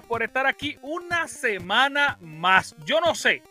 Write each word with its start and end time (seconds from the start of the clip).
por 0.00 0.22
estar 0.22 0.46
aquí 0.46 0.78
una 0.82 1.28
semana 1.28 2.16
más. 2.20 2.74
Yo 2.84 3.00
no 3.00 3.14
sé 3.14 3.42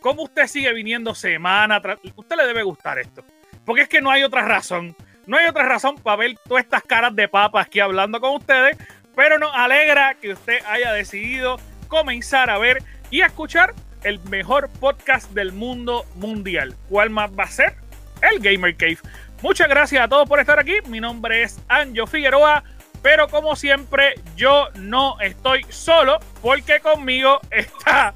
cómo 0.00 0.22
usted 0.22 0.46
sigue 0.46 0.72
viniendo 0.72 1.14
semana 1.14 1.80
tras... 1.80 1.98
Usted 2.16 2.36
le 2.36 2.46
debe 2.46 2.62
gustar 2.62 2.98
esto. 2.98 3.24
Porque 3.64 3.82
es 3.82 3.88
que 3.88 4.00
no 4.00 4.10
hay 4.10 4.22
otra 4.22 4.42
razón. 4.42 4.96
No 5.26 5.36
hay 5.36 5.46
otra 5.46 5.64
razón 5.64 5.96
para 5.96 6.16
ver 6.16 6.36
todas 6.48 6.64
estas 6.64 6.82
caras 6.82 7.14
de 7.14 7.28
papas 7.28 7.66
aquí 7.66 7.80
hablando 7.80 8.20
con 8.20 8.34
ustedes. 8.36 8.76
Pero 9.14 9.38
nos 9.38 9.54
alegra 9.54 10.14
que 10.14 10.32
usted 10.32 10.58
haya 10.66 10.92
decidido 10.92 11.58
comenzar 11.88 12.50
a 12.50 12.58
ver 12.58 12.82
y 13.10 13.20
a 13.20 13.26
escuchar 13.26 13.74
el 14.02 14.18
mejor 14.30 14.70
podcast 14.80 15.30
del 15.32 15.52
mundo 15.52 16.06
mundial. 16.14 16.74
¿Cuál 16.88 17.10
más 17.10 17.30
va 17.38 17.44
a 17.44 17.50
ser? 17.50 17.74
El 18.22 18.40
Gamer 18.40 18.76
Cave. 18.76 18.98
Muchas 19.42 19.68
gracias 19.68 20.02
a 20.02 20.08
todos 20.08 20.28
por 20.28 20.40
estar 20.40 20.58
aquí. 20.58 20.74
Mi 20.86 21.00
nombre 21.00 21.42
es 21.42 21.60
Anjo 21.68 22.06
Figueroa. 22.06 22.62
Pero 23.02 23.28
como 23.28 23.56
siempre, 23.56 24.14
yo 24.36 24.68
no 24.74 25.18
estoy 25.20 25.64
solo 25.68 26.18
porque 26.42 26.80
conmigo 26.80 27.40
está 27.50 28.14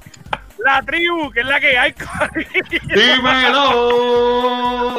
la 0.63 0.81
tribu, 0.83 1.31
que 1.31 1.41
es 1.41 1.45
la 1.45 1.59
que 1.59 1.77
hay. 1.77 1.93
Dímelo, 2.93 4.25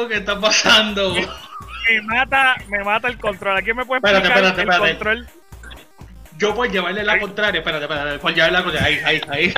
¿qué 0.07 0.15
está 0.17 0.39
pasando? 0.39 1.13
Me 1.13 2.01
mata, 2.01 2.55
me 2.67 2.83
mata 2.83 3.07
el 3.07 3.17
control. 3.17 3.57
¿A 3.57 3.61
me 3.61 3.85
puede 3.85 3.99
espérate, 3.99 4.27
espérate, 4.27 4.61
el 4.61 4.67
control? 4.97 5.27
Yo 6.37 6.53
por 6.53 6.69
llevarle 6.69 7.03
la 7.03 7.19
contraria, 7.19 7.59
espérate, 7.59 7.85
espérate, 7.85 8.19
por 8.19 8.33
llevarle 8.33 8.57
la 8.57 8.63
contraria, 8.63 8.87
ahí, 8.87 9.01
ahí, 9.03 9.21
ahí. 9.29 9.53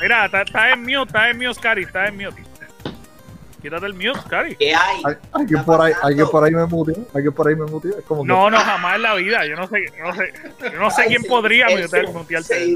Mira, 0.00 0.26
está, 0.26 0.42
está 0.42 0.70
en 0.70 0.82
mute, 0.82 1.02
está 1.06 1.28
en 1.28 1.38
mute, 1.38 1.54
Scary, 1.54 1.82
está 1.82 2.06
en 2.06 2.16
mute. 2.16 2.42
Quítate 3.64 3.86
el 3.86 3.94
mute, 3.94 4.20
Cari. 4.28 4.56
¿Qué 4.56 4.74
hay? 4.74 5.00
¿Alguien 5.32 5.64
por, 5.64 5.80
ahí, 5.80 5.94
alguien 6.02 6.28
por 6.28 6.44
ahí 6.44 6.50
me 6.50 6.66
muteó. 6.66 6.96
Alguien 7.14 7.32
por 7.32 7.48
ahí 7.48 7.56
me. 7.56 7.64
Es 7.64 8.04
como 8.06 8.22
no, 8.22 8.50
no, 8.50 8.58
jamás 8.58 8.96
en 8.96 9.02
la 9.02 9.14
vida. 9.14 9.46
Yo 9.46 9.56
no 9.56 9.66
sé, 9.68 9.86
no 9.98 10.14
sé, 10.14 10.32
yo 10.70 10.78
no 10.78 10.90
sé 10.90 11.06
quién 11.06 11.22
podría 11.22 11.68
mutearte. 11.70 12.42
Se, 12.42 12.74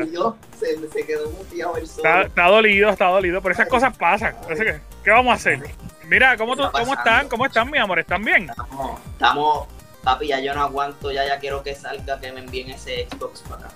se, 0.58 0.88
se 0.88 1.06
quedó 1.06 1.30
muteado 1.30 1.76
el 1.76 1.86
solo. 1.86 2.08
Está, 2.08 2.22
está, 2.22 2.46
dolido, 2.46 2.88
está 2.88 3.04
dolido. 3.04 3.42
Pero 3.42 3.52
esas 3.52 3.68
cosas 3.68 3.94
pasan. 3.98 4.34
que, 4.48 4.80
¿Qué 5.04 5.10
vamos 5.10 5.32
a 5.32 5.34
hacer? 5.34 5.60
Mira, 6.06 6.38
¿cómo, 6.38 6.56
tú, 6.56 6.62
¿cómo 6.72 6.94
están? 6.94 7.28
¿Cómo 7.28 7.44
están, 7.44 7.70
mi 7.70 7.76
amor? 7.76 7.98
¿Están 7.98 8.24
bien? 8.24 8.48
Estamos, 8.48 8.98
estamos, 9.12 9.68
papi, 10.02 10.28
ya 10.28 10.40
yo 10.40 10.54
no 10.54 10.62
aguanto. 10.62 11.12
Ya 11.12 11.26
ya 11.26 11.38
quiero 11.38 11.62
que 11.62 11.74
salga, 11.74 12.18
que 12.18 12.32
me 12.32 12.40
envíen 12.40 12.70
ese 12.70 13.06
Xbox 13.10 13.42
para 13.42 13.66
acá. 13.66 13.74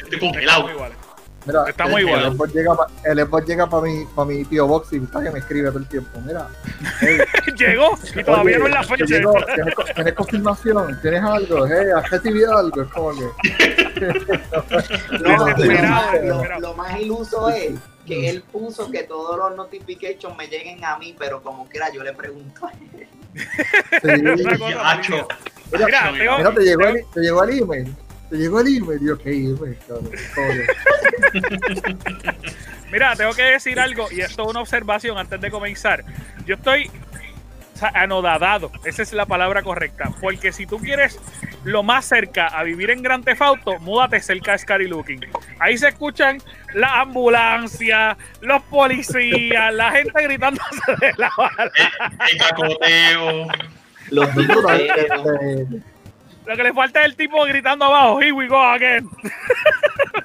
Estoy 0.00 0.18
congelado. 0.18 0.66
Mira, 1.46 1.64
Estamos 1.68 1.94
el, 1.94 2.06
igual. 2.06 2.24
El 2.24 2.32
Xbox 3.26 3.46
llega 3.46 3.68
para 3.68 3.82
mi, 3.82 4.04
pa 4.04 4.24
mi 4.24 4.44
tío 4.44 4.66
Box 4.66 4.92
y 4.92 4.96
está 4.96 5.22
que 5.22 5.30
me 5.30 5.38
escribe 5.38 5.68
todo 5.68 5.78
el 5.78 5.86
tiempo. 5.86 6.20
Mira. 6.24 6.48
Llegó 7.56 7.96
y 8.14 8.24
todavía 8.24 8.58
no 8.58 8.66
es 8.66 8.72
la 8.72 8.82
fecha. 8.82 9.04
Llegó, 9.04 9.34
¿tienes, 9.94 10.14
confirmación? 10.14 10.98
¿Tienes 11.00 11.22
algo? 11.22 11.66
Hey, 11.66 11.86
¿Has 11.96 12.10
recibido 12.10 12.58
algo? 12.58 12.82
Es 12.82 12.88
como 12.88 13.12
que. 13.12 13.26
no, 16.24 16.58
lo, 16.60 16.74
más 16.74 17.00
iluso 17.00 17.48
es 17.48 17.74
que 18.04 18.28
él 18.28 18.42
puso 18.42 18.90
que 18.90 19.04
todos 19.04 19.38
los 19.38 19.56
notifications 19.56 20.36
me 20.36 20.48
lleguen 20.48 20.84
a 20.84 20.98
mí, 20.98 21.14
pero 21.16 21.40
como 21.42 21.68
quiera 21.68 21.92
yo 21.92 22.02
le 22.02 22.12
pregunto 22.12 22.66
a 22.66 22.72
él. 22.72 23.06
Sí, 24.02 24.08
Mira, 25.72 26.12
mira, 26.12 26.54
te, 26.54 27.20
llegó 27.20 27.44
el, 27.44 27.96
te 28.30 28.36
llegó 28.36 28.60
el 28.60 28.68
email. 28.68 29.00
El 29.00 29.08
email, 29.08 29.12
ok, 29.12 29.26
email, 29.26 30.66
Mira, 32.92 33.16
tengo 33.16 33.32
que 33.32 33.42
decir 33.42 33.80
algo, 33.80 34.08
y 34.10 34.20
esto 34.20 34.42
es 34.42 34.48
una 34.48 34.60
observación 34.60 35.18
antes 35.18 35.40
de 35.40 35.50
comenzar. 35.50 36.04
Yo 36.46 36.54
estoy 36.54 36.90
anodadado, 37.94 38.70
esa 38.84 39.02
es 39.02 39.12
la 39.12 39.26
palabra 39.26 39.62
correcta, 39.62 40.10
porque 40.20 40.52
si 40.52 40.66
tú 40.66 40.78
quieres 40.78 41.18
lo 41.64 41.82
más 41.82 42.06
cerca 42.06 42.46
a 42.46 42.62
vivir 42.62 42.90
en 42.90 43.02
Gran 43.02 43.22
Tefauto, 43.22 43.78
múdate 43.80 44.20
cerca 44.20 44.52
de 44.52 44.58
Scary 44.58 44.88
Looking. 44.88 45.26
Ahí 45.58 45.76
se 45.76 45.88
escuchan 45.88 46.38
la 46.74 47.00
ambulancia, 47.00 48.16
los 48.40 48.62
policías, 48.62 49.74
la 49.74 49.90
gente 49.90 50.22
gritándose 50.22 50.96
de 51.00 51.12
la 51.16 51.30
bala. 51.36 51.70
El, 52.30 52.38
cacoteo. 52.38 53.48
Los 54.10 54.34
lo 56.46 56.56
que 56.56 56.62
le 56.62 56.72
falta 56.72 57.00
es 57.00 57.06
el 57.06 57.16
tipo 57.16 57.44
gritando 57.44 57.86
abajo, 57.86 58.20
here 58.20 58.32
we 58.32 58.46
go 58.46 58.60
again. 58.60 59.08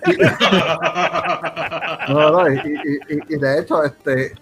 no, 2.09 2.31
no, 2.31 2.53
y, 2.53 2.57
y, 3.09 3.35
y, 3.35 3.37
de 3.37 3.59
hecho, 3.59 3.83
este, 3.83 4.33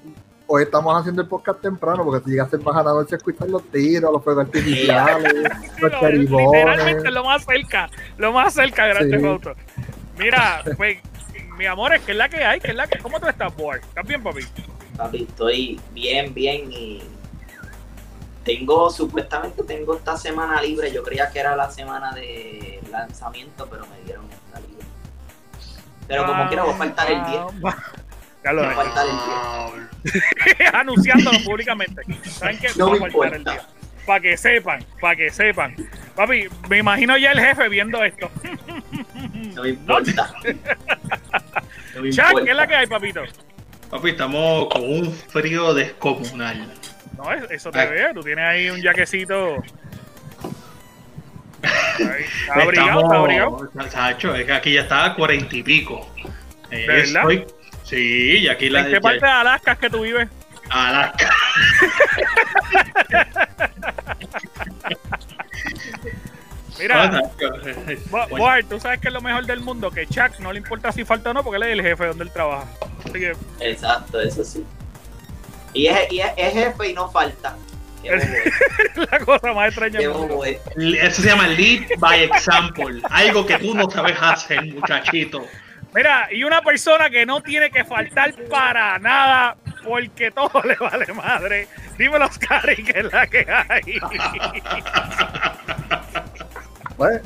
hoy 0.47 0.63
estamos 0.63 0.99
haciendo 0.99 1.21
el 1.21 1.27
podcast 1.27 1.61
temprano 1.61 2.03
porque 2.03 2.25
si 2.25 2.31
llegas 2.31 2.51
más 2.63 2.75
a 2.75 2.83
la 2.83 2.91
noche 2.91 3.15
a 3.15 3.17
escuchar 3.17 3.49
los 3.49 3.63
tiros, 3.71 4.11
los 4.11 4.23
fuegos 4.23 4.45
artificiales, 4.45 5.33
los 5.79 5.91
charibones. 5.91 6.51
Literalmente 6.51 7.11
lo 7.11 7.23
más 7.23 7.45
cerca, 7.45 7.89
lo 8.17 8.33
más 8.33 8.53
cerca 8.53 8.85
de 8.85 8.93
Grand 8.93 9.41
Theft 9.41 9.57
Mira, 10.17 10.61
pues, 10.75 10.97
mi 11.57 11.65
amor, 11.65 11.93
es 11.93 12.01
que 12.01 12.11
es 12.11 12.17
la 12.17 12.27
que 12.27 12.43
hay, 12.43 12.59
que 12.59 12.71
es 12.71 12.75
la 12.75 12.87
que. 12.87 12.99
¿Cómo 12.99 13.19
tú 13.19 13.27
estás, 13.27 13.55
boy? 13.55 13.79
¿Estás 13.79 14.05
bien, 14.05 14.21
papi? 14.21 14.41
Papi, 14.97 15.23
estoy 15.23 15.79
bien, 15.93 16.33
bien 16.33 16.69
y 16.71 17.01
tengo, 18.49 18.89
supuestamente 18.89 19.63
tengo 19.63 19.95
esta 19.95 20.17
semana 20.17 20.59
libre. 20.59 20.91
Yo 20.91 21.03
creía 21.03 21.29
que 21.29 21.39
era 21.39 21.55
la 21.55 21.69
semana 21.69 22.11
de 22.13 22.79
lanzamiento, 22.89 23.67
pero 23.69 23.85
me 23.85 24.03
dieron 24.03 24.25
esta 24.31 24.59
libre. 24.59 24.85
Pero 26.07 26.25
como 26.25 26.47
quiera, 26.47 26.63
voy 26.63 26.73
a 26.73 26.77
faltar 26.77 27.11
el 27.11 27.25
10. 27.25 27.75
Ya 28.41 28.53
lo 28.53 28.63
voy 28.63 28.71
a 28.71 28.75
faltar 28.75 29.05
el 29.05 30.13
10. 30.53 30.73
Anunciándolo 30.73 31.37
públicamente. 31.43 32.01
¿Saben 32.23 32.57
qué? 32.57 32.69
No 32.77 32.89
me 32.89 32.99
faltar 32.99 33.33
el 33.33 33.43
10. 33.43 33.61
Para 34.05 34.19
que 34.21 34.37
sepan, 34.37 34.85
para 35.01 35.15
que 35.17 35.29
sepan. 35.29 35.75
Papi, 36.15 36.47
me 36.69 36.77
imagino 36.77 37.17
ya 37.17 37.33
el 37.33 37.39
jefe 37.39 37.69
viendo 37.69 38.03
esto. 38.03 38.31
No 39.53 39.63
me 39.63 39.69
importa. 39.69 40.33
No 41.95 42.01
me 42.01 42.09
¿qué 42.11 42.51
es 42.51 42.55
la 42.55 42.67
que 42.67 42.75
hay, 42.75 42.87
papito? 42.87 43.21
Papi, 43.89 44.11
estamos 44.11 44.69
con 44.69 44.83
un 44.83 45.11
frío 45.11 45.73
descomunal. 45.73 46.78
No, 47.19 47.33
eso 47.33 47.69
te 47.69 47.85
ve, 47.85 48.11
tú 48.13 48.21
tienes 48.21 48.45
ahí 48.45 48.69
un 48.69 48.81
jaquecito. 48.81 49.61
está 51.61 52.53
abrigado, 52.53 53.01
está 53.01 53.15
abrigado. 53.17 53.69
Sacho, 53.89 54.33
es 54.33 54.45
que 54.45 54.53
aquí 54.53 54.71
ya 54.71 54.81
está 54.81 55.03
a 55.03 55.15
cuarenta 55.15 55.53
y 55.53 55.61
pico. 55.61 56.09
¿De 56.69 56.87
verdad? 56.87 57.23
Sí, 57.83 58.37
y 58.37 58.47
aquí 58.47 58.69
la. 58.69 58.85
¿En 58.85 58.93
qué 58.93 59.01
parte 59.01 59.25
de 59.25 59.31
Alaska 59.31 59.73
es 59.73 59.79
que 59.79 59.89
tú 59.89 60.03
vives? 60.03 60.29
Alaska. 60.69 61.29
Mira, 66.79 67.29
Boar, 68.29 68.63
tú 68.63 68.79
sabes 68.79 69.01
que 69.01 69.09
es 69.09 69.13
lo 69.13 69.19
mejor 69.19 69.45
del 69.45 69.59
mundo, 69.59 69.91
que 69.91 70.07
Chuck 70.07 70.39
no 70.39 70.53
le 70.53 70.59
importa 70.59 70.93
si 70.93 71.03
falta 71.03 71.31
o 71.31 71.33
no, 71.33 71.43
porque 71.43 71.57
él 71.57 71.63
es 71.63 71.73
el 71.73 71.81
jefe 71.81 72.05
donde 72.05 72.23
él 72.23 72.31
trabaja. 72.31 72.65
Así 73.03 73.19
que... 73.19 73.35
Exacto, 73.59 74.21
eso 74.21 74.45
sí. 74.45 74.65
Y 75.73 75.87
es, 75.87 76.11
y 76.11 76.19
es, 76.19 76.53
jefe 76.53 76.89
y 76.89 76.93
no 76.93 77.09
falta. 77.09 77.55
la 78.95 79.19
cosa 79.19 79.53
más 79.53 79.67
extraña. 79.67 79.99
Eso 79.99 81.21
se 81.21 81.27
llama 81.27 81.47
lead 81.47 81.81
by 81.97 82.23
example. 82.23 83.01
Algo 83.09 83.45
que 83.45 83.57
tú 83.57 83.75
no 83.75 83.89
sabes 83.89 84.17
hacer, 84.19 84.65
muchachito. 84.65 85.45
Mira, 85.93 86.29
y 86.31 86.43
una 86.43 86.61
persona 86.61 87.09
que 87.09 87.25
no 87.25 87.41
tiene 87.41 87.71
que 87.71 87.83
faltar 87.83 88.33
para 88.49 88.99
nada 88.99 89.57
porque 89.83 90.31
todo 90.31 90.61
le 90.63 90.75
vale 90.75 91.11
madre. 91.13 91.67
Dímelo, 91.97 92.25
Oscar, 92.25 92.75
que 92.75 92.99
es 92.99 93.11
la 93.11 93.27
que 93.27 93.45
hay. 93.49 93.99
Pues, 96.95 97.21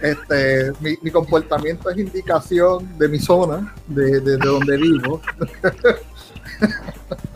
este, 0.00 0.72
mi, 0.80 0.96
mi, 1.02 1.10
comportamiento 1.10 1.90
es 1.90 1.98
indicación 1.98 2.98
de 2.98 3.08
mi 3.08 3.18
zona, 3.18 3.74
de, 3.86 4.20
de, 4.20 4.36
de 4.36 4.46
donde 4.46 4.76
vivo. 4.76 5.22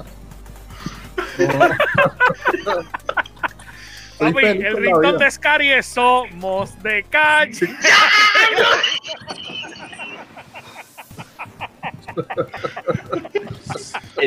Papi, 4.19 4.47
el 4.47 4.77
ringtone 4.77 5.19
de 5.25 5.31
Scary 5.31 5.73
es 5.73 5.87
Somos 5.87 6.83
de 6.83 7.05
calle. 7.05 7.69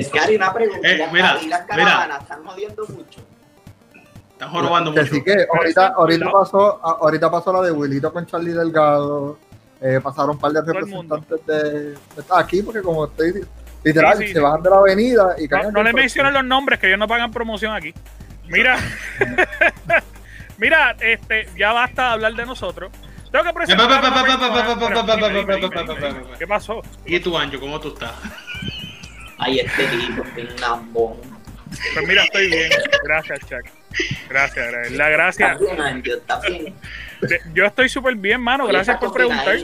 Scary, 0.02 0.36
una 0.36 0.54
pregunta. 0.54 0.88
Eh, 0.88 1.10
mira, 1.12 1.42
las 1.44 1.62
caravanas 1.66 2.22
están 2.22 2.46
jodiendo 2.46 2.86
mucho. 2.88 3.20
Están 4.32 4.50
jorobando 4.50 4.92
mucho. 4.92 5.04
Así 5.04 5.22
que 5.24 5.46
ahorita, 5.54 5.88
ahorita, 5.88 6.32
pasó, 6.32 6.80
ahorita 6.84 7.30
pasó 7.30 7.54
la 7.54 7.62
de 7.62 7.72
Wilito 7.72 8.14
con 8.14 8.26
Charlie 8.26 8.54
Delgado. 8.54 9.38
Eh, 9.82 10.00
pasaron 10.02 10.32
un 10.32 10.40
par 10.40 10.52
de 10.52 10.62
representantes 10.62 11.46
de, 11.46 11.98
aquí, 12.30 12.62
porque 12.62 12.82
como 12.82 13.06
estoy 13.06 13.44
Literal, 13.84 14.18
se 14.18 14.40
bajan 14.40 14.62
de 14.62 14.70
la 14.70 14.78
avenida 14.78 15.36
y 15.40 15.48
No, 15.48 15.72
no 15.72 15.84
le 15.84 15.94
mencionen 15.94 16.34
los 16.34 16.46
nombres, 16.46 16.80
que 16.80 16.88
ellos 16.88 17.00
no 17.00 17.08
pagan 17.08 17.32
promoción 17.32 17.74
aquí. 17.74 17.94
Mira, 18.48 18.78
mira, 20.58 20.96
este, 21.00 21.48
ya 21.58 21.72
basta 21.74 22.04
de 22.04 22.10
hablar 22.10 22.34
de 22.34 22.46
nosotros. 22.46 22.92
Tengo 23.32 23.46
que 23.46 23.54
presentar. 23.54 24.02
¿Qué 26.38 26.48
pasó? 26.48 26.82
¿Y 27.06 27.20
tú, 27.20 27.38
Anjo, 27.38 27.60
cómo 27.60 27.80
tú 27.80 27.90
estás? 27.90 28.12
Ay, 29.38 29.60
este 29.60 29.86
tipo, 29.88 30.22
un 30.22 30.62
lambón. 30.62 31.18
Pues 31.94 32.08
mira, 32.08 32.24
estoy 32.24 32.48
bien. 32.48 32.70
Gracias, 33.04 33.40
Chuck. 33.40 33.66
Gracias, 34.30 34.92
la 34.92 35.10
gracias. 35.10 35.58
Yo 37.54 37.66
estoy 37.66 37.90
súper 37.90 38.16
bien, 38.16 38.42
mano. 38.42 38.68
Gracias 38.68 38.98
por 38.98 39.14
preguntar. 39.14 39.58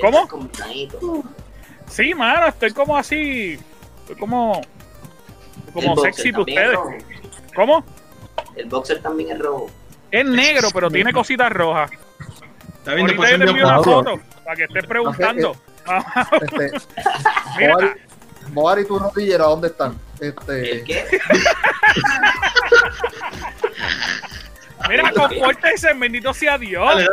¿Cómo? 0.00 0.28
Sí, 1.90 2.14
mano, 2.14 2.46
estoy 2.46 2.72
como 2.72 2.96
así. 2.96 3.58
Estoy 4.00 4.16
como. 4.16 4.60
Como 5.72 5.96
sexy 5.96 6.32
para 6.32 6.42
ustedes. 6.42 6.78
¿Cómo? 7.54 7.84
El 8.56 8.66
boxer 8.66 9.02
también 9.02 9.30
es 9.32 9.38
rojo. 9.38 9.70
Es 10.10 10.24
negro, 10.24 10.68
pero 10.72 10.90
tiene 10.90 11.12
cositas 11.12 11.52
rojas. 11.52 11.90
Está 12.78 12.94
bien, 12.94 13.06
Ahorita 13.06 13.30
yo 13.30 13.38
te 13.38 13.44
envío 13.50 13.66
una 13.66 13.82
foto 13.82 14.20
para 14.44 14.56
que 14.56 14.64
estés 14.64 14.86
preguntando. 14.86 15.56
Este, 16.42 16.70
Mira. 17.56 17.96
Moar 18.52 18.78
y 18.78 18.84
tu 18.84 18.98
rodillera, 18.98 19.44
¿dónde 19.44 19.68
están? 19.68 19.98
Este... 20.20 20.84
qué? 20.84 21.06
Mira, 24.88 25.10
compórtense, 25.14 25.92
bendito 25.94 26.32
sea 26.34 26.58
Dios. 26.58 27.04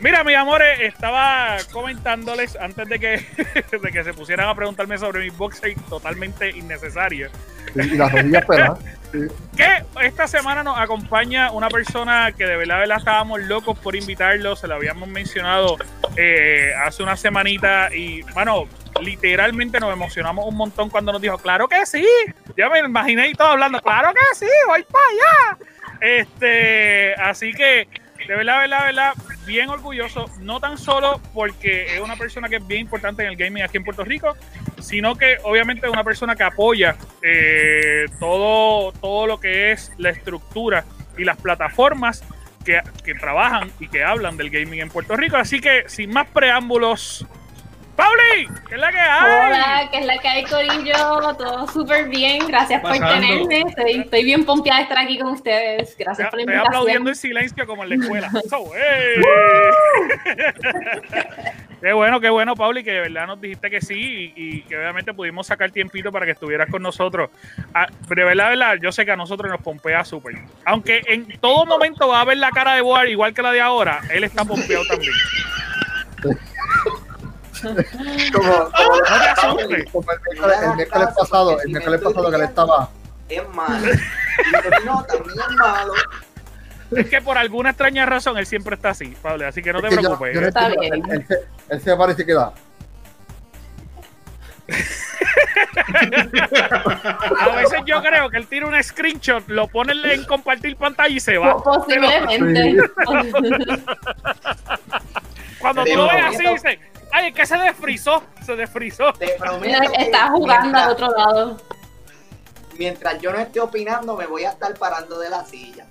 Mira, 0.00 0.24
mi 0.24 0.34
amores, 0.34 0.80
estaba 0.80 1.58
comentándoles 1.72 2.56
antes 2.56 2.88
de 2.88 2.98
que, 2.98 3.26
de 3.82 3.92
que 3.92 4.04
se 4.04 4.14
pusieran 4.14 4.48
a 4.48 4.54
preguntarme 4.54 4.98
sobre 4.98 5.20
mi 5.20 5.30
boxer 5.30 5.74
totalmente 5.88 6.50
innecesario. 6.50 7.30
y 7.74 7.96
las 7.96 8.12
rodillas 8.12 8.44
pelas. 8.48 8.78
Que 9.56 9.84
esta 10.02 10.28
semana 10.28 10.62
nos 10.62 10.78
acompaña 10.78 11.50
una 11.50 11.68
persona 11.68 12.30
que 12.30 12.46
de 12.46 12.56
verdad, 12.56 12.78
verdad 12.78 12.98
estábamos 12.98 13.40
locos 13.42 13.76
por 13.78 13.96
invitarlo, 13.96 14.54
se 14.54 14.68
lo 14.68 14.76
habíamos 14.76 15.08
mencionado 15.08 15.76
eh, 16.16 16.72
hace 16.84 17.02
una 17.02 17.16
semanita 17.16 17.92
y, 17.92 18.22
bueno, 18.34 18.68
literalmente 19.02 19.80
nos 19.80 19.92
emocionamos 19.92 20.46
un 20.46 20.56
montón 20.56 20.90
cuando 20.90 21.12
nos 21.12 21.20
dijo, 21.20 21.38
claro 21.38 21.68
que 21.68 21.84
sí, 21.86 22.06
ya 22.56 22.68
me 22.68 22.78
imaginé 22.80 23.28
y 23.28 23.34
todo 23.34 23.48
hablando, 23.48 23.80
claro 23.80 24.12
que 24.12 24.34
sí, 24.36 24.50
voy 24.68 24.84
para 24.84 25.04
allá. 25.06 25.59
Este, 26.00 27.14
así 27.14 27.52
que, 27.52 27.88
de 28.26 28.36
verdad, 28.36 28.60
verdad, 28.60 28.84
verdad, 28.84 29.14
bien 29.46 29.68
orgulloso, 29.68 30.30
no 30.40 30.60
tan 30.60 30.78
solo 30.78 31.20
porque 31.34 31.94
es 31.96 32.00
una 32.00 32.16
persona 32.16 32.48
que 32.48 32.56
es 32.56 32.66
bien 32.66 32.82
importante 32.82 33.22
en 33.22 33.28
el 33.28 33.36
gaming 33.36 33.62
aquí 33.62 33.76
en 33.76 33.84
Puerto 33.84 34.04
Rico, 34.04 34.36
sino 34.80 35.16
que 35.16 35.38
obviamente 35.42 35.86
es 35.86 35.92
una 35.92 36.04
persona 36.04 36.36
que 36.36 36.42
apoya 36.42 36.96
eh, 37.22 38.06
todo, 38.18 38.92
todo 38.92 39.26
lo 39.26 39.40
que 39.40 39.72
es 39.72 39.92
la 39.98 40.10
estructura 40.10 40.84
y 41.18 41.24
las 41.24 41.36
plataformas 41.36 42.24
que, 42.64 42.80
que 43.04 43.14
trabajan 43.14 43.70
y 43.78 43.88
que 43.88 44.04
hablan 44.04 44.36
del 44.36 44.50
gaming 44.50 44.80
en 44.80 44.90
Puerto 44.90 45.16
Rico. 45.16 45.36
Así 45.36 45.60
que, 45.60 45.84
sin 45.86 46.10
más 46.10 46.28
preámbulos, 46.28 47.26
Pauli, 48.00 48.48
¿qué 48.66 48.76
es 48.76 48.80
la 48.80 48.90
que 48.90 48.98
hay? 48.98 49.46
Hola, 49.46 49.88
¿qué 49.90 49.98
es 49.98 50.06
la 50.06 50.16
que 50.16 50.28
hay, 50.28 50.44
Corillo? 50.44 51.36
Todo 51.36 51.68
súper 51.68 52.08
bien, 52.08 52.48
gracias 52.48 52.80
por 52.80 52.92
tenerme. 52.92 53.66
Estoy, 53.76 54.24
bien 54.24 54.46
pompeada 54.46 54.78
de 54.78 54.84
estar 54.84 54.98
aquí 54.98 55.18
con 55.18 55.32
ustedes. 55.32 55.94
Gracias 55.98 56.30
por 56.30 56.38
la 56.38 56.44
invitación. 56.44 56.64
Estoy 56.64 56.78
aplaudiendo 56.78 57.10
en 57.10 57.16
silencio 57.16 57.66
como 57.66 57.84
en 57.84 57.90
la 57.90 57.96
escuela. 57.96 58.30
qué 61.82 61.92
bueno, 61.92 62.20
qué 62.20 62.30
bueno, 62.30 62.56
Pauli, 62.56 62.82
que 62.82 62.92
de 62.92 63.00
verdad 63.00 63.26
nos 63.26 63.38
dijiste 63.38 63.68
que 63.68 63.82
sí 63.82 64.32
y, 64.34 64.62
que 64.62 64.78
obviamente 64.78 65.12
pudimos 65.12 65.46
sacar 65.46 65.70
tiempito 65.70 66.10
para 66.10 66.24
que 66.24 66.32
estuvieras 66.32 66.70
con 66.70 66.80
nosotros. 66.80 67.28
Ah, 67.74 67.86
de 68.08 68.24
verdad, 68.24 68.44
de 68.44 68.50
verdad, 68.56 68.76
yo 68.80 68.92
sé 68.92 69.04
que 69.04 69.12
a 69.12 69.16
nosotros 69.16 69.50
nos 69.50 69.60
pompea 69.60 70.06
súper. 70.06 70.36
Aunque 70.64 71.02
en 71.06 71.38
todo 71.38 71.66
momento 71.66 72.08
va 72.08 72.22
a 72.22 72.24
ver 72.24 72.38
la 72.38 72.50
cara 72.50 72.76
de 72.76 72.80
Boar 72.80 73.10
igual 73.10 73.34
que 73.34 73.42
la 73.42 73.52
de 73.52 73.60
ahora, 73.60 74.00
él 74.10 74.24
está 74.24 74.46
pompeado 74.46 74.86
también 74.86 75.12
como, 78.32 78.70
como, 78.70 79.60
el, 79.60 79.68
miércoles, 80.76 81.08
pasado, 81.16 81.60
el 81.60 81.68
miércoles 81.70 82.00
pasado 82.00 82.30
que 82.30 82.38
le 82.38 82.44
estaba. 82.44 82.90
Es 83.28 83.48
malo. 83.50 83.86
no, 84.84 85.04
también 85.04 85.38
es 85.38 85.56
malo. 85.56 85.92
Es 86.96 87.08
que 87.08 87.20
por 87.20 87.38
alguna 87.38 87.70
extraña 87.70 88.04
razón 88.06 88.36
él 88.38 88.46
siempre 88.46 88.74
está 88.74 88.90
así, 88.90 89.16
Pablo, 89.22 89.46
así 89.46 89.62
que 89.62 89.72
no 89.72 89.80
te 89.80 89.88
preocupes. 89.88 90.36
está 90.36 90.68
bien. 90.68 90.94
Él, 90.94 91.02
él, 91.10 91.26
él, 91.68 91.80
se 91.80 91.96
parece 91.96 92.26
que 92.26 92.34
da. 92.34 92.52
A 97.40 97.48
veces 97.56 97.80
yo 97.86 98.02
creo 98.02 98.30
que 98.30 98.36
él 98.38 98.46
tira 98.46 98.66
un 98.66 98.82
screenshot, 98.82 99.46
lo 99.48 99.68
pone 99.68 99.92
en 100.12 100.24
compartir 100.24 100.76
pantalla 100.76 101.14
y 101.14 101.20
se 101.20 101.38
va. 101.38 101.62
Posiblemente. 101.62 102.76
Cuando 105.58 105.84
tú 105.84 105.96
lo 105.96 106.08
ves 106.08 106.24
así, 106.26 106.46
dice, 106.46 106.80
Ay, 107.12 107.28
es 107.28 107.34
que 107.34 107.46
se 107.46 107.56
desfrizó. 107.56 108.22
Se 108.44 108.56
desfrizó. 108.56 109.12
Está 109.20 110.30
jugando 110.30 110.78
al 110.78 110.90
otro 110.90 111.08
lado. 111.10 111.56
Mientras 112.78 113.20
yo 113.20 113.32
no 113.32 113.38
esté 113.38 113.60
opinando, 113.60 114.16
me 114.16 114.26
voy 114.26 114.44
a 114.44 114.50
estar 114.50 114.72
parando 114.74 115.18
de 115.18 115.28
la 115.28 115.44
silla. 115.44 115.86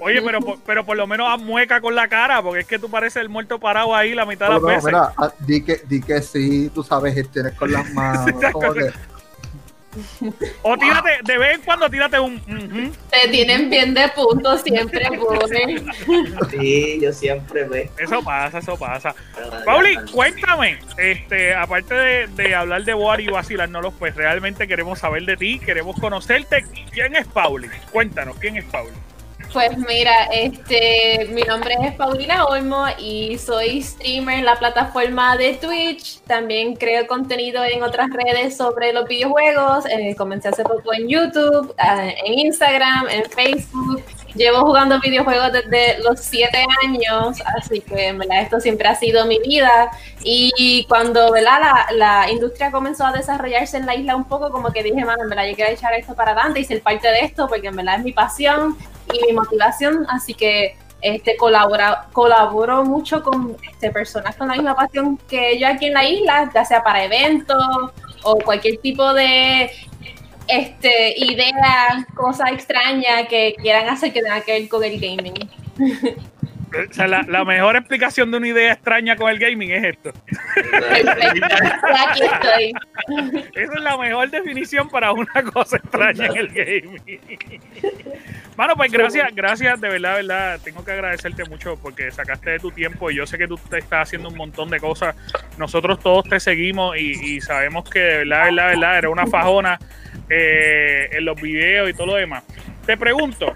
Oye, 0.00 0.20
pero, 0.20 0.40
pero 0.66 0.84
por 0.84 0.96
lo 0.96 1.06
menos 1.06 1.40
mueca 1.40 1.80
con 1.80 1.94
la 1.94 2.08
cara, 2.08 2.42
porque 2.42 2.60
es 2.60 2.66
que 2.66 2.78
tú 2.78 2.90
pareces 2.90 3.22
el 3.22 3.28
muerto 3.28 3.58
parado 3.58 3.94
ahí 3.94 4.14
la 4.14 4.26
mitad 4.26 4.48
de 4.48 4.54
las 4.54 4.62
veces. 4.62 4.84
Mira, 4.84 5.12
ah, 5.16 5.32
di 5.38 5.64
que, 5.64 5.80
di 5.86 6.02
que 6.02 6.20
sí, 6.20 6.70
tú 6.74 6.82
sabes, 6.82 7.14
gestiones 7.14 7.54
con 7.54 7.72
las 7.72 7.88
manos. 7.94 8.30
O 10.62 10.76
tírate, 10.76 11.10
de 11.24 11.38
vez 11.38 11.54
en 11.56 11.60
cuando 11.62 11.88
tírate 11.88 12.18
un. 12.18 12.40
Te 13.10 13.28
tienen 13.28 13.70
bien 13.70 13.94
de 13.94 14.08
punto 14.08 14.58
siempre, 14.58 15.06
ponen. 15.18 15.86
Sí, 16.50 16.98
yo 17.00 17.12
siempre 17.12 17.64
ve. 17.64 17.90
Eso 17.98 18.22
pasa, 18.22 18.58
eso 18.58 18.76
pasa. 18.76 19.14
Pauli, 19.64 19.96
cuéntame, 20.12 20.78
este, 20.98 21.54
aparte 21.54 21.94
de, 21.94 22.54
hablar 22.54 22.84
de 22.84 22.94
Boar 22.94 23.20
y 23.20 23.28
vacilarnos, 23.28 23.94
pues 23.98 24.14
realmente 24.14 24.66
queremos 24.66 24.98
saber 24.98 25.24
de 25.24 25.36
ti, 25.36 25.58
queremos 25.58 25.96
conocerte. 25.98 26.64
¿Quién 26.90 27.16
es 27.16 27.26
Pauli? 27.26 27.68
Cuéntanos, 27.90 28.36
¿quién 28.38 28.56
es 28.56 28.64
Pauli? 28.64 28.96
Pues 29.56 29.78
mira, 29.78 30.24
este, 30.24 31.28
mi 31.32 31.40
nombre 31.40 31.78
es 31.82 31.94
Paulina 31.94 32.44
Olmo 32.44 32.84
y 32.98 33.38
soy 33.38 33.82
streamer 33.82 34.40
en 34.40 34.44
la 34.44 34.58
plataforma 34.58 35.34
de 35.38 35.54
Twitch. 35.54 36.20
También 36.26 36.76
creo 36.76 37.06
contenido 37.06 37.64
en 37.64 37.82
otras 37.82 38.10
redes 38.10 38.54
sobre 38.54 38.92
los 38.92 39.08
videojuegos. 39.08 39.86
Eh, 39.86 40.14
comencé 40.14 40.48
hace 40.48 40.62
poco 40.62 40.92
en 40.92 41.08
YouTube, 41.08 41.74
eh, 41.78 42.16
en 42.26 42.38
Instagram, 42.40 43.08
en 43.08 43.24
Facebook. 43.30 44.04
Llevo 44.34 44.60
jugando 44.60 45.00
videojuegos 45.00 45.50
desde 45.50 46.02
los 46.02 46.20
siete 46.20 46.62
años, 46.84 47.38
así 47.56 47.80
que 47.80 48.12
¿verdad? 48.12 48.42
esto 48.42 48.60
siempre 48.60 48.88
ha 48.88 48.94
sido 48.94 49.24
mi 49.24 49.38
vida. 49.38 49.90
Y 50.22 50.84
cuando 50.86 51.32
¿verdad? 51.32 51.60
La, 51.60 51.86
la, 51.92 52.30
industria 52.30 52.70
comenzó 52.70 53.06
a 53.06 53.12
desarrollarse 53.12 53.78
en 53.78 53.86
la 53.86 53.94
isla 53.94 54.16
un 54.16 54.24
poco, 54.24 54.50
como 54.50 54.70
que 54.70 54.82
dije, 54.82 55.02
mano, 55.02 55.22
en 55.22 55.30
verdad 55.30 55.46
yo 55.48 55.54
quiero 55.54 55.70
echar 55.70 55.94
esto 55.94 56.14
para 56.14 56.32
adelante 56.32 56.60
y 56.60 56.64
ser 56.64 56.82
parte 56.82 57.08
de 57.08 57.20
esto, 57.20 57.48
porque 57.48 57.68
en 57.68 57.76
verdad 57.76 57.96
es 57.96 58.04
mi 58.04 58.12
pasión 58.12 58.76
y 59.12 59.26
mi 59.26 59.32
motivación, 59.32 60.06
así 60.08 60.34
que 60.34 60.76
este, 61.02 61.36
colabora, 61.36 62.08
colaboro 62.12 62.84
mucho 62.84 63.22
con 63.22 63.56
este, 63.70 63.90
personas 63.90 64.34
con 64.36 64.48
la 64.48 64.54
misma 64.54 64.74
pasión 64.74 65.18
que 65.28 65.58
yo 65.58 65.68
aquí 65.68 65.86
en 65.86 65.94
la 65.94 66.08
isla, 66.08 66.50
ya 66.54 66.64
sea 66.64 66.82
para 66.82 67.04
eventos 67.04 67.56
o 68.22 68.38
cualquier 68.38 68.78
tipo 68.78 69.12
de 69.12 69.70
este, 70.48 71.14
idea, 71.18 72.06
cosa 72.14 72.50
extraña 72.50 73.26
que 73.28 73.54
quieran 73.60 73.88
hacer 73.88 74.12
que 74.12 74.22
tenga 74.22 74.40
que 74.40 74.52
ver 74.52 74.68
con 74.68 74.84
el 74.84 74.98
gaming. 74.98 75.50
O 76.72 76.92
sea, 76.92 77.06
la, 77.06 77.22
la, 77.22 77.44
mejor 77.44 77.76
explicación 77.76 78.30
de 78.30 78.38
una 78.38 78.48
idea 78.48 78.72
extraña 78.72 79.16
con 79.16 79.30
el 79.30 79.38
gaming 79.38 79.70
es 79.70 79.84
esto. 79.84 80.12
Aquí 80.56 82.22
estoy. 82.22 82.72
Esa 83.54 83.72
es 83.72 83.80
la 83.80 83.96
mejor 83.96 84.30
definición 84.30 84.88
para 84.88 85.12
una 85.12 85.42
cosa 85.52 85.76
extraña 85.76 86.26
en 86.26 86.36
el 86.36 86.48
gaming. 86.48 87.02
Mano, 88.56 88.74
pues 88.74 88.90
gracias, 88.90 89.34
gracias, 89.34 89.80
de 89.80 89.88
verdad, 89.88 90.16
de 90.16 90.22
verdad. 90.22 90.60
Tengo 90.62 90.84
que 90.84 90.92
agradecerte 90.92 91.44
mucho 91.44 91.76
porque 91.76 92.10
sacaste 92.10 92.50
de 92.50 92.58
tu 92.58 92.70
tiempo 92.70 93.10
y 93.10 93.16
yo 93.16 93.26
sé 93.26 93.38
que 93.38 93.46
tú 93.46 93.58
te 93.58 93.78
estás 93.78 94.08
haciendo 94.08 94.28
un 94.28 94.36
montón 94.36 94.70
de 94.70 94.80
cosas. 94.80 95.14
Nosotros 95.58 96.00
todos 96.00 96.28
te 96.28 96.40
seguimos 96.40 96.96
y, 96.96 97.40
sabemos 97.40 97.88
que 97.88 98.00
de 98.00 98.18
verdad, 98.18 98.44
de 98.44 98.50
verdad, 98.50 98.68
de 98.68 98.74
verdad, 98.76 98.98
eres 98.98 99.10
una 99.10 99.26
fajona 99.26 99.78
eh, 100.28 101.08
en 101.12 101.24
los 101.24 101.40
videos 101.40 101.90
y 101.90 101.94
todo 101.94 102.06
lo 102.06 102.14
demás. 102.14 102.44
Te 102.86 102.96
pregunto, 102.96 103.54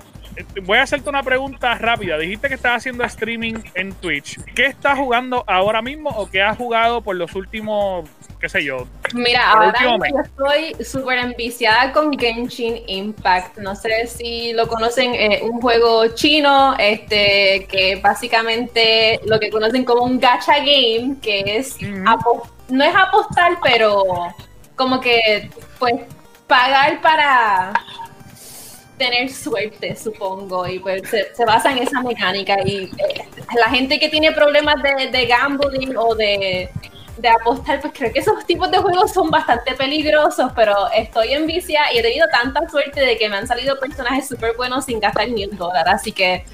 voy 0.63 0.79
a 0.79 0.83
hacerte 0.83 1.09
una 1.09 1.23
pregunta 1.23 1.75
rápida. 1.75 2.19
Dijiste 2.19 2.49
que 2.49 2.55
estás 2.55 2.79
haciendo 2.79 3.05
streaming 3.05 3.55
en 3.75 3.93
Twitch. 3.95 4.39
¿Qué 4.55 4.67
estás 4.67 4.99
jugando 4.99 5.45
ahora 5.47 5.83
mismo 5.83 6.11
o 6.11 6.29
qué 6.29 6.43
has 6.43 6.57
jugado 6.57 7.03
por 7.03 7.17
los 7.17 7.35
últimos, 7.35 8.09
qué 8.41 8.49
sé 8.49 8.65
yo? 8.65 8.87
Mira, 9.13 9.51
ahora 9.51 9.75
yo 9.83 9.99
estoy 10.23 10.85
súper 10.85 11.19
enviciada 11.19 11.93
con 11.93 12.17
Genshin 12.19 12.83
Impact. 12.87 13.59
No 13.59 13.75
sé 13.75 14.07
si 14.07 14.53
lo 14.53 14.69
conocen, 14.69 15.15
eh, 15.15 15.41
un 15.43 15.61
juego 15.61 16.07
chino, 16.15 16.75
este, 16.79 17.67
que 17.71 18.01
básicamente 18.03 19.21
lo 19.27 19.39
que 19.39 19.51
conocen 19.51 19.85
como 19.85 20.05
un 20.05 20.21
gacha 20.21 20.59
game, 20.59 21.17
que 21.21 21.59
es, 21.59 21.77
no 21.81 22.85
es 22.85 22.95
apostar, 22.95 23.59
pero 23.63 24.05
como 24.77 25.01
que, 25.01 25.51
pues, 25.79 25.95
pagar 26.47 27.01
para 27.01 27.73
tener 29.01 29.31
suerte, 29.31 29.97
supongo, 29.97 30.69
y 30.69 30.79
pues 30.79 31.03
se, 31.09 31.45
basa 31.47 31.73
en 31.73 31.79
esa 31.79 32.03
mecánica. 32.03 32.59
Y 32.67 32.85
eh, 32.85 33.25
la 33.59 33.71
gente 33.71 33.99
que 33.99 34.11
tiene 34.11 34.31
problemas 34.33 34.77
de, 34.83 35.27
gambling 35.27 35.97
o 35.97 36.15
de 36.15 36.69
de 37.21 37.29
apostar, 37.29 37.81
pues 37.81 37.93
creo 37.97 38.13
que 38.13 38.21
esos 38.21 38.45
tipos 38.47 38.71
de 38.71 38.79
juegos 38.79 39.13
son 39.13 39.31
bastante 39.31 39.75
peligrosos, 39.75 40.53
pero 40.55 40.75
estoy 40.95 41.33
en 41.33 41.47
vicia 41.47 41.81
y 41.93 41.99
he 41.99 42.03
tenido 42.03 42.27
tanta 42.29 42.69
suerte 42.69 43.01
de 43.01 43.17
que 43.17 43.29
me 43.29 43.37
han 43.37 43.47
salido 43.47 43.79
personajes 43.79 44.29
súper 44.29 44.57
buenos 44.57 44.85
sin 44.85 45.01
gastar 45.01 45.29
ni 45.29 45.45
un 45.45 45.57
dólar, 45.57 45.89
así 45.89 46.13
que 46.13 46.45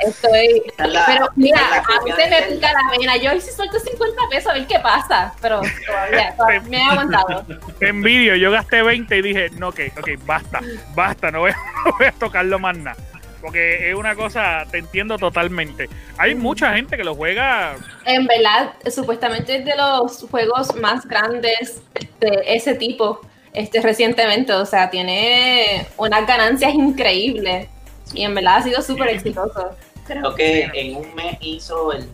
estoy... 0.00 0.62
pero 0.76 1.28
mira, 1.36 1.60
a 1.60 2.04
mí 2.04 2.12
se 2.12 2.28
me 2.28 2.42
pica 2.42 2.72
la 2.72 2.98
vena, 2.98 3.16
yo 3.16 3.40
si 3.40 3.50
suelto 3.50 3.78
50 3.78 4.22
pesos 4.30 4.50
a 4.50 4.54
ver 4.54 4.66
qué 4.66 4.78
pasa, 4.80 5.32
pero 5.40 5.60
todavía, 5.86 6.62
me 6.68 6.78
he 6.78 6.84
aguantado. 6.84 7.44
Envidio, 7.80 8.36
yo 8.36 8.50
gasté 8.50 8.82
20 8.82 9.16
y 9.16 9.22
dije, 9.22 9.50
no, 9.50 9.68
ok, 9.68 9.80
ok, 9.98 10.08
basta, 10.24 10.60
basta, 10.94 11.30
no 11.30 11.40
voy, 11.40 11.52
no 11.84 11.92
voy 11.98 12.06
a 12.06 12.12
tocarlo 12.12 12.58
más 12.58 12.76
nada. 12.76 12.96
Porque 13.40 13.90
es 13.90 13.94
una 13.94 14.14
cosa, 14.14 14.66
te 14.70 14.78
entiendo 14.78 15.16
totalmente. 15.16 15.88
Hay 16.16 16.34
mucha 16.34 16.74
gente 16.74 16.96
que 16.96 17.04
lo 17.04 17.14
juega. 17.14 17.76
En 18.04 18.26
verdad, 18.26 18.72
supuestamente 18.90 19.56
es 19.56 19.64
de 19.64 19.76
los 19.76 20.26
juegos 20.30 20.74
más 20.76 21.06
grandes 21.06 21.82
de 22.20 22.42
ese 22.46 22.74
tipo 22.74 23.20
este, 23.52 23.80
recientemente. 23.80 24.52
O 24.52 24.66
sea, 24.66 24.90
tiene 24.90 25.86
unas 25.96 26.26
ganancias 26.26 26.74
increíbles. 26.74 27.68
Y 28.12 28.22
en 28.22 28.34
verdad 28.34 28.56
ha 28.56 28.62
sido 28.62 28.82
súper 28.82 29.08
exitoso. 29.08 29.70
Creo 30.06 30.34
que 30.34 30.70
en 30.74 30.96
un 30.96 31.14
mes 31.14 31.36
hizo 31.40 31.92
el, 31.92 32.08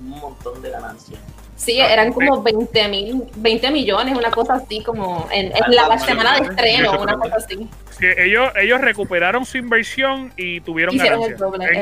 un 0.00 0.10
montón 0.10 0.62
de 0.62 0.70
ganancias. 0.70 1.20
Sí, 1.60 1.78
eran 1.78 2.10
como 2.10 2.42
20, 2.42 2.88
mil, 2.88 3.24
20 3.36 3.70
millones, 3.70 4.16
una 4.16 4.30
cosa 4.30 4.54
así, 4.54 4.82
como 4.82 5.28
en, 5.30 5.52
la 5.68 5.98
semana 5.98 6.40
de 6.40 6.46
estreno, 6.46 6.98
una 7.02 7.18
cosa 7.18 7.36
así. 7.36 7.68
ellos, 8.00 8.50
ellos 8.56 8.80
recuperaron 8.80 9.44
su 9.44 9.58
inversión 9.58 10.32
y 10.38 10.62
tuvieron 10.62 10.96
ganancias 10.96 11.38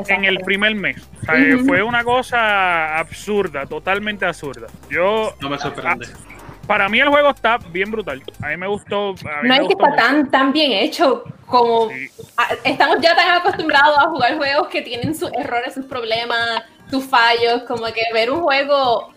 en, 0.08 0.25
el 0.25 0.40
primer 0.40 0.75
mes. 0.75 0.97
Eh, 1.32 1.58
fue 1.64 1.80
una 1.85 2.02
cosa 2.02 2.99
absurda, 2.99 3.66
totalmente 3.66 4.26
absurda. 4.26 4.66
Yo 4.90 5.37
no 5.40 5.49
me 5.49 5.58
sorprende. 5.58 6.08
Ah, 6.12 6.38
para 6.66 6.88
mí 6.88 6.99
el 6.99 7.08
juego 7.08 7.30
está 7.30 7.58
bien 7.58 7.92
brutal. 7.92 8.20
A 8.42 8.49
mí 8.49 8.56
me 8.56 8.66
gustó. 8.66 9.14
no 9.44 9.54
es 9.54 9.61
que 9.61 9.75
está 9.75 9.94
tan, 9.94 10.28
tan 10.28 10.52
bien 10.52 10.73
hecho 10.73 11.23
como 11.47 11.88
estamos 12.64 12.99
ya 13.00 13.14
tan 13.14 13.30
acostumbrados 13.30 13.97
a 13.97 14.08
jugar 14.08 14.37
juegos 14.37 14.66
que 14.66 14.82
tienen 14.82 15.14
sus 15.14 15.32
errores, 15.35 15.73
sus 15.73 15.87
problemas, 15.87 16.64
sus 16.90 17.04
fallos, 17.04 17.62
como 17.62 17.87
que 17.87 18.02
ver 18.12 18.32
un 18.32 18.40
juego 18.40 19.16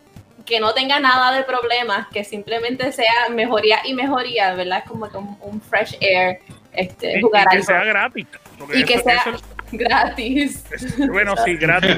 que 0.52 0.60
no 0.60 0.74
tenga 0.74 1.00
nada 1.00 1.32
de 1.32 1.44
problemas, 1.46 2.08
que 2.10 2.26
simplemente 2.26 2.92
sea 2.92 3.30
mejoría 3.30 3.80
y 3.86 3.94
mejoría, 3.94 4.54
¿verdad? 4.54 4.84
Como 4.86 5.08
un, 5.40 5.62
fresh 5.62 5.96
air 6.02 6.40
este, 6.74 7.22
jugar 7.22 7.48
y 7.54 7.56
que 7.56 7.64
sea 7.64 7.84
gratis. 7.86 8.28
Y 8.74 8.84
que 8.84 9.00
sea 9.00 9.24
gratis. 9.72 10.66
bueno, 11.08 11.36
sí, 11.46 11.56
gratis. 11.56 11.96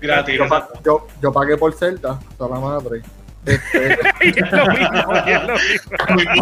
gratis. 0.00 0.40
Yo, 0.84 1.06
yo, 1.22 1.32
pagué 1.32 1.56
por 1.56 1.72
Zelda, 1.74 2.18
a 2.40 2.42
la 2.42 2.58
madre. 2.58 3.02
Este... 3.46 3.78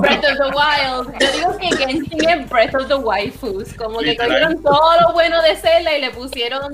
Breath 0.00 0.24
of 0.24 0.38
the 0.38 0.50
Wild. 0.56 1.12
Yo 1.20 1.32
digo 1.32 1.58
que 1.58 1.76
Genshin 1.76 2.26
es 2.26 2.48
Breath 2.48 2.74
of 2.74 2.88
the 2.88 2.94
Waifus. 2.94 3.74
Como 3.74 3.98
que 3.98 4.16
cogieron 4.16 4.62
todo 4.62 5.00
lo 5.02 5.12
bueno 5.12 5.42
de 5.42 5.56
Zelda 5.56 5.94
y 5.94 6.00
le 6.00 6.10
pusieron 6.10 6.72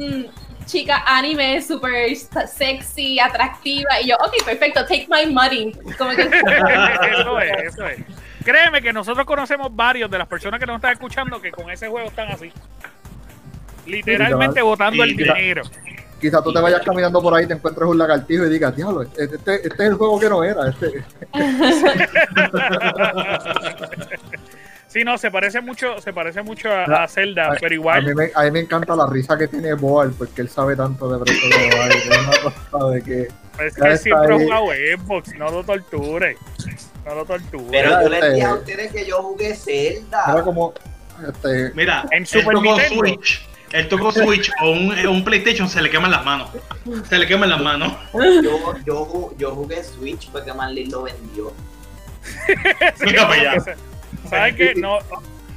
chica 0.66 1.02
anime 1.06 1.62
súper 1.62 2.14
sexy, 2.14 3.18
atractiva. 3.18 4.00
Y 4.02 4.08
yo, 4.08 4.16
ok, 4.16 4.44
perfecto, 4.44 4.82
take 4.82 5.06
my 5.08 5.32
money. 5.32 5.72
Como 5.96 6.10
que... 6.10 6.22
eso 7.20 7.40
es, 7.40 7.72
eso 7.72 7.86
es. 7.86 8.00
Créeme 8.44 8.82
que 8.82 8.92
nosotros 8.92 9.26
conocemos 9.26 9.74
varios 9.74 10.10
de 10.10 10.18
las 10.18 10.28
personas 10.28 10.60
que 10.60 10.66
nos 10.66 10.76
están 10.76 10.92
escuchando 10.92 11.40
que 11.40 11.50
con 11.50 11.70
ese 11.70 11.88
juego 11.88 12.08
están 12.08 12.28
así. 12.28 12.52
Literalmente 13.86 14.62
botando 14.62 15.02
el 15.02 15.16
dinero. 15.16 15.62
Quizás 16.20 16.42
tú 16.42 16.52
te 16.52 16.60
vayas 16.60 16.82
caminando 16.82 17.20
por 17.20 17.34
ahí 17.34 17.44
y 17.44 17.48
te 17.48 17.54
encuentres 17.54 17.88
un 17.88 17.98
lagartijo 17.98 18.46
y 18.46 18.48
digas, 18.48 18.74
diablo, 18.74 19.02
este, 19.02 19.24
este, 19.24 19.54
este 19.54 19.66
es 19.66 19.80
el 19.80 19.94
juego 19.94 20.18
que 20.18 20.28
no 20.28 20.44
era. 20.44 20.68
Este. 20.68 21.04
Sí, 24.96 25.04
no, 25.04 25.18
se 25.18 25.30
parece 25.30 25.60
mucho, 25.60 26.00
se 26.00 26.10
parece 26.10 26.40
mucho 26.40 26.70
a, 26.72 27.06
Zelda, 27.06 27.54
pero 27.60 27.74
igual. 27.74 27.98
A 27.98 28.00
mí, 28.00 28.14
me, 28.14 28.30
a 28.34 28.44
mí, 28.44 28.50
me, 28.50 28.60
encanta 28.60 28.96
la 28.96 29.06
risa 29.06 29.36
que 29.36 29.46
tiene 29.46 29.74
Boal, 29.74 30.10
porque 30.16 30.40
él 30.40 30.48
sabe 30.48 30.74
tanto 30.74 31.06
de 31.12 31.18
Breath 31.18 31.36
of 31.36 31.50
the 31.50 31.78
Wild. 31.78 31.92
es 31.92 32.18
una 32.18 32.52
cosa 32.70 32.90
de 32.94 33.02
que. 33.02 33.28
Es 33.62 33.74
que 33.74 33.98
siempre 33.98 34.34
ha 34.34 34.38
jugado 34.38 34.66
Xbox, 34.96 35.34
no 35.36 35.50
lo 35.50 35.62
torture. 35.64 36.38
No 37.04 37.14
lo 37.14 37.26
torture. 37.26 37.66
Pero 37.70 38.02
yo 38.04 38.08
les 38.08 38.32
dije 38.32 38.46
a 38.46 38.54
ustedes 38.54 38.90
que 38.90 39.04
yo 39.04 39.22
jugué 39.22 39.54
Zelda. 39.54 40.24
Era 40.32 40.42
como. 40.42 40.72
Este, 41.28 41.72
Mira, 41.74 42.06
en 42.10 42.24
Super 42.24 42.54
Nintendo. 42.54 42.94
Switch. 42.94 43.46
El 43.72 43.88
tocó 43.88 44.12
Switch 44.12 44.50
o 44.62 44.70
un, 44.70 45.06
un, 45.06 45.24
PlayStation 45.24 45.68
se 45.68 45.82
le 45.82 45.90
queman 45.90 46.10
las 46.10 46.24
manos. 46.24 46.48
Se 47.06 47.18
le 47.18 47.26
queman 47.26 47.50
las 47.50 47.60
manos. 47.60 47.92
Yo, 48.14 48.74
yo, 48.86 49.34
yo 49.36 49.54
jugué 49.54 49.84
Switch 49.84 50.30
porque 50.30 50.54
Manly 50.54 50.86
lo 50.86 51.02
vendió. 51.02 51.52
Mira 53.04 53.28
para 53.28 53.52
allá. 53.52 53.76
¿Sabes 54.28 54.54
qué? 54.54 54.74
No, 54.74 54.98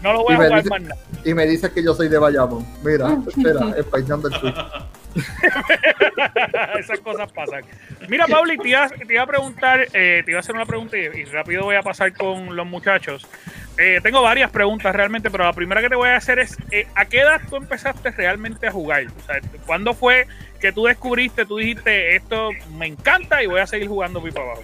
no 0.01 0.13
lo 0.13 0.23
voy 0.23 0.33
a 0.33 0.37
jugar 0.37 0.65
más 0.65 0.81
nada. 0.81 1.01
Y 1.25 1.33
me 1.33 1.45
dice 1.45 1.71
que 1.71 1.83
yo 1.83 1.93
soy 1.93 2.07
de 2.07 2.17
Bayamón. 2.17 2.65
Mira, 2.83 3.17
espera, 3.27 3.77
españando 3.77 4.29
el 4.29 4.33
Switch. 4.35 4.55
Esas 6.79 6.99
cosas 6.99 7.31
pasan. 7.31 7.63
Mira, 8.07 8.27
Pauli, 8.27 8.57
te 8.57 8.69
iba, 8.69 8.87
te 8.87 9.13
iba 9.13 9.23
a 9.23 9.27
preguntar, 9.27 9.87
eh, 9.93 10.21
te 10.23 10.31
iba 10.31 10.37
a 10.37 10.41
hacer 10.41 10.55
una 10.55 10.65
pregunta 10.65 10.97
y, 10.97 11.25
rápido 11.25 11.63
voy 11.63 11.75
a 11.75 11.81
pasar 11.81 12.13
con 12.13 12.55
los 12.55 12.65
muchachos. 12.65 13.27
Eh, 13.77 13.99
tengo 14.03 14.21
varias 14.21 14.51
preguntas 14.51 14.95
realmente, 14.95 15.29
pero 15.29 15.45
la 15.45 15.53
primera 15.53 15.81
que 15.81 15.89
te 15.89 15.95
voy 15.95 16.09
a 16.09 16.17
hacer 16.17 16.39
es, 16.39 16.57
eh, 16.71 16.87
¿a 16.95 17.05
qué 17.05 17.21
edad 17.21 17.41
tú 17.49 17.55
empezaste 17.55 18.11
realmente 18.11 18.67
a 18.67 18.71
jugar? 18.71 19.05
O 19.07 19.25
sea, 19.25 19.39
¿Cuándo 19.65 19.93
fue 19.93 20.27
que 20.59 20.71
tú 20.71 20.85
descubriste, 20.85 21.45
tú 21.45 21.57
dijiste, 21.57 22.15
esto 22.15 22.49
me 22.77 22.87
encanta 22.87 23.41
y 23.41 23.47
voy 23.47 23.61
a 23.61 23.67
seguir 23.67 23.87
jugando 23.87 24.21
pipa 24.21 24.41
abajo? 24.41 24.63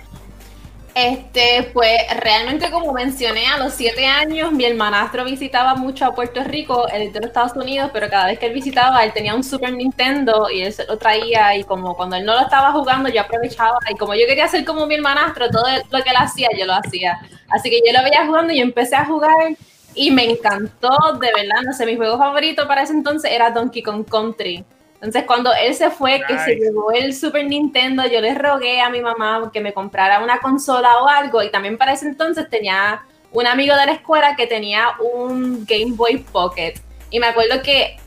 Este, 0.96 1.72
pues 1.74 1.92
realmente 2.22 2.72
como 2.72 2.94
mencioné, 2.94 3.48
a 3.48 3.58
los 3.58 3.74
siete 3.74 4.06
años 4.06 4.54
mi 4.54 4.64
hermanastro 4.64 5.26
visitaba 5.26 5.76
mucho 5.76 6.06
a 6.06 6.16
Puerto 6.16 6.42
Rico, 6.46 6.88
él 6.88 7.12
de 7.12 7.20
los 7.20 7.28
Estados 7.28 7.52
Unidos, 7.54 7.90
pero 7.92 8.10
cada 8.10 8.28
vez 8.28 8.40
que 8.40 8.46
él 8.46 8.54
visitaba, 8.54 9.04
él 9.04 9.12
tenía 9.12 9.36
un 9.36 9.44
Super 9.44 9.74
Nintendo 9.74 10.50
y 10.50 10.62
él 10.62 10.72
se 10.72 10.86
lo 10.86 10.98
traía 10.98 11.58
y 11.58 11.66
como 11.66 11.98
cuando 11.98 12.16
él 12.16 12.24
no 12.24 12.34
lo 12.34 12.40
estaba 12.40 12.72
jugando, 12.72 13.10
yo 13.10 13.20
aprovechaba 13.20 13.78
y 13.92 13.96
como 13.98 14.16
yo 14.16 14.26
quería 14.26 14.48
ser 14.48 14.64
como 14.64 14.86
mi 14.88 14.96
hermanastro, 14.96 15.50
todo 15.50 15.66
lo 15.92 16.02
que 16.02 16.10
él 16.10 16.16
hacía, 16.18 16.48
yo 16.58 16.66
lo 16.66 16.74
hacía. 16.76 17.20
Así 17.50 17.70
que 17.70 17.82
yo 17.86 17.92
lo 17.92 18.02
veía 18.02 18.26
jugando 18.26 18.54
y 18.54 18.62
empecé 18.62 18.96
a 18.96 19.04
jugar 19.04 19.58
y 19.96 20.12
me 20.12 20.24
encantó, 20.32 20.98
de 21.20 21.28
verdad, 21.36 21.62
no 21.66 21.74
sé, 21.74 21.86
mi 21.86 21.98
juego 21.98 22.18
favorito 22.18 22.70
para 22.70 22.84
ese 22.84 22.94
entonces 22.94 23.32
era 23.32 23.52
Donkey 23.52 23.84
Kong 23.84 24.06
Country. 24.10 24.64
Entonces, 25.06 25.28
cuando 25.28 25.52
él 25.54 25.76
se 25.76 25.92
fue, 25.92 26.20
que 26.28 26.38
se 26.40 26.56
llevó 26.56 26.92
el 26.92 27.14
Super 27.14 27.46
Nintendo, 27.46 28.04
yo 28.08 28.22
le 28.22 28.34
rogué 28.34 28.82
a 28.82 28.90
mi 28.90 29.02
mamá 29.02 29.52
que 29.54 29.62
me 29.62 29.72
comprara 29.72 30.24
una 30.24 30.40
consola 30.40 30.98
o 30.98 31.08
algo. 31.08 31.44
Y 31.44 31.52
también 31.52 31.78
para 31.78 31.94
ese 31.94 32.08
entonces 32.08 32.50
tenía 32.50 33.04
un 33.32 33.46
amigo 33.46 33.76
de 33.76 33.86
la 33.86 33.92
escuela 33.92 34.36
que 34.36 34.48
tenía 34.48 34.94
un 35.00 35.64
Game 35.66 35.92
Boy 35.92 36.18
Pocket. 36.32 36.74
Y 37.12 37.20
me 37.20 37.28
acuerdo 37.28 37.62
que 37.62 37.98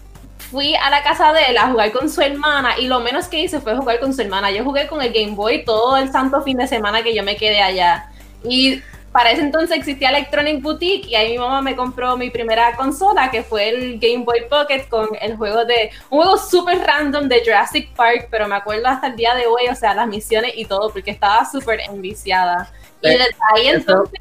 fui 0.51 0.75
a 0.75 0.91
la 0.91 1.05
casa 1.05 1.33
de 1.33 1.45
él 1.45 1.59
a 1.59 1.69
jugar 1.69 1.93
con 1.93 2.11
su 2.11 2.21
hermana 2.21 2.79
y 2.79 2.89
lo 2.89 2.99
menos 2.99 3.29
que 3.29 3.39
hice 3.39 3.61
fue 3.61 3.77
jugar 3.77 4.01
con 4.01 4.13
su 4.13 4.21
hermana. 4.23 4.51
Yo 4.51 4.65
jugué 4.65 4.89
con 4.89 5.01
el 5.01 5.13
Game 5.13 5.37
Boy 5.37 5.65
todo 5.65 5.97
el 5.97 6.11
santo 6.11 6.43
fin 6.43 6.57
de 6.57 6.67
semana 6.67 7.05
que 7.05 7.15
yo 7.15 7.23
me 7.23 7.37
quedé 7.37 7.63
allá. 7.63 8.11
Y 8.43 8.83
para 9.19 9.33
ese 9.33 9.43
entonces 9.43 9.77
existía 9.77 10.11
Electronic 10.11 10.63
Boutique 10.63 11.09
y 11.09 11.17
ahí 11.17 11.33
mi 11.33 11.39
mamá 11.39 11.61
me 11.61 11.75
compró 11.75 12.17
mi 12.17 12.31
primera 12.31 12.77
consola 12.77 13.33
que 13.33 13.43
fue 13.43 13.69
el 13.69 13.99
Game 13.99 14.23
Boy 14.25 14.43
Pocket 14.49 14.87
con 14.89 15.09
el 15.21 15.37
juego 15.37 15.65
de 15.65 15.91
un 16.11 16.23
juego 16.23 16.39
súper 16.39 16.79
random 16.79 17.27
de 17.27 17.43
Jurassic 17.45 17.93
Park, 17.97 18.29
pero 18.31 18.47
me 18.47 18.55
acuerdo 18.55 18.87
hasta 18.87 19.09
el 19.09 19.17
día 19.17 19.35
de 19.35 19.45
hoy, 19.49 19.67
o 19.69 19.75
sea, 19.75 19.93
las 19.93 20.07
misiones 20.07 20.53
y 20.55 20.67
todo, 20.67 20.93
porque 20.93 21.11
estaba 21.11 21.45
súper 21.51 21.81
enviciada. 21.81 22.71
Y 23.03 23.09
desde 23.09 23.25
ahí 23.57 23.67
entonces... 23.67 24.21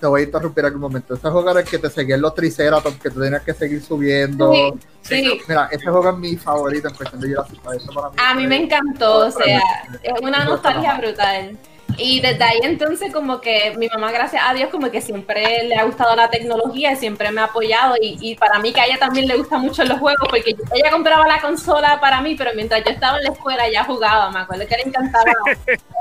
Te 0.00 0.06
voy 0.06 0.22
a 0.22 0.24
interrumpir 0.24 0.64
un 0.64 0.80
momento. 0.80 1.12
Ese 1.12 1.28
juego 1.28 1.50
era 1.50 1.60
el 1.60 1.66
que 1.66 1.78
te 1.78 1.90
seguían 1.90 2.22
los 2.22 2.34
Triceratops, 2.34 2.98
que 2.98 3.10
tú 3.10 3.20
tenías 3.20 3.42
que 3.42 3.52
seguir 3.52 3.82
subiendo. 3.82 4.78
Sí, 5.02 5.42
Mira, 5.46 5.68
ese 5.70 5.84
juego 5.90 6.08
es 6.08 6.16
mi 6.16 6.36
favorito 6.36 6.88
en 6.88 6.94
cuestión 6.94 7.20
de 7.20 7.28
Jurassic 7.34 7.60
Park. 7.60 7.82
Para 7.94 8.08
mí 8.08 8.16
a 8.16 8.34
mí 8.34 8.46
me 8.46 8.56
encantó, 8.62 9.26
o 9.26 9.30
sea, 9.30 9.60
es 10.02 10.20
una 10.22 10.42
nostalgia 10.46 10.96
brutal. 10.96 11.58
Y 11.96 12.20
desde 12.20 12.42
ahí 12.42 12.58
entonces 12.62 13.12
como 13.12 13.40
que 13.40 13.74
mi 13.76 13.88
mamá, 13.88 14.10
gracias 14.10 14.42
a 14.46 14.54
Dios, 14.54 14.70
como 14.70 14.90
que 14.90 15.00
siempre 15.00 15.64
le 15.64 15.76
ha 15.76 15.84
gustado 15.84 16.14
la 16.16 16.28
tecnología 16.28 16.92
y 16.92 16.96
siempre 16.96 17.30
me 17.30 17.40
ha 17.40 17.44
apoyado. 17.44 17.94
Y, 18.00 18.18
y 18.20 18.34
para 18.34 18.58
mí 18.58 18.72
que 18.72 18.80
a 18.80 18.86
ella 18.86 18.98
también 18.98 19.28
le 19.28 19.36
gustan 19.36 19.60
mucho 19.60 19.84
los 19.84 19.98
juegos, 19.98 20.28
porque 20.28 20.56
ella 20.74 20.90
compraba 20.90 21.26
la 21.26 21.40
consola 21.40 22.00
para 22.00 22.20
mí, 22.20 22.34
pero 22.34 22.50
mientras 22.54 22.82
yo 22.84 22.90
estaba 22.90 23.18
en 23.18 23.24
la 23.24 23.30
escuela 23.30 23.68
ya 23.68 23.84
jugaba. 23.84 24.30
Me 24.30 24.40
acuerdo 24.40 24.66
que 24.66 24.76
le 24.76 24.82
encantaba. 24.82 25.24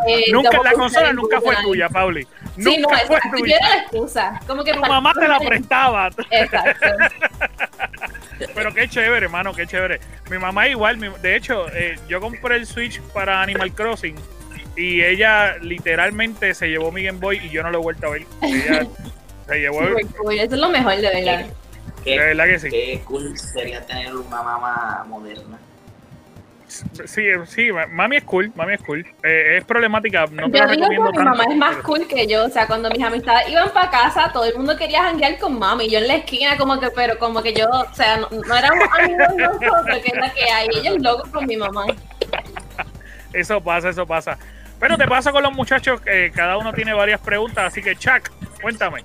Eh, 0.05 0.25
nunca, 0.33 0.49
la 0.61 0.73
consola 0.73 1.13
nunca 1.13 1.39
fue 1.39 1.55
tuya, 1.63 1.87
Pauli. 1.87 2.27
Sí, 2.57 2.77
no, 2.77 2.89
fue 2.89 3.19
tuya. 3.31 3.45
Yo 3.47 3.55
era 3.55 3.69
la 3.69 3.81
excusa. 3.83 4.39
Como 4.45 4.61
que 4.61 4.73
tu 4.73 4.81
mamá 4.81 5.13
te 5.13 5.27
la 5.29 5.39
prestaba. 5.39 6.09
Exacto. 6.29 6.87
Pero 8.53 8.73
qué 8.73 8.89
chévere, 8.89 9.25
hermano, 9.27 9.53
qué 9.53 9.65
chévere. 9.65 10.01
Mi 10.29 10.37
mamá 10.37 10.67
igual, 10.67 10.99
de 11.21 11.35
hecho, 11.37 11.69
eh, 11.69 11.97
yo 12.09 12.19
compré 12.19 12.57
el 12.57 12.65
Switch 12.65 12.99
para 13.13 13.41
Animal 13.41 13.73
Crossing 13.73 14.17
y 14.75 15.03
ella 15.03 15.57
literalmente 15.61 16.53
se 16.53 16.67
llevó 16.67 16.91
mi 16.91 17.03
Game 17.03 17.19
Boy 17.19 17.37
y 17.43 17.49
yo 17.49 17.63
no 17.63 17.71
lo 17.71 17.79
he 17.79 17.81
vuelto 17.81 18.07
a 18.07 18.09
ver. 18.11 18.25
Ella 18.41 18.87
se 19.47 19.59
llevó. 19.59 19.81
Eso 19.83 20.15
es 20.29 20.51
lo 20.51 20.69
mejor, 20.69 20.95
de 20.95 21.01
verdad. 21.01 21.45
de 22.05 22.17
verdad 22.17 22.45
que 22.45 22.59
sí. 22.59 22.69
Qué 22.69 23.01
cool 23.05 23.37
sería 23.37 23.85
tener 23.85 24.15
una 24.15 24.41
mamá 24.41 25.05
moderna. 25.07 25.59
Sí, 27.05 27.23
sí, 27.45 27.69
mami 27.91 28.15
es 28.15 28.23
cool, 28.23 28.51
mami 28.55 28.73
es 28.73 28.81
cool. 28.81 29.05
Eh, 29.21 29.57
es 29.57 29.65
problemática, 29.65 30.25
no 30.31 30.49
te 30.49 30.57
yo 30.57 30.89
digo 30.89 31.11
que 31.11 31.19
mi 31.19 31.25
mamá 31.25 31.43
es 31.47 31.55
más 31.55 31.75
cool 31.77 32.07
que 32.07 32.25
yo, 32.25 32.45
o 32.45 32.49
sea, 32.49 32.65
cuando 32.65 32.89
mis 32.89 33.03
amistades 33.03 33.47
iban 33.49 33.69
para 33.69 33.91
casa, 33.91 34.31
todo 34.33 34.45
el 34.45 34.55
mundo 34.55 34.75
quería 34.75 35.03
janguear 35.03 35.37
con 35.37 35.59
mami, 35.59 35.87
yo 35.87 35.99
en 35.99 36.07
la 36.07 36.15
esquina 36.15 36.57
como 36.57 36.79
que, 36.79 36.89
pero 36.89 37.19
como 37.19 37.43
que 37.43 37.53
yo, 37.53 37.69
o 37.69 37.93
sea, 37.93 38.17
no, 38.17 38.57
éramos 38.57 38.87
amigos 38.99 39.27
nosotros, 39.37 39.99
que 39.99 40.07
es 40.07 40.15
la 40.15 40.33
que 40.33 40.43
hay, 40.45 40.67
ella 40.73 40.91
es 40.93 41.01
loco 41.01 41.29
con 41.31 41.45
mi 41.45 41.57
mamá. 41.57 41.85
Eso 43.33 43.59
pasa, 43.61 43.89
eso 43.89 44.05
pasa. 44.05 44.37
Pero 44.83 44.97
te 44.97 45.07
pasa 45.07 45.31
con 45.31 45.41
los 45.41 45.53
muchachos, 45.53 46.01
que 46.01 46.29
cada 46.35 46.57
uno 46.57 46.73
tiene 46.73 46.93
varias 46.93 47.21
preguntas, 47.21 47.67
así 47.67 47.81
que 47.81 47.95
Chuck, 47.95 48.29
cuéntame. 48.61 49.01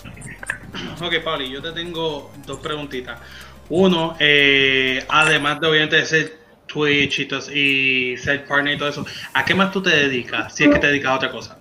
Ok, 1.00 1.22
Pauli, 1.22 1.48
yo 1.48 1.62
te 1.62 1.70
tengo 1.70 2.32
dos 2.44 2.58
preguntitas. 2.58 3.20
Uno, 3.68 4.16
eh, 4.18 5.04
además 5.08 5.60
de 5.60 5.68
obviamente 5.68 6.04
ser 6.04 6.36
Twitch 6.66 7.20
y, 7.54 8.16
ser 8.16 8.44
partner 8.44 8.74
y 8.74 8.78
todo 8.78 8.88
eso, 8.88 9.06
¿a 9.32 9.44
qué 9.44 9.54
más 9.54 9.70
tú 9.70 9.80
te 9.80 9.90
dedicas? 9.90 10.52
Si 10.52 10.64
es 10.64 10.70
que 10.70 10.80
te 10.80 10.88
dedicas 10.88 11.12
a 11.12 11.14
otra 11.14 11.30
cosa. 11.30 11.56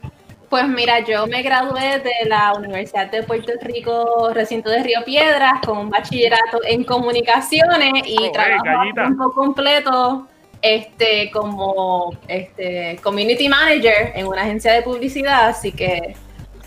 Pues 0.50 0.68
mira, 0.68 1.02
yo 1.02 1.28
me 1.28 1.44
gradué 1.44 2.00
de 2.00 2.28
la 2.28 2.54
Universidad 2.54 3.12
de 3.12 3.22
Puerto 3.22 3.52
Rico, 3.62 4.32
recinto 4.34 4.72
de 4.72 4.82
Río 4.82 5.04
Piedras, 5.06 5.62
con 5.64 5.78
un 5.78 5.90
bachillerato 5.92 6.62
en 6.68 6.84
comunicaciones 6.86 7.92
y 8.08 8.18
oh, 8.20 8.32
trabajo 8.32 8.64
a 8.68 8.94
tiempo 8.94 9.32
completo 9.32 10.28
este, 10.62 11.30
como 11.32 12.18
este, 12.28 13.00
community 13.04 13.48
manager 13.48 14.14
en 14.16 14.28
una 14.28 14.42
agencia 14.42 14.74
de 14.74 14.82
publicidad, 14.82 15.50
así 15.50 15.72
que 15.72 16.16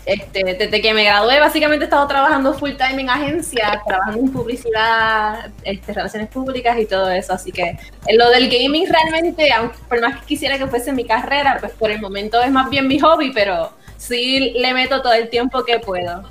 este, 0.05 0.43
desde 0.55 0.81
que 0.81 0.93
me 0.93 1.03
gradué, 1.03 1.39
básicamente 1.39 1.85
he 1.85 1.87
estado 1.87 2.07
trabajando 2.07 2.53
full 2.53 2.71
time 2.71 3.01
en 3.01 3.09
agencias, 3.09 3.77
trabajando 3.85 4.19
en 4.19 4.31
publicidad, 4.31 5.51
este, 5.63 5.93
relaciones 5.93 6.27
públicas 6.29 6.77
y 6.79 6.85
todo 6.85 7.09
eso. 7.11 7.33
Así 7.33 7.51
que 7.51 7.77
en 8.07 8.17
lo 8.17 8.29
del 8.29 8.49
gaming 8.49 8.87
realmente, 8.91 9.51
aunque 9.53 9.77
por 9.87 10.01
más 10.01 10.19
que 10.19 10.25
quisiera 10.25 10.57
que 10.57 10.65
fuese 10.67 10.91
mi 10.91 11.05
carrera, 11.05 11.57
pues 11.59 11.73
por 11.73 11.91
el 11.91 12.01
momento 12.01 12.41
es 12.41 12.51
más 12.51 12.69
bien 12.69 12.87
mi 12.87 12.99
hobby, 12.99 13.31
pero 13.31 13.71
sí 13.97 14.53
le 14.55 14.73
meto 14.73 15.01
todo 15.01 15.13
el 15.13 15.29
tiempo 15.29 15.63
que 15.63 15.79
puedo. 15.79 16.21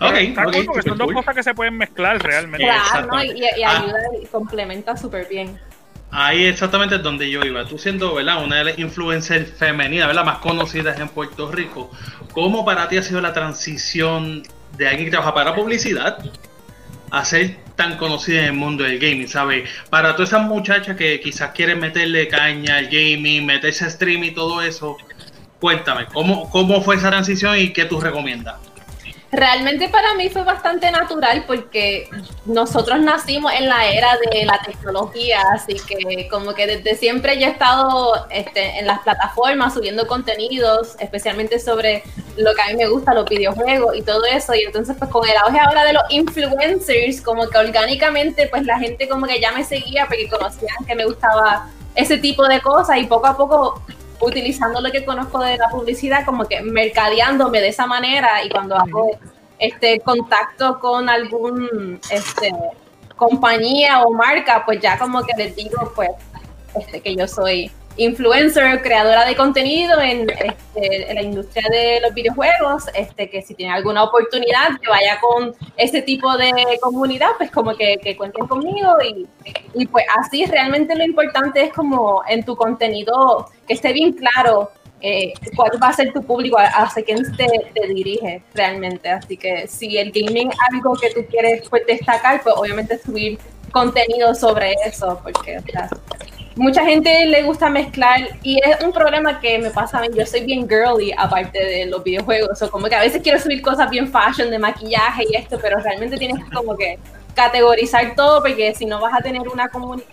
Ok, 0.00 0.10
okay 0.44 0.64
porque 0.64 0.82
son 0.82 0.98
dos 0.98 1.12
cosas 1.12 1.36
que 1.36 1.42
se 1.44 1.54
pueden 1.54 1.78
mezclar 1.78 2.20
realmente. 2.20 2.66
Claro, 2.66 3.22
y, 3.22 3.62
ah. 3.62 3.78
ayuda 3.78 4.00
y 4.20 4.26
complementa 4.26 4.96
súper 4.96 5.28
bien. 5.28 5.56
Ahí 6.14 6.44
exactamente 6.44 6.96
es 6.96 7.02
donde 7.02 7.30
yo 7.30 7.42
iba. 7.42 7.64
Tú 7.64 7.78
siendo 7.78 8.14
¿verdad? 8.14 8.44
una 8.44 8.56
de 8.56 8.64
las 8.64 8.78
influencers 8.78 9.50
femeninas 9.56 10.08
¿verdad? 10.08 10.26
más 10.26 10.38
conocidas 10.38 11.00
en 11.00 11.08
Puerto 11.08 11.50
Rico, 11.50 11.90
¿cómo 12.32 12.66
para 12.66 12.86
ti 12.90 12.98
ha 12.98 13.02
sido 13.02 13.22
la 13.22 13.32
transición 13.32 14.42
de 14.76 14.88
alguien 14.88 15.06
que 15.06 15.10
trabaja 15.10 15.32
para 15.32 15.54
publicidad 15.54 16.18
a 17.10 17.24
ser 17.24 17.56
tan 17.76 17.96
conocida 17.96 18.40
en 18.40 18.44
el 18.44 18.52
mundo 18.52 18.84
del 18.84 18.98
gaming? 18.98 19.26
¿Sabes? 19.26 19.70
Para 19.88 20.14
todas 20.14 20.28
esas 20.28 20.42
muchachas 20.42 20.98
que 20.98 21.18
quizás 21.18 21.52
quieren 21.52 21.80
meterle 21.80 22.28
caña 22.28 22.76
al 22.76 22.88
gaming, 22.88 23.46
meterse 23.46 23.86
a 23.86 23.90
stream 23.90 24.22
y 24.24 24.32
todo 24.32 24.60
eso, 24.60 24.98
cuéntame, 25.60 26.04
¿cómo, 26.12 26.50
cómo 26.50 26.82
fue 26.82 26.96
esa 26.96 27.08
transición 27.08 27.58
y 27.58 27.72
qué 27.72 27.86
tú 27.86 27.98
recomiendas? 27.98 28.56
Realmente 29.34 29.88
para 29.88 30.12
mí 30.12 30.28
fue 30.28 30.44
bastante 30.44 30.90
natural 30.90 31.44
porque 31.46 32.06
nosotros 32.44 33.00
nacimos 33.00 33.50
en 33.54 33.66
la 33.66 33.90
era 33.90 34.18
de 34.30 34.44
la 34.44 34.60
tecnología, 34.62 35.40
así 35.54 35.74
que 35.88 36.28
como 36.28 36.52
que 36.52 36.66
desde 36.66 36.94
siempre 36.96 37.38
yo 37.40 37.46
he 37.46 37.50
estado 37.50 38.26
este, 38.28 38.78
en 38.78 38.86
las 38.86 39.00
plataformas 39.00 39.72
subiendo 39.72 40.06
contenidos, 40.06 40.96
especialmente 41.00 41.58
sobre 41.58 42.02
lo 42.36 42.54
que 42.54 42.60
a 42.60 42.66
mí 42.66 42.74
me 42.74 42.88
gusta, 42.88 43.14
los 43.14 43.26
videojuegos 43.26 43.96
y 43.96 44.02
todo 44.02 44.22
eso. 44.26 44.54
Y 44.54 44.64
entonces 44.64 44.96
pues 44.98 45.10
con 45.10 45.26
el 45.26 45.36
auge 45.38 45.60
ahora 45.60 45.84
de 45.84 45.94
los 45.94 46.02
influencers, 46.10 47.22
como 47.22 47.48
que 47.48 47.56
orgánicamente 47.56 48.48
pues 48.48 48.66
la 48.66 48.78
gente 48.78 49.08
como 49.08 49.26
que 49.26 49.40
ya 49.40 49.50
me 49.52 49.64
seguía 49.64 50.04
porque 50.08 50.28
conocían 50.28 50.84
que 50.86 50.94
me 50.94 51.06
gustaba 51.06 51.70
ese 51.94 52.18
tipo 52.18 52.46
de 52.46 52.60
cosas 52.60 52.98
y 52.98 53.04
poco 53.06 53.26
a 53.26 53.36
poco 53.38 53.82
utilizando 54.22 54.80
lo 54.80 54.90
que 54.90 55.04
conozco 55.04 55.40
de 55.40 55.58
la 55.58 55.68
publicidad, 55.68 56.24
como 56.24 56.46
que 56.46 56.62
mercadeándome 56.62 57.60
de 57.60 57.68
esa 57.68 57.86
manera 57.86 58.42
y 58.44 58.48
cuando 58.48 58.76
hago 58.76 59.10
este 59.58 60.00
contacto 60.00 60.78
con 60.78 61.08
algún 61.08 62.00
este 62.10 62.52
compañía 63.16 64.02
o 64.02 64.12
marca, 64.12 64.64
pues 64.64 64.80
ya 64.80 64.98
como 64.98 65.22
que 65.22 65.32
les 65.36 65.54
digo 65.54 65.92
pues 65.94 66.10
este 66.74 67.00
que 67.00 67.14
yo 67.14 67.28
soy 67.28 67.70
influencer, 67.96 68.82
creadora 68.82 69.24
de 69.24 69.36
contenido 69.36 70.00
en, 70.00 70.28
este, 70.30 71.14
la 71.14 71.22
industria 71.22 71.64
de 71.70 72.00
los 72.00 72.14
videojuegos, 72.14 72.84
este, 72.94 73.28
que 73.28 73.42
si 73.42 73.54
tiene 73.54 73.72
alguna 73.72 74.04
oportunidad 74.04 74.80
que 74.80 74.88
vaya 74.88 75.18
con 75.20 75.54
ese 75.76 76.02
tipo 76.02 76.36
de 76.36 76.52
comunidad, 76.80 77.30
pues 77.38 77.50
como 77.50 77.74
que, 77.76 77.98
que 78.02 78.16
cuenten 78.16 78.46
conmigo 78.46 78.96
y, 79.02 79.26
y, 79.74 79.86
pues 79.86 80.04
así 80.18 80.44
realmente 80.46 80.94
lo 80.94 81.04
importante 81.04 81.62
es 81.62 81.72
como 81.72 82.22
en 82.28 82.44
tu 82.44 82.56
contenido 82.56 83.48
que 83.66 83.74
esté 83.74 83.92
bien 83.92 84.12
claro 84.12 84.70
eh, 85.04 85.32
cuál 85.56 85.70
va 85.82 85.88
a 85.88 85.92
ser 85.92 86.12
tu 86.12 86.22
público, 86.22 86.56
hacia 86.58 87.02
quién 87.02 87.24
te, 87.36 87.46
te 87.74 87.88
dirige 87.88 88.42
realmente. 88.54 89.10
Así 89.10 89.36
que 89.36 89.66
si 89.66 89.98
el 89.98 90.12
gaming 90.12 90.50
es 90.50 90.58
algo 90.72 90.94
que 90.94 91.10
tú 91.10 91.26
quieres 91.28 91.68
pues, 91.68 91.84
destacar, 91.86 92.40
pues 92.42 92.54
obviamente 92.56 92.98
subir 92.98 93.38
contenido 93.72 94.34
sobre 94.34 94.74
eso, 94.86 95.18
porque 95.22 95.58
o 95.58 95.62
sea, 95.62 95.90
mucha 96.56 96.84
gente 96.84 97.26
le 97.26 97.42
gusta 97.42 97.70
mezclar 97.70 98.20
y 98.42 98.58
es 98.58 98.82
un 98.82 98.92
problema 98.92 99.40
que 99.40 99.58
me 99.58 99.70
pasa 99.70 99.98
a 99.98 100.00
mí. 100.02 100.08
Yo 100.14 100.26
soy 100.26 100.44
bien 100.44 100.68
girly 100.68 101.12
aparte 101.16 101.58
de 101.58 101.86
los 101.86 102.02
videojuegos, 102.02 102.60
o 102.62 102.70
como 102.70 102.88
que 102.88 102.94
a 102.94 103.00
veces 103.00 103.22
quiero 103.22 103.38
subir 103.38 103.62
cosas 103.62 103.90
bien 103.90 104.10
fashion 104.10 104.50
de 104.50 104.58
maquillaje 104.58 105.24
y 105.30 105.36
esto, 105.36 105.58
pero 105.60 105.78
realmente 105.78 106.16
tienes 106.16 106.42
que 106.44 106.50
como 106.50 106.76
que 106.76 106.98
categorizar 107.34 108.14
todo 108.14 108.42
porque 108.42 108.74
si 108.74 108.84
no 108.84 109.00
vas 109.00 109.14
a 109.14 109.22
tener 109.22 109.48
una, 109.48 109.70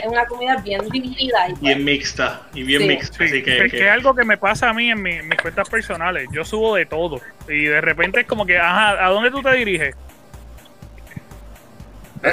una 0.08 0.26
comunidad 0.26 0.64
bien 0.64 0.88
dividida. 0.90 1.50
Y 1.50 1.54
bien 1.54 1.60
pues 1.60 1.78
mixta 1.80 2.42
y 2.54 2.64
bien 2.64 2.88
mixta. 2.88 3.18
que, 3.18 3.66
es 3.66 3.72
que 3.72 3.90
algo 3.90 4.16
que 4.16 4.24
me 4.24 4.38
pasa 4.38 4.70
a 4.70 4.74
mí 4.74 4.90
en 4.90 5.02
mis 5.02 5.42
cuentas 5.42 5.70
personales. 5.70 6.28
Yo 6.32 6.46
subo 6.46 6.76
de 6.76 6.86
todo 6.86 7.20
y 7.48 7.66
de 7.66 7.82
repente 7.82 8.22
es 8.22 8.28
como 8.28 8.46
que, 8.46 8.58
ajá, 8.58 9.06
¿a 9.06 9.10
dónde 9.10 9.32
tú 9.32 9.42
te 9.42 9.52
diriges? 9.54 9.96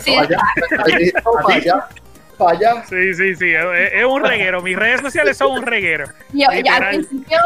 Sí, 0.00 0.16
allá. 0.16 1.88
Sí, 2.88 3.14
sí, 3.14 3.34
sí, 3.34 3.52
es, 3.54 4.04
un 4.04 4.22
reguero. 4.22 4.60
Mis 4.60 4.76
redes 4.76 5.00
sociales 5.00 5.36
son 5.36 5.52
un 5.52 5.62
reguero. 5.62 6.06
Yo, 6.32 6.48
ya 6.64 6.76
al 6.76 6.88
principio 6.88 7.38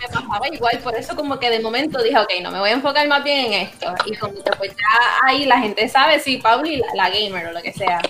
me 0.00 0.08
pasaba 0.08 0.48
igual, 0.48 0.78
por 0.82 0.94
eso 0.96 1.14
como 1.14 1.38
que 1.38 1.48
de 1.48 1.60
momento 1.60 2.02
dije, 2.02 2.18
ok, 2.18 2.30
no 2.42 2.50
me 2.50 2.58
voy 2.58 2.70
a 2.70 2.72
enfocar 2.72 3.06
más 3.06 3.22
bien 3.22 3.46
en 3.46 3.52
esto. 3.68 3.94
Y 4.06 4.16
como 4.16 4.34
que 4.34 4.50
pues 4.58 4.70
ya 4.70 5.26
ahí 5.26 5.44
la 5.46 5.58
gente 5.58 5.88
sabe 5.88 6.18
si 6.18 6.38
Pauli 6.38 6.76
la, 6.76 6.86
la, 6.94 7.10
gamer 7.10 7.46
o 7.46 7.52
lo 7.52 7.62
que 7.62 7.72
sea. 7.72 8.00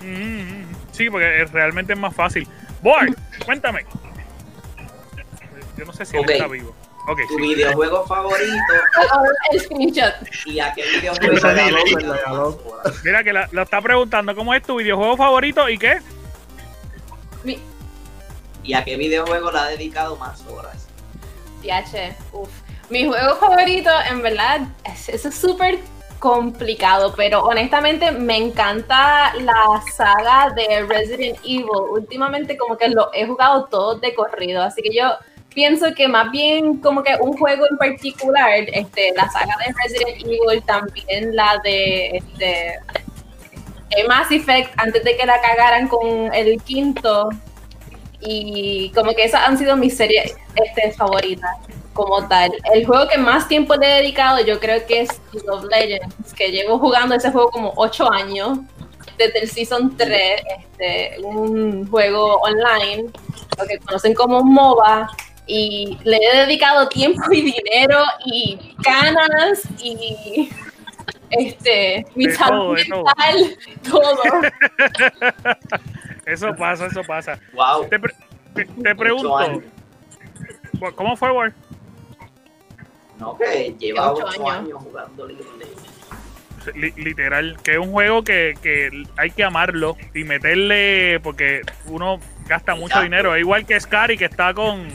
Mm, 0.00 0.64
sí, 0.92 1.10
porque 1.10 1.44
realmente 1.46 1.92
es 1.92 1.98
más 1.98 2.14
fácil. 2.14 2.46
Boy, 2.80 3.14
cuéntame. 3.44 3.84
Yo 5.76 5.84
no 5.84 5.92
sé 5.92 6.04
si 6.04 6.16
él 6.16 6.24
está 6.28 6.46
vivo 6.46 6.74
tu 7.16 7.36
videojuego 7.36 8.06
favorito. 8.06 8.74
El 9.52 9.60
screenshot. 9.60 10.14
¿Y 10.46 10.60
a 10.60 10.72
qué 10.74 10.82
videojuego 11.00 12.58
Mira 13.04 13.24
que 13.24 13.32
la, 13.32 13.48
está 13.62 13.80
preguntando, 13.80 14.34
¿cómo 14.34 14.54
es 14.54 14.62
tu 14.62 14.76
videojuego 14.76 15.16
favorito 15.16 15.68
y 15.68 15.78
qué? 15.78 15.98
¿Y 18.62 18.74
a 18.74 18.84
qué 18.84 18.96
videojuego 18.96 19.50
le 19.50 19.58
ha 19.58 19.64
dedicado 19.66 20.16
más 20.16 20.44
horas? 20.46 20.88
TH, 21.62 22.14
uff. 22.32 22.50
Mi 22.90 23.06
juego 23.06 23.36
favorito, 23.36 23.90
en 24.10 24.22
verdad, 24.22 24.60
es 24.84 25.34
súper 25.34 25.78
complicado, 26.18 27.14
pero 27.16 27.40
honestamente 27.40 28.10
me 28.10 28.36
encanta 28.36 29.32
la 29.34 29.82
saga 29.94 30.52
de 30.54 30.84
Resident 30.86 31.38
Evil. 31.44 31.68
Últimamente 31.90 32.56
como 32.56 32.76
que 32.76 32.88
lo 32.88 33.10
he 33.12 33.26
jugado 33.26 33.66
todo 33.66 33.96
de 33.96 34.14
corrido, 34.14 34.62
así 34.62 34.82
que 34.82 34.94
yo 34.94 35.12
pienso 35.58 35.92
que 35.92 36.06
más 36.06 36.30
bien 36.30 36.76
como 36.76 37.02
que 37.02 37.16
un 37.20 37.36
juego 37.36 37.66
en 37.68 37.76
particular, 37.78 38.60
este, 38.72 39.12
la 39.16 39.28
saga 39.28 39.56
de 39.58 39.74
Resident 39.82 40.22
Evil, 40.24 40.62
también 40.64 41.34
la 41.34 41.60
de 41.64 42.18
este, 42.18 42.78
Mass 44.06 44.30
Effect, 44.30 44.72
antes 44.76 45.02
de 45.02 45.16
que 45.16 45.26
la 45.26 45.40
cagaran 45.40 45.88
con 45.88 46.32
el 46.32 46.62
quinto, 46.62 47.30
y 48.20 48.92
como 48.94 49.12
que 49.16 49.24
esas 49.24 49.48
han 49.48 49.58
sido 49.58 49.76
mis 49.76 49.96
series 49.96 50.36
este, 50.54 50.92
favoritas 50.92 51.50
como 51.92 52.28
tal. 52.28 52.52
El 52.72 52.86
juego 52.86 53.08
que 53.08 53.18
más 53.18 53.48
tiempo 53.48 53.74
le 53.74 53.90
he 53.90 54.02
dedicado 54.02 54.38
yo 54.44 54.60
creo 54.60 54.86
que 54.86 55.00
es 55.00 55.20
League 55.32 55.50
of 55.50 55.64
Legends, 55.64 56.34
que 56.34 56.52
llevo 56.52 56.78
jugando 56.78 57.16
ese 57.16 57.32
juego 57.32 57.50
como 57.50 57.72
8 57.74 58.12
años, 58.12 58.58
desde 59.16 59.40
el 59.40 59.50
Season 59.50 59.96
3, 59.96 60.40
este, 60.60 61.16
un 61.24 61.90
juego 61.90 62.36
online, 62.42 63.10
lo 63.58 63.66
que 63.66 63.78
conocen 63.80 64.14
como 64.14 64.44
MOBA, 64.44 65.10
y 65.48 65.98
le 66.04 66.18
he 66.18 66.36
dedicado 66.46 66.88
tiempo 66.88 67.22
y 67.32 67.40
dinero 67.40 68.04
y 68.26 68.74
ganas 68.78 69.62
y 69.82 70.50
este 71.30 72.06
mi 72.14 72.30
salud 72.30 72.76
mental, 72.76 73.58
todo. 73.90 74.22
eso 76.26 76.54
pasa, 76.54 76.86
eso 76.86 77.02
pasa. 77.02 77.40
Wow. 77.54 77.88
Te, 77.88 77.98
te, 78.82 78.94
pregunto, 78.94 79.62
¿cómo 80.94 81.16
fue, 81.16 81.32
War? 81.32 81.52
No, 83.18 83.36
que 83.38 83.74
lleva 83.78 84.12
ocho 84.12 84.48
años. 84.50 84.78
jugando 84.82 85.28
literal, 86.74 87.56
que 87.62 87.72
es 87.72 87.78
un 87.78 87.92
juego 87.92 88.22
que, 88.22 88.54
que 88.62 88.90
hay 89.16 89.30
que 89.30 89.42
amarlo 89.42 89.96
y 90.14 90.24
meterle, 90.24 91.18
porque 91.20 91.62
uno 91.86 92.20
Gasta 92.48 92.74
mucho 92.74 93.00
dinero. 93.02 93.34
Es 93.34 93.40
igual 93.40 93.66
que 93.66 93.78
Scary 93.78 94.16
que 94.16 94.24
está 94.24 94.54
con. 94.54 94.88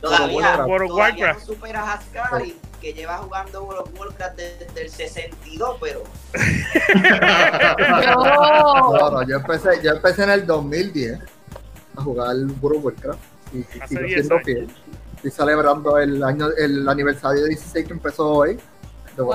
Todavía, 0.00 0.64
por 0.64 0.84
Warcraft. 0.84 1.40
no 1.40 1.46
superas 1.46 1.88
a 1.88 2.00
Scary 2.02 2.56
que 2.80 2.92
lleva 2.92 3.18
jugando 3.18 3.64
World 3.64 3.82
of 3.82 4.00
Warcraft 4.00 4.36
desde 4.36 4.82
el 4.82 4.90
62, 4.90 5.76
pero. 5.80 6.02
no, 8.16 9.10
no, 9.10 9.22
yo 9.28 9.36
empecé, 9.36 9.82
yo 9.82 9.92
empecé 9.92 10.24
en 10.24 10.30
el 10.30 10.46
2010 10.46 11.18
a 11.96 12.02
jugar 12.02 12.36
World 12.60 12.78
of 12.78 12.84
Warcraft 12.84 13.20
y, 13.52 13.62
sigo 13.86 14.08
siendo 14.08 14.40
fiel. 14.40 14.68
Estoy 15.16 15.30
celebrando 15.30 15.98
el 15.98 16.22
año, 16.24 16.48
el 16.56 16.88
aniversario 16.88 17.42
de 17.42 17.50
16 17.50 17.86
que 17.86 17.92
empezó 17.92 18.30
hoy. 18.30 18.58
Wow. 19.16 19.34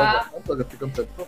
estoy 0.59 0.79
contento, 0.79 1.27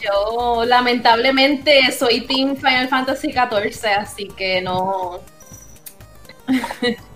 yo 0.00 0.64
lamentablemente 0.64 1.92
soy 1.92 2.26
Team 2.26 2.56
Final 2.56 2.88
Fantasy 2.88 3.32
XIV, 3.32 3.86
así 3.98 4.28
que 4.28 4.62
no, 4.62 5.20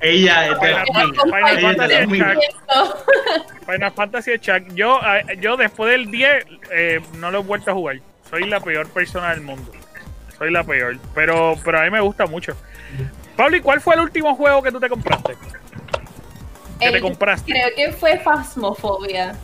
ella 0.01 0.47
es 0.47 0.61
de 0.61 0.71
la 0.71 0.85
Final 3.65 3.93
Fantasy 3.93 4.39
Chuck. 4.39 4.75
Yo, 4.75 5.01
eh, 5.01 5.39
yo 5.41 5.57
después 5.57 5.91
del 5.91 6.11
10 6.11 6.47
eh, 6.71 7.01
no 7.19 7.31
lo 7.31 7.41
he 7.41 7.43
vuelto 7.43 7.71
a 7.71 7.75
jugar. 7.75 8.01
Soy 8.29 8.45
la 8.49 8.61
peor 8.61 8.89
persona 8.89 9.31
del 9.31 9.41
mundo. 9.41 9.73
Soy 10.39 10.51
la 10.51 10.65
peor. 10.65 10.99
Pero, 11.15 11.57
pero 11.65 11.81
a 11.81 11.85
mí 11.85 11.91
me 11.91 12.01
gusta 12.01 12.27
mucho. 12.27 12.57
Pablo, 13.37 13.57
¿y 13.57 13.61
cuál 13.61 13.81
fue 13.81 13.95
el 13.95 14.01
último 14.03 14.35
juego 14.37 14.63
que 14.63 14.71
tú 14.71 14.81
te 14.81 14.89
compraste? 14.89 15.37
Que 16.79 16.91
te 16.91 17.01
compraste. 17.01 17.53
Creo 17.53 17.69
que 17.75 17.93
fue 17.93 18.19
Phasmophobia. 18.19 19.35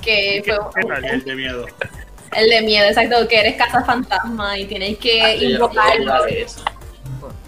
Que 0.00 0.42
fue 0.44 1.10
el 1.10 1.24
de 1.24 1.34
miedo. 1.36 1.66
El 2.32 2.48
de 2.48 2.62
miedo, 2.62 2.86
exacto, 2.86 3.28
que 3.28 3.38
eres 3.38 3.56
casa 3.56 3.84
fantasma 3.84 4.58
y 4.58 4.64
tienes 4.64 4.98
que 4.98 5.22
ah, 5.22 5.34
invocarlo. 5.34 6.24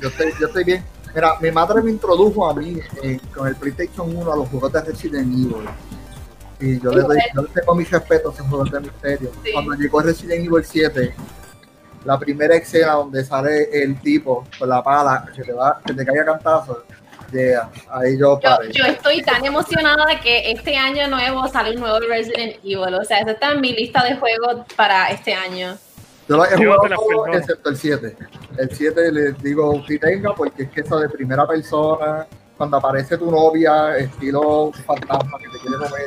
Yo 0.04 0.10
estoy, 0.10 0.34
yo 0.38 0.46
estoy 0.48 0.64
bien. 0.64 0.84
Mira, 1.14 1.38
mi 1.40 1.50
madre 1.50 1.80
me 1.80 1.90
introdujo 1.90 2.46
a 2.46 2.52
mí 2.52 2.78
eh, 3.02 3.18
con 3.34 3.48
el 3.48 3.56
PlayStation 3.56 4.14
1 4.14 4.32
a 4.34 4.36
los 4.36 4.50
juegos 4.50 4.70
de 4.70 4.82
Resident 4.82 5.32
Evil. 5.32 5.66
Y 6.60 6.78
yo 6.78 6.92
le, 6.92 7.00
doy, 7.00 7.18
yo 7.34 7.40
le 7.40 7.48
tengo 7.48 7.74
mis 7.74 7.90
respetos 7.90 8.32
a 8.32 8.36
esos 8.36 8.46
juegos 8.48 8.70
de 8.70 8.80
misterio. 8.80 9.32
Cuando 9.54 9.72
llegó 9.72 10.02
Resident 10.02 10.44
Evil 10.44 10.62
7, 10.62 11.14
la 12.04 12.18
primera 12.18 12.54
escena 12.54 12.92
donde 12.92 13.24
sale 13.24 13.70
el 13.82 13.98
tipo 14.02 14.46
con 14.58 14.68
la 14.68 14.82
pala 14.82 15.24
que 15.34 15.42
te, 15.42 15.54
va, 15.54 15.80
que 15.82 15.94
te 15.94 16.04
caiga 16.04 16.26
cantazo, 16.26 16.84
yeah, 17.32 17.70
ahí 17.90 18.18
yo 18.18 18.38
paré. 18.38 18.72
Yo, 18.72 18.84
estoy 18.84 19.22
tan 19.22 19.42
emocionada 19.42 20.20
que 20.20 20.50
este 20.50 20.76
año 20.76 21.08
nuevo 21.08 21.48
sale 21.48 21.70
un 21.70 21.80
nuevo 21.80 21.98
Resident 22.00 22.56
Evil. 22.62 22.92
O 22.92 23.04
sea, 23.04 23.20
esa 23.20 23.30
está 23.30 23.52
en 23.52 23.62
mi 23.62 23.72
lista 23.72 24.04
de 24.04 24.16
juegos 24.16 24.66
para 24.76 25.08
este 25.12 25.32
año. 25.32 25.78
Yo 26.28 26.36
lo 26.36 26.44
he 26.44 26.56
jugado 26.56 26.82
todo, 26.94 27.26
excepto 27.28 27.70
el 27.70 27.76
7. 27.76 28.16
El 28.58 28.70
7 28.70 29.12
les 29.12 29.42
digo 29.42 29.82
si 29.86 29.98
tenga 29.98 30.34
porque 30.34 30.64
es 30.64 30.70
que 30.70 30.80
eso 30.80 30.98
de 30.98 31.08
primera 31.08 31.46
persona, 31.46 32.26
cuando 32.56 32.76
aparece 32.78 33.18
tu 33.18 33.30
novia, 33.30 33.96
estilo 33.98 34.70
fantasma 34.86 35.38
que 35.38 35.48
te 35.48 35.58
quiere 35.58 35.76
comer. 35.76 36.06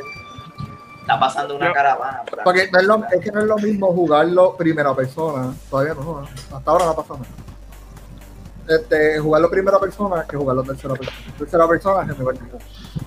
Está 1.00 1.20
pasando 1.20 1.56
una 1.56 1.72
caravana. 1.72 2.22
porque 2.44 2.62
es, 2.62 2.82
lo, 2.84 3.04
es, 3.10 3.20
que 3.24 3.32
no 3.32 3.40
es 3.40 3.46
lo 3.46 3.56
mismo 3.56 3.92
jugarlo 3.92 4.56
primera 4.56 4.94
persona. 4.94 5.54
Todavía 5.70 5.94
no, 5.94 6.20
hasta 6.20 6.70
ahora 6.70 6.84
no 6.84 6.90
ha 6.90 6.96
pasado 6.96 7.20
nada 7.20 7.48
este, 8.68 9.18
jugarlo 9.18 9.50
primera 9.50 9.78
persona 9.78 10.26
que 10.28 10.36
jugarlo 10.36 10.62
tercera 10.62 10.94
persona. 10.94 11.16
Tercera 11.38 11.68
persona 11.68 12.02
es 12.02 12.18
mejor. 12.18 12.36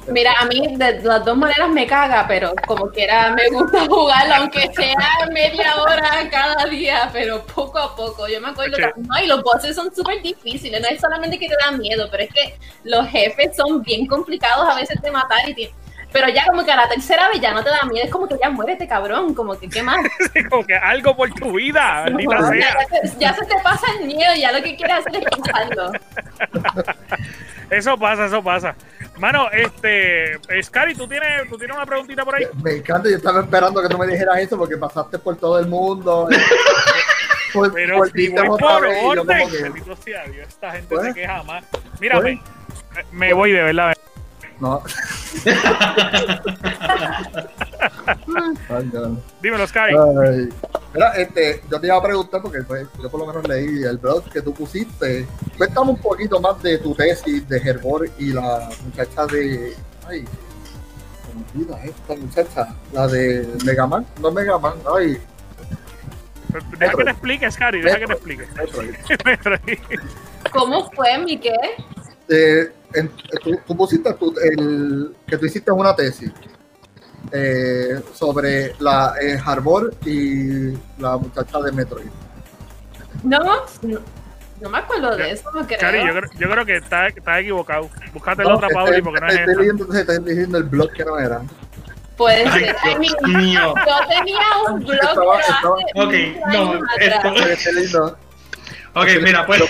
Mira, 0.08 0.34
a 0.40 0.46
mí 0.46 0.76
de 0.76 1.02
las 1.02 1.24
dos 1.24 1.38
maneras 1.38 1.70
me 1.70 1.86
caga, 1.86 2.26
pero 2.28 2.54
como 2.66 2.90
quiera 2.90 3.36
me 3.36 3.50
gusta 3.50 3.86
jugarlo, 3.90 4.36
aunque 4.36 4.72
sea 4.76 5.30
media 5.32 5.82
hora 5.82 6.30
cada 6.30 6.66
día, 6.66 7.10
pero 7.14 7.46
poco 7.46 7.78
a 7.78 7.96
poco. 7.96 8.28
Yo 8.28 8.42
me 8.42 8.50
acuerdo 8.50 8.78
que 8.78 9.02
no, 9.02 9.24
y 9.24 9.28
los 9.28 9.44
bosses 9.44 9.76
son 9.76 9.94
súper 9.94 10.22
difíciles, 10.22 10.82
no 10.82 10.88
es 10.88 11.00
solamente 11.00 11.38
que 11.38 11.48
te 11.48 11.56
dan 11.64 11.80
miedo, 11.80 12.08
pero 12.10 12.24
es 12.24 12.34
que 12.34 12.58
los 12.84 13.08
jefes 13.08 13.56
son 13.56 13.82
bien 13.84 14.08
complicados 14.08 14.68
a 14.68 14.76
veces 14.76 15.00
de 15.02 15.12
matar 15.12 15.48
y 15.48 15.54
pero 16.12 16.28
ya 16.30 16.46
como 16.46 16.66
que 16.66 16.72
a 16.72 16.76
la 16.76 16.90
tercera 16.90 17.30
vez 17.30 17.40
ya 17.40 17.54
no 17.54 17.64
te 17.64 17.70
da 17.70 17.84
miedo, 17.90 18.06
es 18.06 18.12
como 18.12 18.28
que 18.28 18.36
ya 18.42 18.50
muérete, 18.50 18.88
cabrón, 18.88 19.34
como 19.34 19.58
que 19.58 19.70
qué 19.70 19.82
más. 19.82 19.98
como 20.50 20.66
que 20.66 20.76
algo 20.76 21.16
por 21.16 21.32
tu 21.34 21.54
vida, 21.54 22.06
Ya, 23.20 23.34
se 23.34 23.46
te 23.46 23.56
pasa 23.64 23.88
el 24.00 24.08
miedo, 24.08 24.34
ya 24.36 24.52
lo 24.52 24.62
que 24.62 24.76
quieres 24.76 24.98
hacer 24.98 25.16
es 25.16 25.24
pensarlo. 25.26 25.92
eso 27.70 27.98
pasa, 27.98 28.26
eso 28.26 28.44
pasa. 28.44 28.76
Mano, 29.18 29.50
este, 29.52 30.40
Scary, 30.62 30.96
¿tú 30.96 31.08
tienes, 31.08 31.48
¿tú 31.50 31.58
tienes 31.58 31.76
una 31.76 31.86
preguntita 31.86 32.26
por 32.26 32.36
ahí? 32.36 32.46
Me 32.62 32.78
encanta, 32.78 33.10
yo 33.10 33.18
estaba 33.18 33.42
esperando 33.42 33.82
que 33.82 33.90
tú 33.90 33.98
me 33.98 34.08
dijeras 34.08 34.40
eso 34.40 34.58
porque 34.58 34.78
pasaste 34.78 35.20
por 35.20 35.38
todo 35.38 35.60
el 35.60 35.68
mundo. 35.68 36.28
Pero 37.74 37.98
por 37.98 38.12
si 38.12 38.30
voy 38.30 38.48
por 38.48 38.64
orden, 38.64 39.50
sea 40.04 40.24
Dios, 40.26 40.48
esta 40.48 40.72
gente 40.72 41.02
se 41.02 41.14
queja 41.14 41.44
más. 41.44 41.66
Mírame, 42.00 42.42
me 43.12 43.34
voy 43.34 43.52
de 43.52 43.64
verdad. 43.64 43.94
No. 44.62 44.82
Dímelo, 49.42 49.68
Sky. 49.68 49.92
Mira, 50.94 51.14
este, 51.14 51.64
yo 51.70 51.82
te 51.82 51.88
iba 51.88 51.98
a 51.98 52.04
preguntar, 52.04 52.44
porque 52.44 52.62
pues, 52.62 52.88
yo 53.02 53.10
por 53.10 53.22
lo 53.22 53.26
menos 53.26 53.48
leí 53.48 53.82
el 53.84 53.98
blog 53.98 54.30
que 54.30 54.44
tú 54.44 54.54
pusiste. 54.54 55.26
Cuéntame 55.58 55.90
un 55.92 55.98
poquito 55.98 56.40
más 56.40 56.62
de 56.62 56.78
tu 56.78 56.94
tesis 56.94 57.50
de 57.50 57.58
Herbor 57.58 58.08
y 58.20 58.34
la 58.34 58.70
muchacha 58.86 59.26
de. 59.26 59.76
Ay, 60.08 60.26
¿cómo 61.26 61.44
olvida 61.54 61.84
esta 61.84 62.16
muchacha? 62.16 62.68
La 62.94 63.08
de 63.08 63.50
Megaman. 63.66 64.06
No 64.22 64.30
Megaman, 64.32 64.76
ay. 64.96 65.18
Deja 66.78 66.94
que 66.96 67.04
te 67.04 67.10
explique, 67.10 67.50
Scary, 67.50 67.82
deja 67.82 67.98
que 67.98 68.06
te 68.06 68.14
explique. 68.14 68.46
¿Cómo 70.52 70.88
fue 70.92 71.18
mi 71.18 71.40
qué? 71.40 71.58
Eh, 72.30 72.72
tú, 73.66 73.76
pusiste 73.76 74.10
el, 74.58 75.16
que 75.28 75.38
tú 75.38 75.46
hiciste 75.46 75.72
una 75.72 75.96
tesis 75.96 76.32
eh, 77.32 78.02
sobre 78.14 78.76
la 78.80 79.14
eh, 79.22 79.40
Harbor 79.44 79.94
y 80.06 80.72
la 80.98 81.18
muchacha 81.18 81.60
de 81.60 81.72
Metroid. 81.72 82.10
No, 83.24 83.40
no, 83.40 84.70
me 84.70 84.78
acuerdo 84.78 85.16
de 85.16 85.32
eso, 85.32 85.50
no 85.54 85.66
creo. 85.66 85.80
Cari, 85.80 86.00
yo, 86.00 86.14
creo, 86.14 86.30
yo 86.38 86.50
creo 86.50 86.66
que 86.66 86.78
estás 86.78 87.16
está 87.16 87.40
equivocado. 87.40 87.90
Búscate 88.14 88.44
la 88.44 88.56
otra 88.56 88.70
Pauli 88.70 89.02
porque 89.02 89.22
no 89.22 89.28
es 89.28 89.40
estoy 89.40 89.56
leyendo, 89.56 89.84
entonces 89.84 90.02
estás 90.02 90.26
diciendo 90.26 90.58
el 90.58 90.64
blog 90.66 90.92
que 90.92 91.06
no 91.06 91.20
era. 91.20 91.42
Puede 92.18 92.52
ser. 92.52 92.76
mío. 93.28 93.74
Yo 93.76 94.08
tenía 94.08 94.42
un 94.70 94.80
blog. 94.80 94.94
Estaba, 94.94 95.40
estaba, 95.40 95.76
ok, 95.76 96.14
no, 96.54 96.80
esto. 97.00 98.18
Ok, 98.94 99.08
mira, 99.24 99.46
pues. 99.46 99.64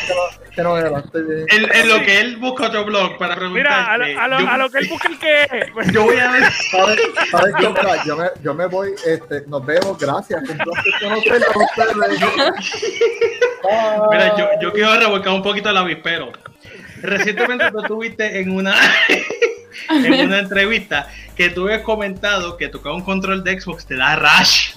En, 0.57 1.87
lo 1.87 2.01
que 2.01 2.19
él 2.19 2.35
busca 2.37 2.67
otro 2.67 2.83
blog 2.83 3.17
para 3.17 3.35
preguntar. 3.35 3.63
Mira, 3.63 3.93
a 3.93 3.97
lo, 4.27 4.37
a, 4.49 4.57
lo, 4.57 4.69
que 4.69 4.79
él 4.79 4.89
busca 4.89 5.07
el 5.07 5.17
que. 5.17 5.47
Yo 5.93 6.03
voy 6.03 6.17
a 6.17 6.31
ver. 6.31 6.43
¿Sabes, 6.51 6.99
Yo, 8.05 8.17
me, 8.17 8.25
yo 8.43 8.53
me 8.53 8.65
voy, 8.65 8.93
este, 9.05 9.43
nos 9.47 9.65
vemos, 9.65 9.97
gracias. 9.97 10.41
Mira, 14.11 14.35
yo, 14.37 14.49
yo 14.61 14.73
quiero 14.73 14.99
revolcar 14.99 15.33
un 15.33 15.43
poquito 15.43 15.69
el 15.69 15.77
avispero. 15.77 16.31
Recientemente 17.01 17.71
tú 17.71 17.79
estuviste 17.81 18.39
en 18.39 18.51
una. 18.51 18.75
en 19.89 20.27
una 20.27 20.39
entrevista 20.39 21.07
que 21.35 21.49
tú 21.49 21.65
habías 21.65 21.81
comentado 21.81 22.57
que 22.57 22.67
tocar 22.67 22.93
un 22.93 23.01
control 23.01 23.43
de 23.43 23.59
Xbox 23.59 23.85
te 23.85 23.95
da 23.95 24.15
rush. 24.15 24.75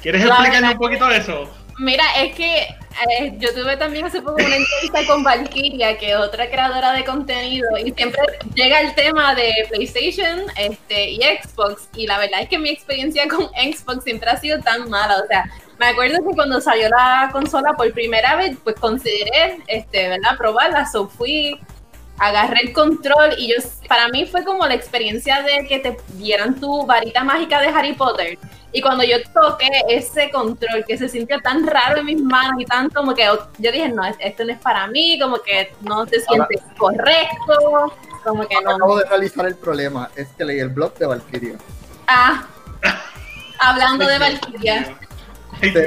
¿Quieres 0.00 0.24
explicarme 0.24 0.72
un 0.72 0.78
poquito 0.78 1.06
de 1.06 1.18
eso? 1.18 1.61
Mira, 1.82 2.04
es 2.16 2.36
que 2.36 2.58
eh, 2.60 3.34
yo 3.38 3.52
tuve 3.54 3.76
también 3.76 4.04
hace 4.04 4.22
poco 4.22 4.36
una 4.36 4.54
entrevista 4.54 5.04
con 5.04 5.24
Valkyria, 5.24 5.98
que 5.98 6.12
es 6.12 6.16
otra 6.16 6.48
creadora 6.48 6.92
de 6.92 7.04
contenido, 7.04 7.76
y 7.76 7.90
siempre 7.90 8.22
llega 8.54 8.80
el 8.82 8.94
tema 8.94 9.34
de 9.34 9.66
PlayStation 9.68 10.42
este, 10.56 11.10
y 11.10 11.18
Xbox, 11.22 11.88
y 11.96 12.06
la 12.06 12.18
verdad 12.18 12.42
es 12.42 12.48
que 12.48 12.60
mi 12.60 12.70
experiencia 12.70 13.26
con 13.26 13.48
Xbox 13.74 14.04
siempre 14.04 14.30
ha 14.30 14.36
sido 14.36 14.60
tan 14.60 14.88
mala, 14.90 15.16
o 15.24 15.26
sea, 15.26 15.50
me 15.80 15.86
acuerdo 15.86 16.18
que 16.18 16.36
cuando 16.36 16.60
salió 16.60 16.88
la 16.88 17.30
consola 17.32 17.72
por 17.72 17.92
primera 17.92 18.36
vez, 18.36 18.56
pues 18.62 18.76
consideré, 18.76 19.58
este, 19.66 20.08
¿verdad?, 20.08 20.36
probarla, 20.38 20.86
so 20.86 21.08
fui 21.08 21.58
agarré 22.18 22.60
el 22.62 22.72
control 22.72 23.34
y 23.36 23.48
yo, 23.48 23.56
para 23.88 24.06
mí 24.08 24.24
fue 24.26 24.44
como 24.44 24.64
la 24.66 24.74
experiencia 24.74 25.42
de 25.42 25.66
que 25.66 25.80
te 25.80 25.96
dieran 26.14 26.60
tu 26.60 26.86
varita 26.86 27.24
mágica 27.24 27.60
de 27.60 27.66
Harry 27.68 27.94
Potter. 27.94 28.38
Y 28.72 28.80
cuando 28.80 29.04
yo 29.04 29.16
toqué 29.34 29.68
ese 29.88 30.30
control 30.30 30.84
que 30.86 30.96
se 30.96 31.08
sintió 31.08 31.38
tan 31.40 31.66
raro 31.66 31.98
en 31.98 32.06
mis 32.06 32.22
manos 32.22 32.54
y 32.58 32.64
tanto 32.64 33.00
como 33.00 33.14
que 33.14 33.24
yo 33.58 33.72
dije, 33.72 33.88
no, 33.90 34.02
esto 34.04 34.44
no 34.44 34.52
es 34.52 34.58
para 34.58 34.86
mí, 34.86 35.18
como 35.20 35.42
que 35.42 35.72
no 35.82 36.06
se 36.06 36.20
siente 36.20 36.58
correcto, 36.78 37.92
como 38.24 38.46
que 38.48 38.54
no. 38.62 38.70
Acabo 38.76 38.98
de 38.98 39.04
realizar 39.04 39.46
el 39.46 39.56
problema, 39.56 40.10
es 40.16 40.28
que 40.28 40.44
leí 40.44 40.60
el 40.60 40.70
blog 40.70 40.94
de 40.94 41.06
Valkyria. 41.06 41.58
Ah, 42.06 42.46
hablando 43.60 44.06
de 44.06 44.18
Valkyria. 44.18 44.96
Sí, 45.60 45.70
sí, 45.70 45.78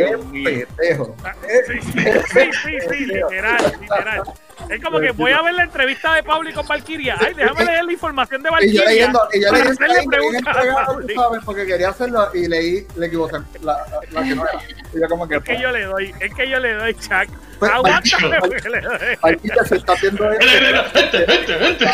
sí, 2.63 2.78
sí, 2.89 3.06
literal, 3.08 3.78
literal. 3.82 4.24
Es 4.70 4.82
como 4.84 5.00
que 5.00 5.12
voy 5.12 5.32
a 5.32 5.41
ver 5.41 5.54
la 5.54 5.63
entrevista 5.63 6.13
de 6.15 6.24
Pauli 6.24 6.52
con 6.54 6.65
Valkyria. 6.68 7.18
Ay, 7.20 7.34
déjame 7.34 7.65
leer 7.65 7.84
la 7.86 7.91
información 7.91 8.41
de 8.41 8.50
Valkyria. 8.50 8.74
Y 8.74 8.78
yo 8.78 8.86
leyendo, 8.86 9.20
y 9.34 9.41
yo 9.41 9.52
leyendo, 9.52 10.10
preguntas 10.10 10.56
¿sabes? 11.15 11.41
Porque 11.46 11.65
quería 11.65 11.89
hacerlo 11.89 12.30
y 12.34 12.48
leí, 12.48 12.88
le 12.96 13.06
equivoqué, 13.08 13.38
la, 13.62 13.78
la 14.12 14.24
que 14.24 14.36
no 14.36 14.44
era. 14.48 14.60
Y 14.94 15.00
yo 15.02 15.08
como 15.10 15.28
que, 15.28 15.36
Es 15.36 15.44
que 15.44 15.60
yo 15.62 15.72
le 15.72 15.84
doy, 15.84 16.13
es 16.20 16.34
que 16.34 16.50
yo 16.50 16.60
le 16.60 16.74
doy, 16.74 16.94
Chuck. 16.96 17.28
Pues, 17.60 17.72
Aguántame, 17.72 18.28
maldito. 18.39 18.48
porque 18.50 18.70
le 18.70 18.82
doy. 18.82 19.18
Marquita 19.24 19.65
se 19.65 19.76
está 19.76 19.94
haciendo 19.94 20.32
esto. 20.32 20.46
Vente, 20.94 21.26
vente, 21.26 21.56
vente. 21.58 21.86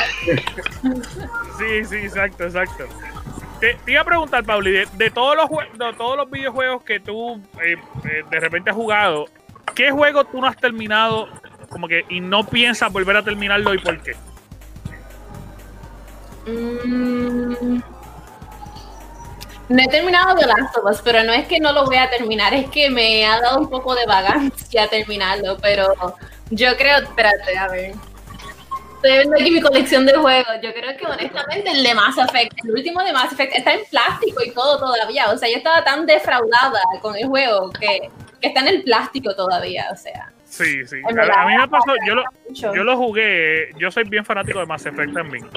Sí, 1.58 1.86
sí, 1.90 1.96
exacto, 1.98 2.44
exacto. 2.46 2.86
Te, 3.60 3.76
te 3.86 3.92
iba 3.92 4.02
a 4.02 4.06
preguntar, 4.06 4.44
Pauli, 4.44 4.72
de, 4.72 4.88
de 4.94 5.12
todos 5.12 5.36
los 5.36 5.46
jue- 5.46 5.72
de 5.72 5.94
todos 5.98 6.18
los 6.18 6.30
videojuegos 6.32 6.84
que 6.84 7.00
tú 7.00 7.36
eh, 7.64 7.76
eh, 8.06 8.24
de 8.30 8.40
repente 8.40 8.72
has 8.72 8.76
jugado, 8.76 9.26
¿qué 9.76 9.92
juego 9.92 10.24
tú 10.26 10.42
no 10.42 10.48
has 10.48 10.58
terminado 10.58 11.28
como 11.72 11.88
que 11.88 12.06
y 12.10 12.20
no 12.20 12.46
piensas 12.46 12.92
volver 12.92 13.18
a 13.18 13.24
terminarlo 13.24 13.74
y 13.74 13.80
por 13.80 14.02
qué? 14.04 14.16
Mm, 16.46 17.82
no 19.70 19.82
he 19.82 19.88
terminado 19.88 20.36
The 20.36 20.48
Last 20.48 20.78
of 20.78 20.86
Us, 20.86 21.02
pero 21.02 21.24
no 21.24 21.32
es 21.32 21.48
que 21.48 21.60
no 21.60 21.72
lo 21.72 21.86
voy 21.86 21.96
a 21.96 22.10
terminar, 22.10 22.54
es 22.54 22.70
que 22.70 22.90
me 22.90 23.26
ha 23.26 23.40
dado 23.40 23.60
un 23.60 23.70
poco 23.70 23.96
de 23.96 24.06
vagancia 24.06 24.88
terminarlo, 24.88 25.58
pero 25.62 25.94
yo 26.50 26.76
creo, 26.76 27.00
espérate, 27.00 27.58
a 27.58 27.68
ver. 27.70 27.94
Estoy 28.96 29.12
viendo 29.18 29.36
aquí 29.36 29.50
mi 29.50 29.62
colección 29.62 30.06
de 30.06 30.14
juegos. 30.14 30.54
Yo 30.62 30.72
creo 30.74 30.96
que 30.96 31.06
honestamente 31.08 31.72
el 31.72 31.82
de 31.82 31.96
Mass 31.96 32.18
Effect, 32.18 32.54
el 32.64 32.72
último 32.72 33.02
de 33.02 33.12
Mass 33.14 33.32
Effect, 33.32 33.56
está 33.56 33.74
en 33.74 33.80
plástico 33.90 34.44
y 34.46 34.52
todo 34.52 34.78
todavía. 34.78 35.32
O 35.32 35.38
sea, 35.38 35.50
yo 35.50 35.58
estaba 35.58 35.84
tan 35.84 36.06
defraudada 36.06 36.82
con 37.02 37.16
el 37.16 37.26
juego 37.26 37.72
que, 37.72 38.12
que 38.40 38.48
está 38.48 38.60
en 38.60 38.68
el 38.68 38.84
plástico 38.84 39.36
todavía. 39.36 39.88
O 39.92 39.96
sea, 39.96 40.32
Sí, 40.52 40.86
sí. 40.86 40.98
A, 41.18 41.42
a 41.44 41.48
mí 41.48 41.56
me 41.58 41.68
pasó, 41.70 41.94
yo 42.06 42.14
lo, 42.14 42.24
yo 42.74 42.84
lo 42.84 42.98
jugué, 42.98 43.70
yo 43.78 43.90
soy 43.90 44.04
bien 44.04 44.26
fanático 44.26 44.60
de 44.60 44.66
Mass 44.66 44.86
Effect 44.86 45.14
también. 45.14 45.48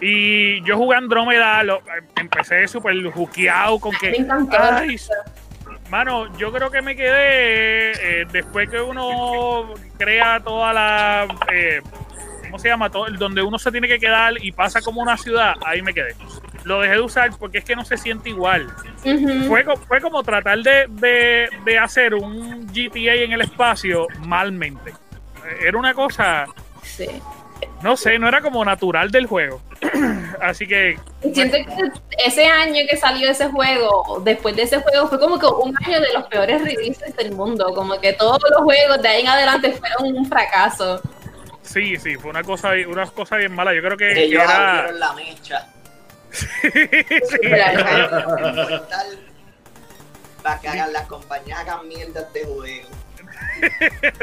Y 0.00 0.62
yo 0.64 0.76
jugué 0.76 0.96
Andrómeda, 0.96 1.62
lo, 1.62 1.80
empecé 2.16 2.66
súper 2.66 3.00
juqueado 3.12 3.78
con 3.78 3.92
me 3.92 3.98
que 3.98 4.16
encantó. 4.16 4.56
Ay, 4.60 4.96
Mano, 5.88 6.36
yo 6.36 6.52
creo 6.52 6.70
que 6.72 6.82
me 6.82 6.96
quedé 6.96 7.92
eh, 8.22 8.26
después 8.32 8.68
que 8.68 8.80
uno 8.80 9.72
crea 9.96 10.40
toda 10.40 10.72
la. 10.72 11.28
eh, 11.52 11.80
¿Cómo 12.42 12.58
se 12.58 12.68
llama? 12.68 12.90
Todo, 12.90 13.06
el- 13.06 13.16
donde 13.18 13.42
uno 13.42 13.58
se 13.58 13.70
tiene 13.70 13.86
que 13.86 14.00
quedar 14.00 14.34
y 14.40 14.50
pasa 14.50 14.80
como 14.82 15.00
una 15.00 15.16
ciudad, 15.16 15.54
ahí 15.64 15.82
me 15.82 15.94
quedé. 15.94 16.14
Lo 16.66 16.80
dejé 16.80 16.94
de 16.94 17.00
usar 17.00 17.30
porque 17.38 17.58
es 17.58 17.64
que 17.64 17.76
no 17.76 17.84
se 17.84 17.96
siente 17.96 18.28
igual. 18.30 18.66
Ujú. 19.04 19.44
Fue, 19.48 19.64
co- 19.64 19.76
fue 19.76 20.00
como 20.00 20.22
tratar 20.24 20.58
de, 20.58 20.86
de- 20.88 21.48
de 21.64 21.78
hacer 21.78 22.14
un 22.14 22.66
GTA 22.66 23.14
en 23.14 23.32
el 23.32 23.42
espacio 23.42 24.08
malmente. 24.26 24.92
Era 25.64 25.78
una 25.78 25.94
cosa, 25.94 26.44
Sí. 26.82 27.06
no 27.82 27.96
sé, 27.96 28.18
no 28.18 28.26
era 28.26 28.40
como 28.40 28.64
natural 28.64 29.12
del 29.12 29.26
juego. 29.26 29.62
Así 30.42 30.66
que 30.66 30.98
Siento 31.32 31.56
que 31.56 31.66
ese 32.26 32.46
año 32.46 32.80
que 32.90 32.96
salió 32.96 33.30
ese 33.30 33.46
juego, 33.48 34.20
después 34.24 34.56
de 34.56 34.62
ese 34.62 34.80
juego, 34.80 35.06
fue 35.08 35.20
como 35.20 35.38
que 35.38 35.46
un 35.46 35.72
año 35.84 36.00
de 36.00 36.12
los 36.14 36.24
peores 36.26 36.62
releases 36.64 37.14
del 37.16 37.30
mundo. 37.30 37.72
Como 37.76 38.00
que 38.00 38.12
todos 38.14 38.40
los 38.50 38.62
juegos 38.62 39.00
de 39.02 39.08
ahí 39.08 39.20
en 39.22 39.28
adelante 39.28 39.70
fueron 39.70 40.16
un 40.16 40.26
fracaso. 40.28 41.00
sí, 41.62 41.96
sí, 41.96 42.16
fue 42.16 42.30
una 42.30 42.42
cosa, 42.42 42.70
una 42.88 43.06
cosa 43.06 43.36
bien 43.36 43.54
mala. 43.54 43.72
Yo 43.72 43.82
creo 43.82 43.96
que, 43.96 44.14
que 44.14 44.24
Ellos 44.24 44.42
era. 44.42 44.78
abrieron 44.80 44.98
la 45.00 45.12
mecha. 45.12 45.66
Sí. 46.36 46.48
Para 50.42 50.60
que 50.60 50.68
hagan 50.68 50.92
las 50.92 51.06
compañías 51.06 51.58
hagan 51.60 51.88
mierda 51.88 52.20
este 52.20 52.44
juego. 52.44 52.88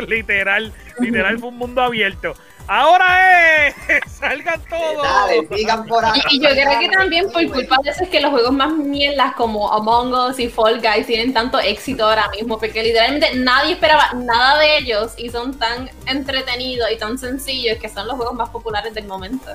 literal, 0.07 0.73
literal 0.99 1.39
fue 1.39 1.49
un 1.49 1.57
mundo 1.57 1.81
abierto. 1.81 2.35
Ahora 2.67 3.67
es, 3.67 3.75
salgan 4.19 4.61
todos. 4.69 5.03
Dale, 5.03 5.47
sigan 5.55 5.85
por 5.85 6.03
ahí. 6.05 6.19
Y, 6.31 6.37
y 6.37 6.41
yo 6.41 6.49
creo 6.49 6.79
que 6.79 6.89
también 6.89 7.29
por 7.31 7.45
culpa 7.51 7.75
de 7.83 7.89
eso 7.91 8.03
es 8.03 8.09
que 8.09 8.21
los 8.21 8.31
juegos 8.31 8.51
más 8.53 8.71
mierdas 8.73 9.33
como 9.35 9.71
Among 9.71 10.13
Us 10.13 10.39
y 10.39 10.47
Fall 10.49 10.79
Guys 10.81 11.05
tienen 11.07 11.33
tanto 11.33 11.59
éxito 11.59 12.05
ahora 12.05 12.29
mismo, 12.29 12.57
porque 12.57 12.81
literalmente 12.83 13.35
nadie 13.35 13.73
esperaba 13.73 14.13
nada 14.15 14.59
de 14.59 14.77
ellos 14.77 15.13
y 15.17 15.29
son 15.29 15.57
tan 15.59 15.89
entretenidos 16.05 16.89
y 16.91 16.97
tan 16.97 17.17
sencillos 17.17 17.77
que 17.79 17.89
son 17.89 18.07
los 18.07 18.15
juegos 18.15 18.33
más 18.35 18.49
populares 18.49 18.93
del 18.93 19.05
momento. 19.07 19.51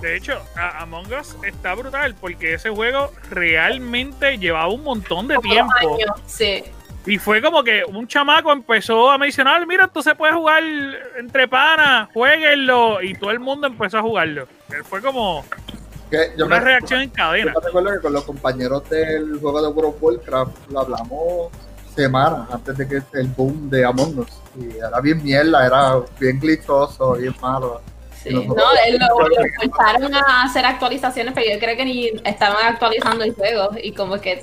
De 0.00 0.16
hecho, 0.16 0.40
a- 0.56 0.82
Among 0.82 1.12
Us 1.12 1.36
está 1.44 1.74
brutal 1.74 2.14
porque 2.14 2.54
ese 2.54 2.70
juego 2.70 3.10
realmente 3.30 4.38
llevaba 4.38 4.68
un 4.68 4.82
montón 4.82 5.28
de 5.28 5.34
Como 5.36 5.50
tiempo. 5.50 5.72
años, 5.76 6.20
Sí. 6.26 6.64
Y 7.06 7.18
fue 7.18 7.42
como 7.42 7.62
que 7.62 7.82
un 7.86 8.06
chamaco 8.08 8.50
empezó 8.50 9.10
a 9.10 9.18
mencionar, 9.18 9.66
mira, 9.66 9.84
esto 9.84 10.02
se 10.02 10.14
puede 10.14 10.32
jugar 10.32 10.62
entre 11.18 11.46
panas, 11.46 12.08
jueguenlo. 12.14 13.02
Y 13.02 13.14
todo 13.14 13.30
el 13.30 13.40
mundo 13.40 13.66
empezó 13.66 13.98
a 13.98 14.02
jugarlo. 14.02 14.46
Fue 14.84 15.02
como 15.02 15.44
Que 16.10 16.32
yo 16.36 16.46
una 16.46 16.56
me, 16.58 16.64
reacción 16.64 17.02
en 17.02 17.10
cadena. 17.10 17.52
yo 17.52 17.60
recuerdo 17.60 17.92
que 17.92 17.98
con 18.00 18.12
los 18.14 18.24
compañeros 18.24 18.88
del 18.88 19.38
juego 19.38 19.60
de 19.60 19.68
World 19.68 19.94
of 19.96 20.02
Warcraft 20.02 20.70
lo 20.70 20.80
hablamos 20.80 21.52
semanas 21.94 22.48
antes 22.50 22.76
de 22.78 22.88
que 22.88 23.02
el 23.18 23.28
boom 23.28 23.68
de 23.68 23.84
Among 23.84 24.18
Us. 24.20 24.28
Y 24.58 24.76
era 24.78 25.00
bien 25.00 25.22
mierda, 25.22 25.66
era 25.66 25.96
bien 26.18 26.40
glitchoso, 26.40 27.14
bien 27.14 27.34
malo. 27.42 27.82
Sí, 28.24 28.32
no, 28.32 28.64
él 28.86 28.98
lo, 28.98 29.70
forzaron 29.70 30.14
a 30.14 30.44
hacer 30.44 30.64
actualizaciones, 30.64 31.34
pero 31.34 31.52
yo 31.52 31.58
creo 31.58 31.76
que 31.76 31.84
ni 31.84 32.06
estaban 32.24 32.64
actualizando 32.64 33.22
el 33.22 33.34
juego 33.34 33.72
y 33.82 33.92
como 33.92 34.18
que 34.18 34.42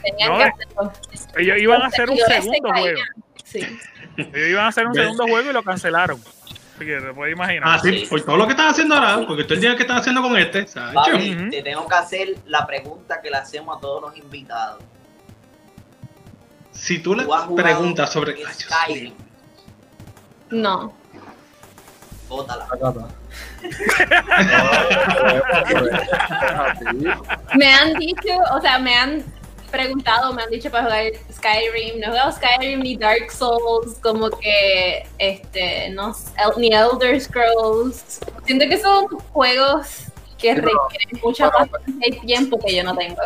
tenían 0.00 0.30
No, 0.30 0.38
que 0.38 0.44
hacerlo. 0.44 0.92
Ellos 1.36 1.58
iban 1.58 1.82
a 1.82 1.86
hacer 1.86 2.08
un 2.08 2.16
segundo 2.16 2.52
se 2.52 2.80
juego. 2.80 3.00
Sí. 3.42 3.78
Ellos 4.16 4.48
iban 4.48 4.66
a 4.66 4.68
hacer 4.68 4.86
un 4.86 4.94
segundo 4.94 5.24
juego 5.26 5.50
y 5.50 5.52
lo 5.52 5.64
cancelaron. 5.64 6.22
Te 6.78 7.12
puedes 7.14 7.34
imaginar. 7.34 7.64
Ah, 7.64 7.80
sí, 7.82 8.06
por 8.08 8.22
todo 8.22 8.36
lo 8.36 8.46
que 8.46 8.52
estás 8.52 8.72
haciendo 8.72 8.94
ahora, 8.94 9.26
porque 9.26 9.42
tú 9.42 9.54
el 9.54 9.60
día 9.60 9.74
que 9.74 9.82
estás 9.82 10.02
haciendo 10.02 10.22
con 10.22 10.36
este, 10.36 10.64
te 10.64 11.62
tengo 11.62 11.88
que 11.88 11.94
hacer 11.96 12.36
la 12.46 12.64
pregunta 12.64 13.20
que 13.20 13.30
le 13.30 13.38
hacemos 13.38 13.76
a 13.76 13.80
todos 13.80 14.02
los 14.02 14.16
invitados. 14.16 14.84
Si 16.70 17.00
tú 17.00 17.16
le 17.16 17.24
¿Tú 17.24 17.30
jugado 17.30 17.56
preguntas 17.56 18.12
sobre. 18.12 18.36
Skyrim? 18.52 19.14
No. 20.50 20.94
Bótala. 22.28 22.66
Está. 22.72 22.92
Me 27.56 27.72
han 27.72 27.94
dicho, 27.94 28.32
o 28.52 28.60
sea, 28.60 28.78
me 28.78 28.94
han 28.94 29.24
preguntado, 29.70 30.32
me 30.32 30.42
han 30.42 30.50
dicho 30.50 30.70
para 30.70 30.84
jugar 30.84 31.04
Skyrim. 31.32 32.00
No 32.00 32.06
he 32.06 32.10
jugado 32.10 32.32
Skyrim 32.32 32.80
ni 32.80 32.96
Dark 32.96 33.30
Souls, 33.30 33.96
como 34.02 34.30
que, 34.30 35.06
este, 35.18 35.90
no 35.90 36.14
ni 36.56 36.68
Elder 36.68 37.20
Scrolls. 37.20 38.20
Siento 38.44 38.68
que 38.68 38.78
son 38.78 39.06
juegos 39.32 40.04
que 40.38 40.54
Sí, 40.54 40.60
requieren 40.60 41.68
paciencia 41.70 42.06
y 42.06 42.20
tiempo 42.26 42.58
que 42.58 42.76
yo 42.76 42.84
no 42.84 42.96
tengo. 42.96 43.20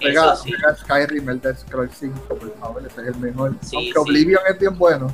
Pega, 0.00 0.36
sí. 0.36 0.52
Skyrim, 0.80 1.28
el 1.28 1.40
Dead 1.40 1.56
Scrolls 1.58 1.94
5, 1.98 2.20
por 2.28 2.58
favor, 2.58 2.82
ese 2.86 3.02
es 3.02 3.08
el 3.08 3.16
mejor. 3.16 3.54
Sí, 3.62 3.76
Aunque 3.76 3.92
sí. 3.92 3.98
Oblivion 3.98 4.40
es 4.48 4.58
bien 4.58 4.78
bueno, 4.78 5.12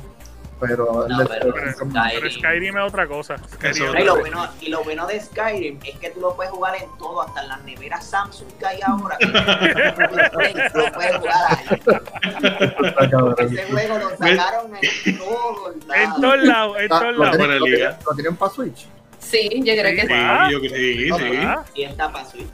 pero 0.59 1.05
No, 1.07 1.25
pero 1.27 1.53
5 1.77 1.85
Skyrim- 1.85 2.11
Pero 2.13 2.29
Skyrim 2.31 2.77
es 2.77 2.83
otra 2.83 3.07
cosa. 3.07 3.35
Es 3.61 3.77
Y 3.79 4.03
lo, 4.03 4.17
bueno, 4.19 4.47
y 4.61 4.69
lo 4.69 4.83
bueno 4.83 5.05
de 5.07 5.19
Skyrim 5.19 5.79
es 5.83 5.97
que 5.99 6.09
tú 6.11 6.19
lo 6.21 6.35
puedes 6.35 6.51
jugar 6.51 6.75
en 6.75 6.89
todo, 6.97 7.21
hasta 7.21 7.41
en 7.43 7.49
las 7.49 7.63
neveras 7.63 8.05
Samsung 8.09 8.47
que 8.59 8.65
hay 8.65 8.79
ahora. 8.85 9.17
lo 9.21 10.91
puedes 10.91 11.17
jugar 11.17 11.45
ahí. 11.47 11.65
Ese 13.39 13.63
juego 13.71 13.97
lo 13.97 14.09
sacaron 14.17 14.71
en 14.81 15.17
todos 15.17 15.59
cosa. 15.59 15.95
En 15.95 16.03
lados. 16.09 16.21
todos 16.21 16.43
lados, 16.43 16.77
en 16.77 16.83
Está- 16.83 16.99
todos 16.99 17.13
¿Lo 17.15 17.23
lados. 17.23 17.37
lo 17.37 17.65
tienen- 17.65 17.95
¿Lo 18.05 18.13
tienen 18.15 18.35
para 18.35 18.51
Switch? 18.51 18.87
Sí, 19.19 19.49
yo 19.63 19.73
creo 19.73 19.95
que 19.95 20.01
sí. 20.07 20.13
Ah. 20.13 20.45
Sí, 20.47 20.53
yo 20.53 20.59
creo 20.59 20.71
que 20.71 20.77
sí, 20.77 21.09
sí. 21.11 21.37
Ah, 21.43 21.63
Y 21.75 21.83
está 21.83 22.11
para 22.11 22.25
Switch. 22.25 22.47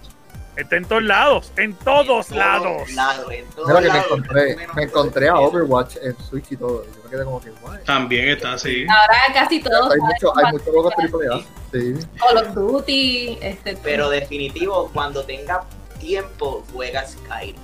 Está 0.56 0.76
en 0.78 0.86
todos 0.86 1.04
lados, 1.04 1.52
en 1.58 1.74
todos 1.74 2.30
En 2.32 2.38
lados. 2.38 2.92
lados, 2.94 3.32
en 3.32 3.46
todos 3.48 3.68
Mira 3.68 3.82
que 3.82 3.90
me 3.92 3.98
encontré, 3.98 4.56
menos 4.56 4.76
me 4.76 4.84
encontré 4.84 5.30
a 5.30 5.36
Overwatch 5.40 5.96
en 6.04 6.16
Switch 6.24 6.52
y 6.52 6.58
todo. 6.58 6.86
Yo 6.86 7.04
me 7.04 7.10
quedé 7.10 7.24
como 7.26 7.42
que, 7.42 7.50
guay. 7.50 7.80
También 7.86 8.30
está 8.30 8.54
así. 8.54 8.86
Ahora 8.88 9.18
casi 9.34 9.60
todos 9.62 9.92
Hay 9.92 10.00
muchos 10.00 10.32
hay 10.38 10.52
muchos 10.52 10.68
juegos 10.68 10.94
compartir 10.96 11.32
AAA. 11.32 11.42
Sí. 11.72 12.08
Call 12.20 12.38
of 12.38 12.54
Duty, 12.54 13.40
este, 13.42 13.78
Pero 13.78 14.10
definitivo, 14.10 14.92
cuando 14.94 15.24
tenga 15.24 15.64
tiempo, 16.00 16.64
juega 16.72 17.04
Skyrim. 17.08 17.56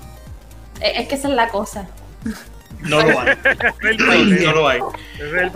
es 0.82 1.08
que 1.08 1.15
esa 1.15 1.28
es 1.28 1.34
la 1.36 1.49
cosa. 1.49 1.88
No 2.82 3.02
lo 3.02 3.20
hay. 3.20 3.36
No 4.46 4.52
lo 4.54 4.68
hay. 4.68 4.80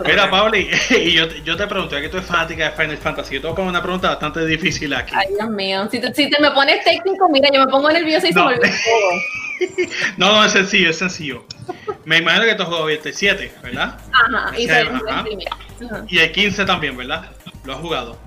Mira. 0.04 0.30
Pauli, 0.30 0.68
y 0.90 1.12
yo, 1.12 1.28
te- 1.28 1.42
yo 1.42 1.56
te 1.56 1.66
pregunto, 1.66 1.94
ya 1.96 2.02
que 2.02 2.08
tú 2.08 2.16
eres 2.18 2.28
fanática 2.28 2.70
de 2.70 2.76
Final 2.76 2.98
Fantasy, 2.98 3.34
yo 3.36 3.40
te 3.40 3.46
voy 3.46 3.52
a 3.52 3.56
poner 3.56 3.70
una 3.70 3.82
pregunta 3.82 4.08
bastante 4.10 4.44
difícil 4.46 4.92
aquí. 4.94 5.14
Ay, 5.16 5.28
Dios 5.36 5.48
mío. 5.50 5.88
Si 5.90 6.00
te, 6.00 6.12
si 6.14 6.28
te 6.28 6.40
me 6.40 6.50
pones 6.50 6.84
técnico, 6.84 7.28
mira, 7.30 7.48
yo 7.52 7.64
me 7.64 7.70
pongo 7.70 7.90
nerviosa 7.90 8.28
y 8.28 8.32
se 8.32 8.38
No. 8.38 8.46
me 8.48 8.54
olvida 8.54 8.70
todo. 8.70 9.10
No, 10.18 10.32
no, 10.32 10.44
es 10.44 10.52
sencillo, 10.52 10.90
es 10.90 10.98
sencillo. 10.98 11.44
Me 12.04 12.18
imagino 12.18 12.44
que 12.44 12.54
tú 12.56 12.62
has 12.64 12.68
jugado 12.68 12.88
el 12.90 13.00
7, 13.14 13.52
¿verdad? 13.62 13.98
Ajá, 14.12 14.58
y 14.58 14.68
ajá. 14.68 14.80
el. 14.80 14.88
Ajá. 14.88 15.24
Y 16.08 16.18
el 16.18 16.32
15 16.32 16.64
también, 16.66 16.96
¿verdad? 16.96 17.30
Lo 17.64 17.74
has 17.74 17.80
jugado. 17.80 18.18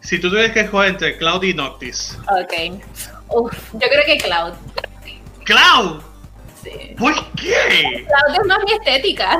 Si 0.00 0.18
tú 0.18 0.28
tuvieras 0.28 0.52
que 0.52 0.60
escoger 0.60 0.90
entre 0.90 1.16
Cloud 1.16 1.42
y 1.44 1.54
Noctis. 1.54 2.18
Ok. 2.28 2.74
Uf, 3.28 3.52
yo 3.72 3.78
creo 3.88 4.04
que 4.04 4.18
Cloud. 4.18 4.52
¡Cloud! 5.44 6.02
Sí. 6.62 6.94
¿Por 6.98 7.14
qué? 7.34 8.06
Es 8.06 8.46
más 8.46 8.58
mi 8.64 8.72
estética. 8.72 9.38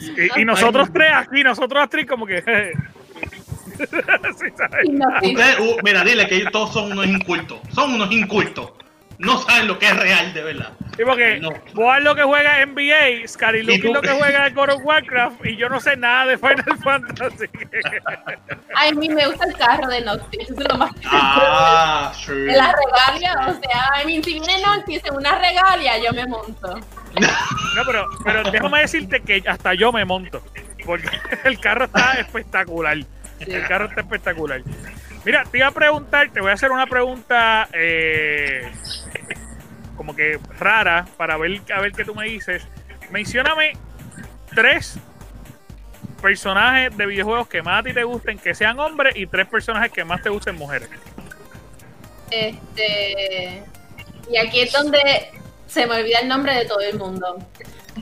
Y, 0.00 0.40
y 0.40 0.44
nosotros 0.44 0.88
tres 0.92 1.12
aquí, 1.14 1.42
nosotros 1.42 1.88
tres 1.90 2.06
como 2.06 2.26
que... 2.26 2.42
Sí, 3.76 4.46
¿sabes? 4.56 4.84
Y 4.84 4.90
no, 4.92 5.06
sí. 5.20 5.34
Ustedes, 5.34 5.58
uh, 5.58 5.76
mira, 5.82 6.04
dile 6.04 6.28
que 6.28 6.36
ellos 6.36 6.52
todos 6.52 6.72
son 6.72 6.92
unos 6.92 7.06
incultos. 7.06 7.58
Son 7.74 7.92
unos 7.94 8.12
incultos. 8.12 8.72
No 9.18 9.38
saben 9.42 9.68
lo 9.68 9.78
que 9.78 9.86
es 9.86 9.96
real, 9.96 10.34
de 10.34 10.42
verdad. 10.42 10.72
Y 10.98 11.04
porque 11.04 11.38
No. 11.40 11.50
Lo 12.00 12.14
que 12.14 12.22
juega 12.22 12.64
NBA, 12.64 13.26
Scary 13.26 13.60
¿Y 13.60 13.62
Luke 13.62 13.80
tú? 13.80 13.94
lo 13.94 14.00
que 14.00 14.10
juega 14.10 14.48
God 14.50 14.70
of 14.70 14.84
Warcraft 14.84 15.44
y 15.46 15.56
yo 15.56 15.68
no 15.68 15.80
sé 15.80 15.96
nada 15.96 16.26
de 16.26 16.38
Final 16.38 16.78
Fantasy. 16.82 17.46
Ay, 18.74 18.90
a 18.90 18.92
mí 18.94 19.08
me 19.08 19.26
gusta 19.26 19.46
el 19.46 19.56
carro 19.56 19.88
de 19.88 20.00
Noctis, 20.02 20.50
eso 20.50 20.60
es 20.60 20.68
lo 20.68 20.76
más 20.78 20.90
Ah, 21.04 22.12
sí. 22.14 22.32
De 22.32 22.56
la 22.56 22.74
regalia, 22.74 23.34
o 23.48 23.52
sea, 23.52 24.02
I 24.02 24.06
mean, 24.06 24.22
si 24.22 24.32
viene 24.34 24.60
Noctis 24.62 25.02
en 25.04 25.14
una 25.14 25.38
regalia, 25.38 25.98
yo 25.98 26.12
me 26.12 26.26
monto. 26.26 26.76
No, 26.76 27.82
pero, 27.86 28.08
pero 28.24 28.50
déjame 28.50 28.80
decirte 28.80 29.20
que 29.22 29.42
hasta 29.46 29.74
yo 29.74 29.92
me 29.92 30.04
monto. 30.04 30.42
Porque 30.84 31.08
el 31.44 31.58
carro 31.60 31.84
está 31.84 32.14
espectacular. 32.14 32.98
El 33.40 33.66
carro 33.66 33.86
está 33.86 34.00
espectacular. 34.00 34.62
Mira, 35.24 35.44
te 35.50 35.58
iba 35.58 35.68
a 35.68 35.72
preguntar, 35.72 36.28
te 36.30 36.40
voy 36.40 36.50
a 36.50 36.54
hacer 36.54 36.70
una 36.70 36.86
pregunta 36.86 37.68
eh, 37.72 38.70
como 39.96 40.14
que 40.14 40.38
rara 40.58 41.06
para 41.16 41.36
ver, 41.36 41.60
a 41.74 41.80
ver 41.80 41.92
qué 41.92 42.04
tú 42.04 42.14
me 42.14 42.26
dices. 42.26 42.62
Mencióname 43.10 43.72
tres 44.54 44.98
personajes 46.20 46.96
de 46.96 47.06
videojuegos 47.06 47.48
que 47.48 47.62
más 47.62 47.80
a 47.80 47.82
ti 47.82 47.92
te 47.92 48.04
gusten, 48.04 48.38
que 48.38 48.54
sean 48.54 48.78
hombres, 48.78 49.14
y 49.16 49.26
tres 49.26 49.46
personajes 49.46 49.92
que 49.92 50.04
más 50.04 50.22
te 50.22 50.30
gusten 50.30 50.56
mujeres. 50.56 50.88
Este. 52.30 53.62
Y 54.30 54.36
aquí 54.38 54.62
es 54.62 54.72
donde 54.72 55.30
se 55.66 55.86
me 55.86 56.00
olvida 56.00 56.20
el 56.20 56.28
nombre 56.28 56.54
de 56.54 56.64
todo 56.64 56.80
el 56.80 56.98
mundo. 56.98 57.38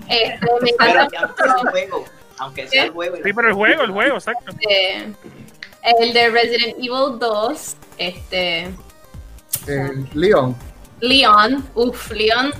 Este, 0.08 0.46
me 0.60 0.70
encanta 0.70 1.32
el 1.62 1.70
juego, 1.70 2.04
aunque 2.38 2.68
sea 2.68 2.84
el 2.84 2.90
juego. 2.90 3.16
Sí, 3.16 3.32
pero 3.32 3.48
el 3.48 3.54
juego, 3.54 3.82
el 3.82 3.90
juego, 3.90 4.14
exacto. 4.16 4.52
este, 4.60 5.12
el 6.00 6.12
de 6.12 6.30
Resident 6.30 6.76
Evil 6.78 7.18
2, 7.18 7.76
este, 7.98 8.70
Eh, 9.66 9.90
Leon. 10.14 10.56
Leon, 11.02 11.68
uff, 11.74 12.10
Leon, 12.12 12.52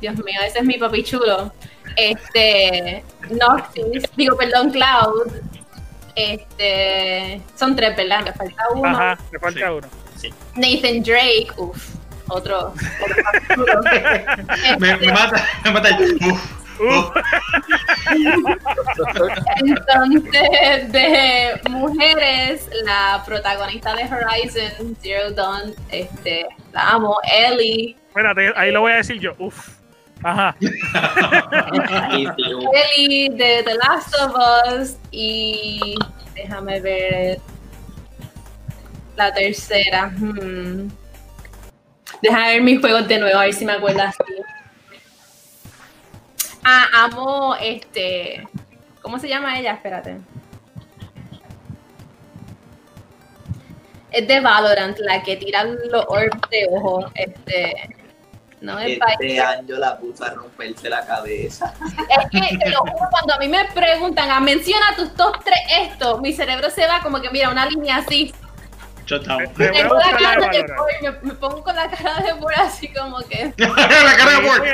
Dios 0.00 0.16
mío, 0.24 0.40
ese 0.46 0.60
es 0.60 0.64
mi 0.64 0.78
papi 0.78 1.02
chulo. 1.04 1.52
Este, 1.96 3.04
Noctis, 3.30 4.04
digo, 4.16 4.36
perdón, 4.36 4.70
Cloud. 4.70 5.32
Este, 6.14 7.40
son 7.56 7.74
tres, 7.76 7.96
¿verdad? 7.96 8.22
Me 8.24 8.32
falta 8.32 8.62
uno. 8.74 8.88
Ajá, 8.88 9.18
te 9.30 9.38
falta 9.38 9.60
Sí. 10.16 10.28
uno. 10.28 10.36
Nathan 10.56 11.02
Drake, 11.02 11.48
uff, 11.56 11.94
otro. 12.28 12.68
otro 13.02 13.22
papi 13.24 13.54
chulo. 13.54 13.80
Me, 14.78 14.90
Este, 14.92 15.06
me 15.06 15.12
mata, 15.12 15.44
me 15.64 15.70
mata 15.72 15.88
el. 15.88 16.16
Uf, 16.30 16.59
Uh, 16.80 17.12
Entonces, 19.56 20.92
de 20.92 21.60
mujeres, 21.68 22.68
la 22.84 23.22
protagonista 23.26 23.94
de 23.94 24.04
Horizon 24.04 24.96
Zero 25.02 25.30
Dawn, 25.32 25.74
este, 25.90 26.46
la 26.72 26.90
amo, 26.90 27.16
Ellie. 27.30 27.96
espérate, 28.08 28.52
ahí 28.56 28.70
lo 28.72 28.80
voy 28.80 28.92
a 28.92 28.96
decir 28.96 29.20
yo. 29.20 29.34
Uf. 29.38 29.68
Ajá. 30.22 30.54
Ellie 32.96 33.30
de 33.30 33.62
The 33.64 33.74
Last 33.74 34.14
of 34.20 34.34
Us 34.74 34.96
y 35.10 35.94
déjame 36.34 36.80
ver 36.80 37.38
la 39.16 39.32
tercera. 39.32 40.08
hmm. 40.08 40.88
Déjame 42.22 42.46
ver 42.52 42.62
mis 42.62 42.80
juegos 42.80 43.08
de 43.08 43.18
nuevo, 43.18 43.38
a 43.38 43.44
ver 43.44 43.54
si 43.54 43.64
me 43.64 43.72
acuerdo 43.72 44.02
así. 44.02 44.18
Ah, 46.64 46.86
amo 47.04 47.54
este. 47.56 48.46
¿Cómo 49.02 49.18
se 49.18 49.28
llama 49.28 49.58
ella? 49.58 49.72
Espérate. 49.72 50.18
Es 54.10 54.26
de 54.26 54.40
Valorant, 54.40 54.98
la 54.98 55.22
que 55.22 55.36
tira 55.36 55.64
los 55.64 56.04
orbs 56.08 56.50
de 56.50 56.68
ojo. 56.70 57.06
Este. 57.14 57.96
No 58.60 58.78
es 58.78 58.98
este 58.98 59.40
año 59.40 59.76
la 59.76 59.96
puso 59.98 60.22
a 60.22 60.30
romperse 60.30 60.90
la 60.90 61.04
cabeza. 61.06 61.72
Es 62.10 62.30
que 62.30 62.58
te 62.58 62.68
lo 62.68 62.80
juro, 62.80 63.08
cuando 63.10 63.34
a 63.34 63.38
mí 63.38 63.48
me 63.48 63.64
preguntan, 63.72 64.30
ah, 64.30 64.40
menciona 64.40 64.94
tus 64.96 65.14
top 65.14 65.42
3 65.42 65.58
esto, 65.88 66.18
mi 66.18 66.34
cerebro 66.34 66.68
se 66.68 66.86
va 66.86 67.00
como 67.00 67.22
que 67.22 67.30
mira, 67.30 67.48
una 67.48 67.64
línea 67.64 67.96
así. 67.96 68.34
A 69.06 69.38
Tengo 69.54 69.94
la 69.94 70.10
cara 70.10 70.48
de 70.50 70.64
me, 71.02 71.10
me 71.22 71.34
pongo 71.34 71.62
con 71.62 71.74
la 71.74 71.88
cara 71.90 72.22
de 72.22 72.32
Boy 72.34 72.54
así 72.56 72.92
como 72.92 73.18
que. 73.28 73.52
la 73.58 74.16
cara 74.16 74.30
de 74.40 74.48
Word. 74.48 74.62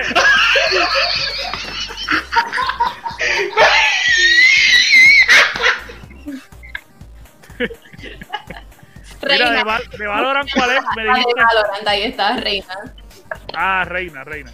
Mira, 9.23 9.51
de, 9.51 9.51
Reina. 9.51 9.65
Val- 9.65 9.89
de 9.99 10.07
Valorant, 10.07 10.49
¿cuál 10.53 10.71
es? 10.73 10.85
Me 10.97 11.05
La 11.05 11.12
de 11.15 11.19
dijiste. 11.19 11.43
Valorant, 11.43 11.89
ahí 11.89 12.03
está, 12.05 12.37
Reina. 12.37 12.75
Ah, 13.55 13.85
Reina, 13.87 14.25
Reina. 14.25 14.53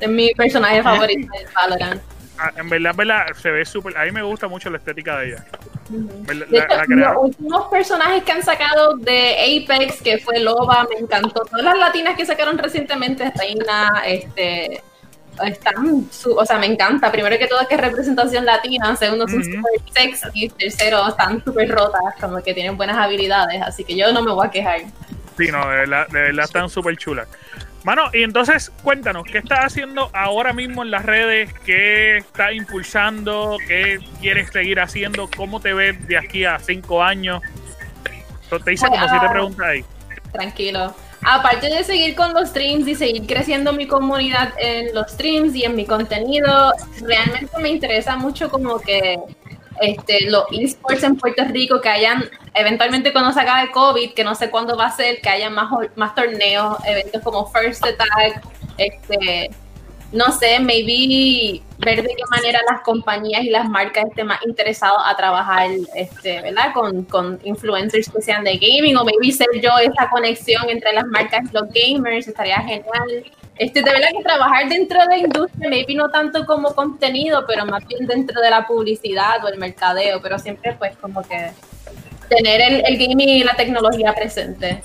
Es 0.00 0.08
mi 0.08 0.32
personaje 0.34 0.82
favorito 0.82 1.28
de 1.38 1.46
Valorant. 1.54 2.02
Ah, 2.38 2.52
en 2.56 2.68
verdad, 2.68 2.90
en 2.92 2.96
verdad, 2.96 3.26
se 3.40 3.50
ve 3.50 3.64
súper. 3.64 3.96
A 3.96 4.04
mí 4.04 4.10
me 4.10 4.22
gusta 4.22 4.48
mucho 4.48 4.68
la 4.70 4.78
estética 4.78 5.18
de 5.18 5.28
ella. 5.28 5.44
Ujú. 5.92 6.24
La- 6.26 6.32
De 6.34 6.34
la- 6.58 6.64
hecho, 6.64 6.76
la 6.76 6.84
crea- 6.86 7.12
los 7.14 7.24
últimos 7.24 7.66
personajes 7.70 8.22
que 8.24 8.32
han 8.32 8.42
sacado 8.42 8.96
de 8.96 9.64
Apex, 9.68 10.00
que 10.02 10.18
fue 10.18 10.38
Loba, 10.40 10.86
me 10.90 11.00
encantó. 11.00 11.42
Todas 11.42 11.64
las 11.64 11.78
latinas 11.78 12.16
que 12.16 12.24
sacaron 12.26 12.56
recientemente, 12.58 13.30
Reina, 13.38 14.02
este, 14.06 14.82
están, 15.44 16.06
su- 16.10 16.34
o 16.34 16.44
sea, 16.44 16.58
me 16.58 16.66
encanta. 16.66 17.10
Primero 17.10 17.36
que 17.38 17.46
todo 17.46 17.60
es 17.60 17.68
que 17.68 17.74
es 17.74 17.80
representación 17.80 18.44
latina, 18.44 18.94
segundo 18.96 19.26
son 19.28 19.40
Ujú. 19.40 19.50
súper 19.52 19.72
sexy, 19.92 20.48
tercero 20.50 21.08
están 21.08 21.42
súper 21.44 21.68
rotas, 21.70 22.02
como 22.20 22.42
que 22.42 22.52
tienen 22.54 22.76
buenas 22.76 22.96
habilidades, 22.96 23.60
así 23.62 23.84
que 23.84 23.96
yo 23.96 24.12
no 24.12 24.22
me 24.22 24.32
voy 24.32 24.46
a 24.46 24.50
quejar. 24.50 24.80
Sí, 25.38 25.48
no, 25.50 25.60
de 25.68 25.76
verdad, 25.76 26.06
de 26.08 26.20
verdad 26.20 26.44
están 26.44 26.68
súper 26.68 26.96
chulas. 26.96 27.26
Mano, 27.84 28.10
y 28.12 28.22
entonces 28.22 28.70
cuéntanos, 28.82 29.24
¿qué 29.24 29.38
estás 29.38 29.60
haciendo 29.60 30.10
ahora 30.12 30.52
mismo 30.52 30.84
en 30.84 30.92
las 30.92 31.04
redes? 31.04 31.52
¿Qué 31.64 32.18
estás 32.18 32.52
impulsando? 32.52 33.56
¿Qué 33.66 33.98
quieres 34.20 34.50
seguir 34.50 34.78
haciendo? 34.78 35.28
¿Cómo 35.36 35.60
te 35.60 35.74
ves 35.74 36.06
de 36.06 36.16
aquí 36.16 36.44
a 36.44 36.60
cinco 36.60 37.02
años? 37.02 37.42
Te 38.64 38.72
hice 38.72 38.86
como 38.86 39.08
siete 39.08 39.26
ah, 39.26 39.32
preguntas 39.32 39.66
ahí. 39.66 39.84
Tranquilo. 40.30 40.94
Aparte 41.24 41.68
de 41.68 41.82
seguir 41.84 42.14
con 42.14 42.34
los 42.34 42.50
streams 42.50 42.86
y 42.86 42.94
seguir 42.94 43.26
creciendo 43.26 43.72
mi 43.72 43.86
comunidad 43.86 44.52
en 44.58 44.94
los 44.94 45.10
streams 45.12 45.54
y 45.54 45.64
en 45.64 45.74
mi 45.74 45.86
contenido, 45.86 46.72
realmente 47.00 47.58
me 47.60 47.68
interesa 47.68 48.16
mucho 48.16 48.50
como 48.50 48.78
que 48.80 49.18
este, 49.82 50.30
los 50.30 50.44
esports 50.52 51.02
en 51.02 51.16
Puerto 51.16 51.44
Rico, 51.44 51.80
que 51.80 51.88
hayan, 51.88 52.24
eventualmente 52.54 53.12
cuando 53.12 53.32
se 53.32 53.40
acabe 53.40 53.70
COVID, 53.72 54.14
que 54.14 54.22
no 54.22 54.34
sé 54.34 54.48
cuándo 54.48 54.76
va 54.76 54.86
a 54.86 54.96
ser, 54.96 55.20
que 55.20 55.28
haya 55.28 55.50
más, 55.50 55.70
más 55.96 56.14
torneos, 56.14 56.78
eventos 56.86 57.20
como 57.22 57.50
First 57.50 57.84
Attack, 57.84 58.42
este, 58.78 59.50
no 60.12 60.30
sé, 60.30 60.60
maybe 60.60 61.62
ver 61.78 62.02
de 62.02 62.08
qué 62.08 62.22
manera 62.30 62.60
las 62.70 62.82
compañías 62.82 63.42
y 63.42 63.50
las 63.50 63.68
marcas 63.68 64.04
estén 64.08 64.28
más 64.28 64.38
interesados 64.46 64.98
a 65.04 65.16
trabajar, 65.16 65.68
este, 65.96 66.42
¿verdad? 66.42 66.72
Con, 66.74 67.04
con 67.04 67.40
influencers 67.42 68.08
que 68.08 68.22
sean 68.22 68.44
de 68.44 68.58
gaming, 68.58 68.96
o 68.96 69.04
maybe 69.04 69.32
ser 69.32 69.48
yo 69.60 69.70
esa 69.78 70.08
conexión 70.10 70.68
entre 70.68 70.92
las 70.92 71.06
marcas 71.06 71.42
y 71.50 71.54
los 71.54 71.64
gamers, 71.72 72.28
estaría 72.28 72.60
genial. 72.60 73.24
Este, 73.56 73.82
de 73.82 73.90
verdad 73.90 74.08
que 74.16 74.22
trabajar 74.22 74.68
dentro 74.68 74.98
de 75.00 75.06
la 75.06 75.18
industria, 75.18 75.68
maybe 75.68 75.94
no 75.94 76.10
tanto 76.10 76.46
como 76.46 76.74
contenido, 76.74 77.44
pero 77.46 77.66
más 77.66 77.86
bien 77.86 78.06
dentro 78.06 78.40
de 78.40 78.50
la 78.50 78.66
publicidad 78.66 79.44
o 79.44 79.48
el 79.48 79.58
mercadeo, 79.58 80.20
pero 80.22 80.38
siempre 80.38 80.74
pues 80.78 80.96
como 80.96 81.22
que 81.22 81.50
tener 82.28 82.82
el, 82.86 82.98
gaming 82.98 83.28
y 83.28 83.44
la 83.44 83.54
tecnología 83.54 84.14
presente. 84.14 84.80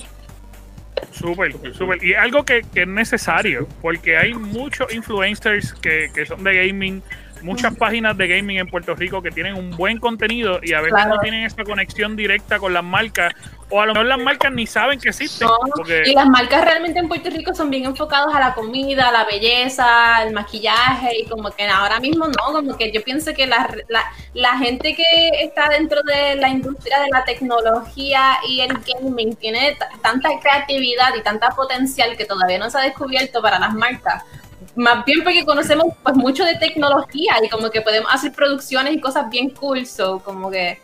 Súper, 1.11 1.53
súper. 1.73 2.03
Y 2.03 2.13
algo 2.13 2.43
que, 2.43 2.61
que 2.73 2.81
es 2.81 2.87
necesario, 2.87 3.67
porque 3.81 4.17
hay 4.17 4.33
muchos 4.33 4.93
influencers 4.93 5.73
que, 5.73 6.09
que 6.13 6.25
son 6.25 6.43
de 6.43 6.67
gaming, 6.67 7.01
muchas 7.47 7.75
páginas 7.75 8.15
de 8.17 8.27
gaming 8.27 8.59
en 8.59 8.67
Puerto 8.67 8.93
Rico 8.93 9.21
que 9.21 9.31
tienen 9.31 9.55
un 9.55 9.71
buen 9.75 9.99
contenido 9.99 10.59
y 10.61 10.73
a 10.73 10.81
veces 10.81 10.93
Claro. 10.93 11.15
no 11.15 11.19
tienen 11.21 11.45
esa 11.45 11.63
conexión 11.63 12.15
directa 12.15 12.59
con 12.59 12.73
las 12.73 12.83
marcas, 12.83 13.33
o 13.69 13.81
a 13.81 13.85
lo 13.85 13.93
mejor 13.93 14.05
las 14.07 14.19
marcas 14.19 14.51
ni 14.53 14.65
saben 14.67 14.99
que 14.99 15.09
existen. 15.09 15.47
No, 15.47 15.55
porque- 15.75 16.03
Y 16.05 16.13
las 16.13 16.27
marcas 16.27 16.63
realmente 16.63 16.99
en 16.99 17.07
Puerto 17.07 17.29
Rico 17.29 17.53
son 17.53 17.69
bien 17.69 17.85
enfocadas 17.85 18.33
a 18.35 18.39
la 18.39 18.53
comida, 18.53 19.09
a 19.09 19.11
la 19.11 19.25
belleza, 19.25 20.15
al 20.17 20.31
maquillaje 20.33 21.17
y 21.19 21.25
como 21.25 21.49
que 21.51 21.65
ahora 21.67 21.99
mismo 21.99 22.27
no, 22.27 22.53
como 22.53 22.77
que 22.77 22.91
yo 22.91 23.03
pienso 23.03 23.33
que 23.33 23.47
la, 23.47 23.69
la, 23.89 24.03
la 24.33 24.57
gente 24.57 24.93
que 24.95 25.03
está 25.41 25.69
dentro 25.69 26.01
de 26.03 26.35
la 26.35 26.49
industria 26.49 26.99
de 27.01 27.07
la 27.11 27.23
tecnología 27.25 28.37
y 28.47 28.61
el 28.61 28.77
gaming 28.79 29.35
tiene 29.35 29.77
tanta 30.01 30.29
creatividad 30.41 31.13
y 31.17 31.21
tanta 31.21 31.49
potencial 31.49 32.15
que 32.17 32.25
todavía 32.25 32.57
no 32.59 32.69
se 32.69 32.77
ha 32.77 32.81
descubierto 32.81 33.41
para 33.41 33.59
las 33.59 33.73
marcas. 33.73 34.23
Más 34.75 35.05
bien 35.05 35.23
porque 35.23 35.45
conocemos 35.45 35.93
pues 36.01 36.15
mucho 36.15 36.43
de 36.43 36.55
tecnología 36.55 37.35
y 37.43 37.49
como 37.49 37.69
que 37.69 37.81
podemos 37.81 38.11
hacer 38.11 38.31
producciones 38.31 38.93
y 38.93 38.99
cosas 38.99 39.29
bien 39.29 39.51
cool, 39.51 39.85
so 39.85 40.19
como 40.19 40.49
que 40.49 40.79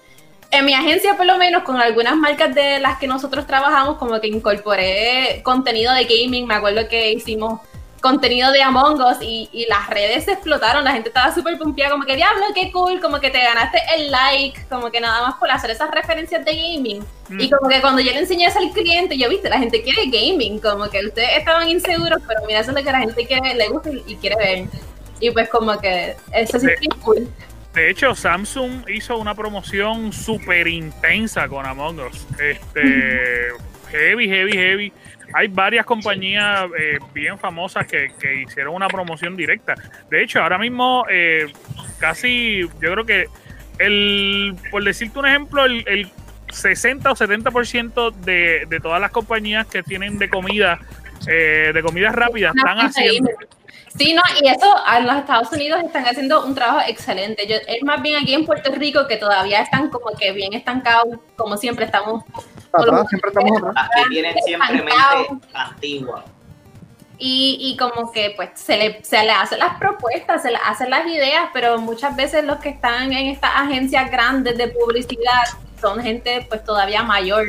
en 0.52 0.66
mi 0.66 0.74
agencia, 0.76 1.18
por 1.18 1.26
lo 1.26 1.38
menos, 1.38 1.64
con 1.64 1.78
algunas 1.78 2.16
marcas 2.16 2.54
de 2.54 2.80
las 2.80 3.00
que 3.00 3.08
nosotros 3.08 3.48
trabajamos, 3.48 3.98
como 3.98 4.22
que 4.22 4.28
incorporé 4.28 5.42
contenido 5.44 5.92
de 5.94 6.06
gaming. 6.06 6.46
Me 6.46 6.54
acuerdo 6.54 6.88
que 6.88 7.12
hicimos 7.12 7.60
contenido 8.04 8.52
de 8.52 8.62
Among 8.62 9.02
Us 9.02 9.18
y, 9.22 9.48
y 9.54 9.66
las 9.68 9.90
redes 9.90 10.26
se 10.26 10.34
explotaron, 10.34 10.84
la 10.84 10.92
gente 10.92 11.08
estaba 11.08 11.34
súper 11.34 11.58
pompeada, 11.58 11.92
como 11.92 12.04
que 12.04 12.18
diablo, 12.18 12.44
qué 12.54 12.70
cool, 12.74 13.00
como 13.00 13.22
que 13.22 13.30
te 13.30 13.40
ganaste 13.42 13.80
el 13.96 14.12
like, 14.12 14.66
como 14.70 14.92
que 14.92 15.00
nada 15.00 15.26
más 15.26 15.36
por 15.36 15.50
hacer 15.50 15.72
esas 15.72 15.90
referencias 15.90 16.44
de 16.44 16.54
gaming. 16.54 17.02
Mm. 17.30 17.40
Y 17.40 17.50
como 17.50 17.70
que 17.70 17.80
cuando 17.80 18.02
yo 18.02 18.12
le 18.12 18.20
enseñé 18.20 18.46
eso 18.48 18.60
al 18.60 18.72
cliente, 18.72 19.18
yo 19.18 19.30
viste, 19.30 19.50
la 19.50 19.58
gente 19.58 19.82
quiere 19.82 20.04
gaming, 20.08 20.60
como 20.60 20.90
que 20.90 21.06
ustedes 21.06 21.38
estaban 21.38 21.70
inseguros, 21.70 22.22
pero 22.28 22.42
mira, 22.46 22.60
eso 22.60 22.72
es 22.72 22.78
lo 22.78 22.84
que 22.84 22.92
la 22.92 23.00
gente 23.00 23.26
quiere, 23.26 23.54
le 23.56 23.70
gusta 23.70 23.90
y, 23.90 24.04
y 24.06 24.16
quiere 24.18 24.36
ver. 24.36 24.66
Y 25.22 25.32
pues 25.32 25.48
como 25.48 25.80
que 25.80 26.18
eso 26.34 26.60
sí 26.60 26.68
Sí. 26.68 26.88
es 26.92 26.96
cool. 26.98 27.30
De 27.74 27.90
hecho, 27.90 28.14
Samsung 28.14 28.88
hizo 28.90 29.18
una 29.18 29.34
promoción 29.34 30.12
súper 30.12 30.68
intensa 30.68 31.48
con 31.48 31.66
Among 31.66 32.02
Us. 32.02 32.28
Este, 32.38 33.48
heavy, 33.90 34.28
heavy, 34.28 34.52
heavy. 34.52 34.94
Hay 35.34 35.48
varias 35.48 35.86
compañías 35.86 36.66
eh, 36.78 37.00
bien 37.14 37.38
famosas 37.38 37.88
que, 37.88 38.10
que 38.20 38.42
hicieron 38.42 38.76
una 38.76 38.88
promoción 38.88 39.36
directa. 39.36 39.76
De 40.10 40.24
hecho, 40.24 40.42
ahora 40.42 40.58
mismo 40.58 41.06
eh, 41.10 41.52
casi, 42.00 42.62
yo 42.62 42.92
creo 42.92 43.06
que 43.06 43.28
el, 43.80 44.56
por 44.70 44.84
decirte 44.84 45.20
un 45.20 45.26
ejemplo, 45.26 45.66
el, 45.66 45.84
el 45.88 46.12
60 46.52 47.12
o 47.12 47.16
70% 47.16 48.14
de, 48.14 48.66
de 48.68 48.80
todas 48.80 49.02
las 49.02 49.12
compañías 49.12 49.68
que 49.68 49.84
tienen 49.84 50.18
de 50.18 50.30
comida, 50.30 50.80
eh, 51.28 51.72
de 51.74 51.82
comidas 51.82 52.14
rápidas, 52.14 52.54
están 52.56 52.80
haciendo... 52.80 53.30
Sí, 53.96 54.16
no, 54.16 54.22
y 54.42 54.48
eso 54.48 54.76
en 54.98 55.06
los 55.06 55.18
Estados 55.18 55.52
Unidos 55.52 55.82
están 55.84 56.06
haciendo 56.06 56.44
un 56.44 56.56
trabajo 56.56 56.80
excelente. 56.88 57.46
Yo, 57.48 57.58
es 57.68 57.84
más 57.84 58.02
bien 58.02 58.16
aquí 58.22 58.34
en 58.34 58.44
Puerto 58.44 58.72
Rico 58.72 59.08
que 59.08 59.18
todavía 59.18 59.62
están 59.62 59.90
como 59.90 60.18
que 60.18 60.32
bien 60.32 60.54
estancados, 60.54 61.20
como 61.36 61.58
siempre 61.58 61.86
estamos. 61.86 62.24
Atrás, 62.74 63.06
siempre 63.10 63.30
estamos 63.30 63.58
atrás. 63.58 63.90
Aquí 63.92 64.10
tienen 64.10 64.36
siempre 64.46 64.76
mente 64.78 65.48
antigua. 65.54 66.26
Y, 67.20 67.58
y 67.62 67.78
como 67.78 68.12
que 68.12 68.34
pues 68.36 68.50
se 68.56 68.76
le, 68.78 69.04
se 69.04 69.24
le 69.24 69.32
hacen 69.32 69.60
las 69.60 69.78
propuestas, 69.78 70.42
se 70.42 70.50
le 70.52 70.58
hacen 70.66 70.90
las 70.90 71.06
ideas, 71.06 71.50
pero 71.54 71.78
muchas 71.78 72.16
veces 72.16 72.44
los 72.44 72.58
que 72.58 72.70
están 72.70 73.14
en 73.14 73.28
estas 73.28 73.52
agencias 73.56 74.10
grandes 74.12 74.58
de 74.58 74.68
publicidad 74.70 75.44
son 75.80 76.02
gente 76.02 76.46
pues 76.50 76.64
todavía 76.64 77.04
mayor 77.04 77.46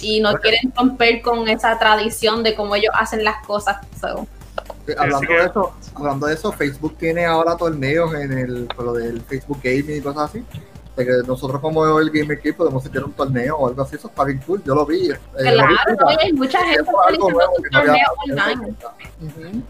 y 0.00 0.20
no 0.20 0.34
quieren 0.38 0.72
romper 0.76 1.20
con 1.20 1.48
esa 1.48 1.78
tradición 1.78 2.42
de 2.42 2.54
cómo 2.54 2.76
ellos 2.76 2.94
hacen 2.98 3.24
las 3.24 3.44
cosas. 3.44 3.78
So, 4.00 4.26
Hablando 4.96 5.20
que- 5.20 5.34
de 5.34 5.44
eso, 5.46 5.72
hablando 5.96 6.26
de 6.26 6.34
eso, 6.34 6.52
Facebook 6.52 6.96
tiene 6.96 7.26
ahora 7.26 7.56
torneos 7.56 8.14
en 8.14 8.32
el, 8.32 8.68
lo 8.78 8.92
del 8.94 9.20
Facebook 9.22 9.58
Gaming 9.62 9.96
y 9.98 10.00
cosas 10.00 10.30
así. 10.30 10.44
Que 11.04 11.26
nosotros 11.26 11.60
como 11.60 11.98
el 11.98 12.10
Gamer 12.10 12.38
Key 12.40 12.52
podemos 12.52 12.84
hacer 12.84 13.04
un 13.04 13.12
torneo 13.12 13.56
o 13.56 13.68
algo 13.68 13.82
así, 13.82 13.96
eso 13.96 14.08
está 14.08 14.24
bien 14.24 14.38
cool, 14.46 14.62
yo 14.64 14.74
lo 14.74 14.84
vi. 14.86 15.10
eh, 15.10 15.16
claro. 15.36 15.68
¿no? 16.00 16.08
Hay 16.08 16.32
mucha 16.32 16.58
gente 16.60 16.80
Eso 16.82 16.90
es 16.90 17.14
algo 17.14 17.28
realizando 17.28 17.30
nuevo 17.30 17.54
sus 17.56 17.64
que 17.64 17.70
no 17.70 17.78
había 17.78 18.04
torneos 18.26 18.76
online. 19.20 19.62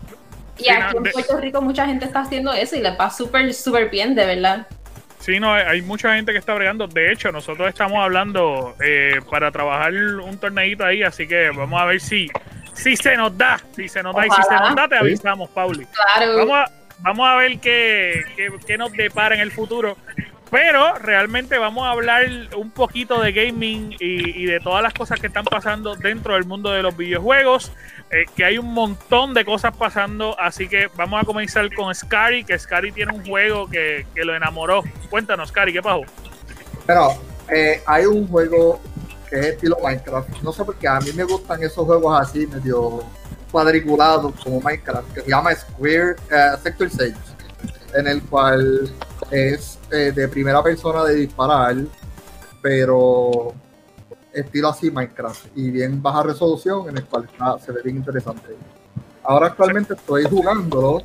Y 0.58 0.68
aquí 0.70 0.96
en 0.96 1.02
Puerto 1.12 1.36
Rico 1.38 1.62
mucha 1.62 1.86
gente 1.86 2.04
está 2.06 2.20
haciendo 2.20 2.52
eso 2.52 2.76
y 2.76 2.80
les 2.80 2.98
va 2.98 3.10
súper, 3.10 3.52
súper 3.54 3.90
bien, 3.90 4.14
de 4.14 4.26
verdad. 4.26 4.66
Sí, 5.20 5.38
no, 5.38 5.52
hay- 5.52 5.82
mucha 5.82 6.14
gente 6.14 6.32
que 6.32 6.38
está 6.38 6.54
bregando. 6.54 6.86
De 6.88 7.12
hecho, 7.12 7.30
nosotros 7.30 7.68
estamos 7.68 7.98
hablando 8.02 8.74
eh, 8.82 9.20
para 9.30 9.50
trabajar 9.52 9.92
un 9.92 10.38
torneito 10.38 10.84
ahí, 10.84 11.02
así 11.02 11.26
que 11.28 11.50
vamos 11.50 11.80
a 11.80 11.84
ver 11.84 12.00
si, 12.00 12.28
si 12.72 12.96
se 12.96 13.16
nos 13.16 13.36
da. 13.36 13.60
Si 13.76 13.88
se 13.88 14.02
nos 14.02 14.14
da 14.14 14.26
y 14.26 14.30
si 14.30 14.42
se 14.42 14.54
nos 14.54 14.74
da, 14.74 14.88
te 14.88 14.96
avisamos, 14.96 15.50
Pauli. 15.50 15.86
Claro. 15.86 16.36
Vamos 16.38 16.56
a, 16.56 16.70
vamos 17.00 17.28
a 17.28 17.36
ver 17.36 17.58
qué, 17.60 18.22
qué, 18.36 18.48
qué 18.66 18.78
nos 18.78 18.92
depara 18.92 19.34
en 19.34 19.40
el 19.42 19.50
futuro. 19.52 19.96
Pero 20.50 20.94
realmente 20.94 21.58
vamos 21.58 21.84
a 21.84 21.90
hablar 21.90 22.26
un 22.56 22.70
poquito 22.70 23.20
de 23.20 23.32
gaming 23.32 23.94
y, 24.00 24.46
de 24.46 24.60
todas 24.60 24.82
las 24.82 24.94
cosas 24.94 25.20
que 25.20 25.26
están 25.26 25.44
pasando 25.44 25.94
dentro 25.94 26.34
del 26.34 26.44
mundo 26.44 26.70
de 26.70 26.82
los 26.82 26.96
videojuegos. 26.96 27.72
eh, 28.10 28.24
que 28.34 28.44
hay 28.44 28.56
un 28.56 28.72
montón 28.72 29.34
de 29.34 29.44
cosas 29.44 29.76
pasando. 29.76 30.38
Así 30.40 30.68
que 30.68 30.88
vamos 30.96 31.22
a 31.22 31.26
comenzar 31.26 31.72
con 31.74 31.94
Scary, 31.94 32.44
que 32.44 32.58
Scary 32.58 32.92
tiene 32.92 33.12
un 33.12 33.26
juego 33.26 33.68
que, 33.68 34.06
que 34.14 34.24
lo 34.24 34.34
enamoró. 34.34 34.82
Cuéntanos, 35.10 35.50
Scary, 35.50 35.72
¿qué 35.72 35.82
pasó? 35.82 36.02
Pero 36.86 37.18
eh, 37.50 37.82
hay 37.86 38.06
un 38.06 38.26
juego 38.26 38.80
que 39.28 39.38
es 39.38 39.46
estilo 39.46 39.76
Minecraft. 39.82 40.42
No 40.42 40.52
sé 40.52 40.64
por 40.64 40.76
qué 40.76 40.88
a 40.88 41.00
mí 41.00 41.12
me 41.12 41.24
gustan 41.24 41.62
esos 41.62 41.84
juegos 41.84 42.18
así, 42.20 42.46
medio 42.46 43.04
cuadriculados 43.50 44.34
como 44.42 44.60
Minecraft, 44.60 45.12
que 45.12 45.20
se 45.22 45.30
llama 45.30 45.54
Square 45.54 46.16
eh, 46.30 46.52
Sector 46.62 46.90
6, 46.90 47.14
en 47.94 48.06
el 48.06 48.22
cual 48.22 48.90
es 49.30 49.78
eh, 49.90 50.12
de 50.14 50.28
primera 50.28 50.62
persona 50.62 51.04
de 51.04 51.14
disparar, 51.14 51.76
pero 52.62 53.52
estilo 54.32 54.68
así 54.68 54.90
Minecraft 54.90 55.46
y 55.56 55.70
bien 55.70 56.02
baja 56.02 56.22
resolución, 56.22 56.88
en 56.88 56.98
el 56.98 57.04
cual 57.06 57.24
está- 57.24 57.58
se 57.58 57.72
ve 57.72 57.80
bien 57.82 57.96
interesante. 57.96 58.56
Ahora 59.24 59.48
actualmente 59.48 59.94
estoy 59.94 60.24
jugándolo 60.24 61.02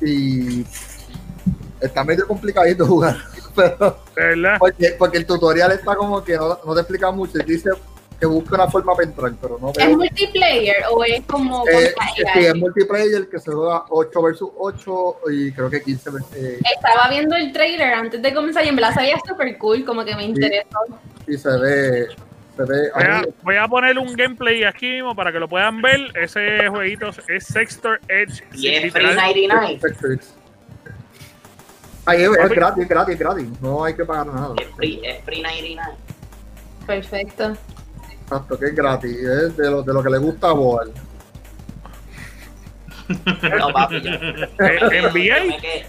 y 0.00 0.64
está 1.80 2.04
medio 2.04 2.26
complicadito 2.26 2.86
jugar, 2.86 3.16
pero 3.54 3.98
porque, 4.58 4.94
porque 4.98 5.18
el 5.18 5.26
tutorial 5.26 5.72
está 5.72 5.94
como 5.96 6.22
que 6.22 6.36
no, 6.36 6.58
no 6.64 6.74
te 6.74 6.80
explica 6.80 7.10
mucho 7.10 7.38
y 7.38 7.44
dice 7.44 7.70
que 8.18 8.26
busca 8.26 8.54
una 8.54 8.68
forma 8.68 8.94
para 8.94 9.08
entrar, 9.08 9.32
pero 9.40 9.58
no 9.60 9.70
¿Es 9.70 9.76
veo. 9.76 9.96
multiplayer 9.96 10.76
o 10.90 11.04
es 11.04 11.20
como 11.26 11.64
Eh, 11.68 11.92
sí, 12.34 12.44
es 12.46 12.54
multiplayer 12.54 13.28
que 13.28 13.38
se 13.38 13.50
juega 13.52 13.84
8 13.90 14.22
versus 14.22 14.50
8 14.56 15.16
y 15.30 15.52
creo 15.52 15.68
que 15.68 15.82
15 15.82 16.10
versus 16.10 16.34
eh, 16.36 16.58
Estaba 16.74 17.08
viendo 17.10 17.36
el 17.36 17.52
trailer 17.52 17.92
antes 17.92 18.22
de 18.22 18.32
comenzar 18.32 18.64
y 18.64 18.68
en 18.68 18.76
verdad 18.76 18.94
se 18.94 19.00
veía 19.00 19.18
súper 19.26 19.58
cool, 19.58 19.84
como 19.84 20.04
que 20.04 20.14
me 20.16 20.24
interesó. 20.24 20.78
y 21.26 21.36
se 21.36 21.58
ve, 21.58 22.06
se 22.56 22.62
ve 22.62 22.90
Voy 22.94 23.02
a, 23.04 23.18
ahí, 23.18 23.24
voy 23.42 23.56
a 23.56 23.68
poner 23.68 23.98
un 23.98 24.14
gameplay 24.14 24.64
aquí 24.64 24.92
mismo 24.92 25.14
para 25.14 25.30
que 25.30 25.38
lo 25.38 25.46
puedan 25.48 25.82
ver. 25.82 26.00
Ese 26.14 26.68
jueguito 26.68 27.10
es 27.28 27.44
Sextor 27.46 28.00
Edge. 28.08 28.42
Y 28.54 28.68
es. 28.68 28.92
Free 28.92 29.14
99. 29.14 29.78
Spectres. 29.78 30.34
Ahí 32.06 32.22
es, 32.22 32.30
es 32.30 32.48
gratis, 32.50 32.84
es 32.84 32.88
gratis, 32.88 33.14
es 33.14 33.18
gratis, 33.18 33.46
no 33.60 33.84
hay 33.84 33.92
que 33.94 34.04
pagar 34.04 34.28
nada. 34.28 34.54
Es 34.58 34.68
free, 34.76 35.00
es 35.04 35.22
free 35.24 35.42
99. 35.42 35.92
Perfecto. 36.86 37.56
Exacto, 38.26 38.58
que 38.58 38.66
es 38.66 38.74
gratis, 38.74 39.16
es 39.16 39.56
de 39.56 39.70
lo, 39.70 39.82
de 39.82 39.92
lo 39.94 40.02
que 40.02 40.10
le 40.10 40.18
gusta 40.18 40.48
a 40.48 40.52
Boal. 40.52 40.92
No, 43.58 43.68
papi, 43.72 44.00
yo, 44.02 44.10
Eh, 44.12 44.78
yo 44.80 45.08
NBA. 45.10 45.44
me 45.44 45.86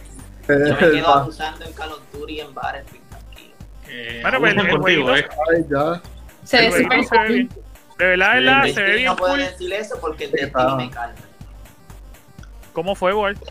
yo 0.47 0.55
me 0.75 0.77
quedo 0.77 1.13
abusando 1.15 1.65
en 1.65 1.73
Call 1.73 1.91
of 1.93 2.01
Duty 2.13 2.39
en 2.41 2.53
bares, 2.53 2.85
tranquilo. 2.85 3.53
Eh, 3.89 4.19
Bueno, 4.21 4.39
pues, 4.39 4.55
el 4.55 4.69
contigo, 4.69 5.15
eh. 5.15 5.27
Ay, 5.51 5.65
ya. 5.69 6.01
Se 6.43 6.57
ve 6.69 6.71
súper 6.83 7.03
se 7.05 7.17
ve 7.19 7.27
bien. 7.27 7.47
cool. 7.47 7.63
De 7.97 8.05
verdad, 8.05 8.33
de 8.35 8.39
verdad, 8.41 8.63
se 8.67 8.83
ve 8.83 8.93
bien 8.93 9.05
no 9.05 9.15
puedo 9.15 9.31
cool. 9.33 9.41
decir 9.41 9.73
eso 9.73 9.97
porque 9.99 10.25
el 10.25 10.31
Destiny 10.31 10.75
me 10.77 10.89
calma. 10.91 11.15
¿Cómo 12.73 12.93
fue, 12.93 13.13
Walt? 13.15 13.41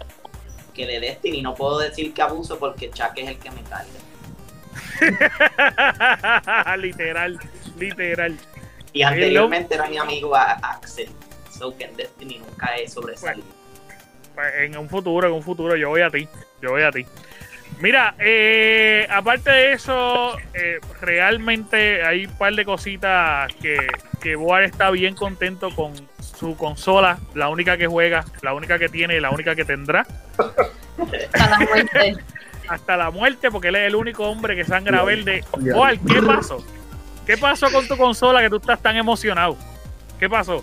Que 0.72 0.86
de 0.86 1.00
Destiny 1.00 1.42
no 1.42 1.54
puedo 1.54 1.78
decir 1.80 2.14
que 2.14 2.22
abuso 2.22 2.56
porque 2.58 2.88
Chuck 2.90 3.12
es 3.16 3.28
el 3.30 3.38
que 3.38 3.50
me 3.50 3.62
carga. 3.64 3.90
literal, 6.76 7.38
literal. 7.78 8.38
Y 8.96 9.02
anteriormente 9.02 9.74
era 9.74 9.86
mi 9.88 9.98
amigo 9.98 10.34
a- 10.34 10.52
Axel. 10.52 11.08
So 11.50 11.76
que 11.76 11.84
en 11.84 11.96
Destiny 11.96 12.38
nunca 12.38 12.74
he 12.76 12.88
sobresalido. 12.88 13.46
Pues, 14.34 14.54
en 14.60 14.76
un 14.76 14.88
futuro, 14.88 15.26
en 15.28 15.34
un 15.34 15.42
futuro, 15.42 15.76
yo 15.76 15.90
voy 15.90 16.00
a 16.00 16.10
ti. 16.10 16.26
Yo 16.62 16.70
voy 16.70 16.82
a 16.82 16.90
ti. 16.90 17.04
Mira, 17.80 18.14
eh, 18.18 19.06
aparte 19.10 19.50
de 19.50 19.72
eso, 19.72 20.38
eh, 20.54 20.78
realmente 21.02 22.02
hay 22.04 22.24
un 22.24 22.32
par 22.38 22.54
de 22.54 22.64
cositas 22.64 23.52
que, 23.60 23.76
que 24.22 24.34
Boar 24.34 24.62
está 24.62 24.90
bien 24.90 25.14
contento 25.14 25.68
con 25.74 25.92
su 26.18 26.56
consola, 26.56 27.18
la 27.34 27.50
única 27.50 27.76
que 27.76 27.86
juega, 27.86 28.24
la 28.40 28.54
única 28.54 28.78
que 28.78 28.88
tiene 28.88 29.16
y 29.16 29.20
la 29.20 29.30
única 29.30 29.54
que 29.54 29.64
tendrá, 29.66 30.06
Hasta 30.38 31.50
la 31.50 31.58
muerte. 31.58 32.16
hasta 32.68 32.96
la 32.96 33.10
muerte, 33.10 33.50
porque 33.50 33.68
él 33.68 33.76
es 33.76 33.86
el 33.88 33.94
único 33.94 34.24
hombre 34.26 34.56
que 34.56 34.64
sangra 34.64 35.02
verde. 35.04 35.44
Boar, 35.58 35.98
¿qué 35.98 36.22
pasó? 36.22 36.64
¿Qué 37.26 37.36
pasó 37.36 37.70
con 37.72 37.86
tu 37.88 37.96
consola 37.96 38.40
que 38.40 38.48
tú 38.50 38.56
estás 38.56 38.80
tan 38.80 38.96
emocionado? 38.96 39.56
¿Qué 40.18 40.28
pasó? 40.30 40.62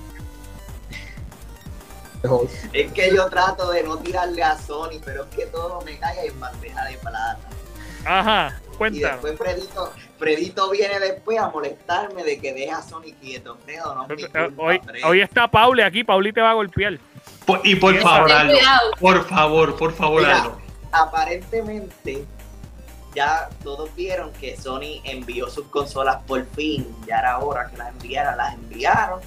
Es 2.71 2.91
que 2.93 3.13
yo 3.13 3.27
trato 3.29 3.69
de 3.71 3.83
no 3.83 3.97
tirarle 3.97 4.41
a 4.43 4.57
Sony, 4.57 4.99
pero 5.03 5.23
es 5.25 5.35
que 5.35 5.45
todo 5.47 5.81
me 5.81 5.97
cae 5.97 6.27
en 6.27 6.39
bandeja 6.39 6.85
de 6.85 6.97
plata. 6.97 7.39
Ajá, 8.05 8.61
Y 8.73 8.77
cuéntanos. 8.77 9.11
después 9.23 9.37
Fredito, 9.37 9.93
Fredito 10.17 10.71
viene 10.71 10.99
después 10.99 11.37
a 11.37 11.49
molestarme 11.49 12.23
de 12.23 12.39
que 12.39 12.53
deja 12.53 12.77
a 12.77 12.81
Sony 12.81 13.13
quieto. 13.19 13.57
Fredo, 13.65 13.93
no 13.95 14.03
es 14.03 14.09
mi 14.09 14.23
culpa, 14.23 14.49
Hoy, 14.63 14.79
hoy 15.05 15.21
está 15.21 15.49
Pauli 15.49 15.81
aquí, 15.81 16.03
Pauli 16.05 16.31
te 16.31 16.39
va 16.41 16.51
a 16.51 16.53
golpear. 16.53 16.97
Por- 17.45 17.59
y 17.65 17.75
por 17.75 17.95
favor, 17.99 18.31
por 18.99 19.27
favor, 19.27 19.75
por 19.77 19.93
favor, 19.93 20.21
Mira, 20.21 20.49
aparentemente 20.93 22.25
ya 23.15 23.49
todos 23.63 23.93
vieron 23.95 24.31
que 24.33 24.57
Sony 24.57 25.01
envió 25.03 25.49
sus 25.49 25.67
consolas 25.67 26.17
por 26.27 26.45
fin, 26.47 26.95
ya 27.07 27.19
era 27.19 27.39
hora 27.39 27.69
que 27.69 27.77
las 27.77 27.89
enviaran, 27.89 28.37
las 28.37 28.53
enviaron, 28.55 29.21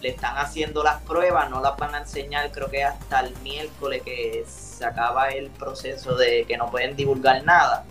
le 0.00 0.10
están 0.10 0.36
haciendo 0.38 0.82
las 0.82 1.00
pruebas, 1.02 1.50
no 1.50 1.60
las 1.60 1.76
van 1.76 1.94
a 1.94 1.98
enseñar 1.98 2.50
creo 2.52 2.70
que 2.70 2.84
hasta 2.84 3.20
el 3.20 3.36
miércoles 3.38 4.02
que 4.02 4.44
se 4.46 4.84
acaba 4.84 5.28
el 5.28 5.50
proceso 5.50 6.16
de 6.16 6.44
que 6.46 6.56
no 6.56 6.70
pueden 6.70 6.96
divulgar 6.96 7.44
nada. 7.44 7.84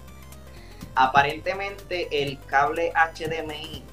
Aparentemente 0.95 2.23
el 2.23 2.39
cable 2.45 2.93
HDMI 2.93 3.83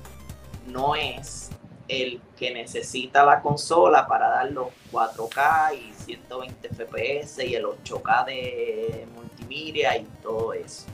no 0.66 0.94
es 0.94 1.50
el 1.88 2.20
que 2.36 2.52
necesita 2.52 3.24
la 3.24 3.40
consola 3.40 4.06
para 4.06 4.28
dar 4.28 4.52
los 4.52 4.68
4K 4.92 5.74
y 5.74 5.92
120 6.04 6.68
FPS 6.68 7.44
y 7.44 7.54
el 7.54 7.64
8K 7.64 8.24
de 8.26 9.06
multimedia 9.14 9.96
y 9.96 10.04
todo 10.22 10.52
eso. 10.52 10.86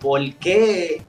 ¿Por 0.00 0.34
qué? 0.34 1.02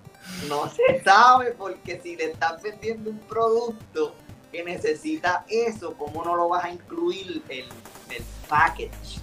No 0.48 0.70
se 0.70 1.04
sabe, 1.04 1.52
porque 1.58 2.00
si 2.02 2.16
le 2.16 2.26
estás 2.26 2.62
vendiendo 2.62 3.10
un 3.10 3.20
producto 3.20 4.16
que 4.52 4.64
necesita 4.64 5.46
eso, 5.50 5.94
¿cómo 5.98 6.24
no 6.24 6.36
lo 6.36 6.50
vas 6.50 6.66
a 6.66 6.70
incluir 6.70 7.44
en 7.50 7.66
el 8.10 8.24
package? 8.48 9.22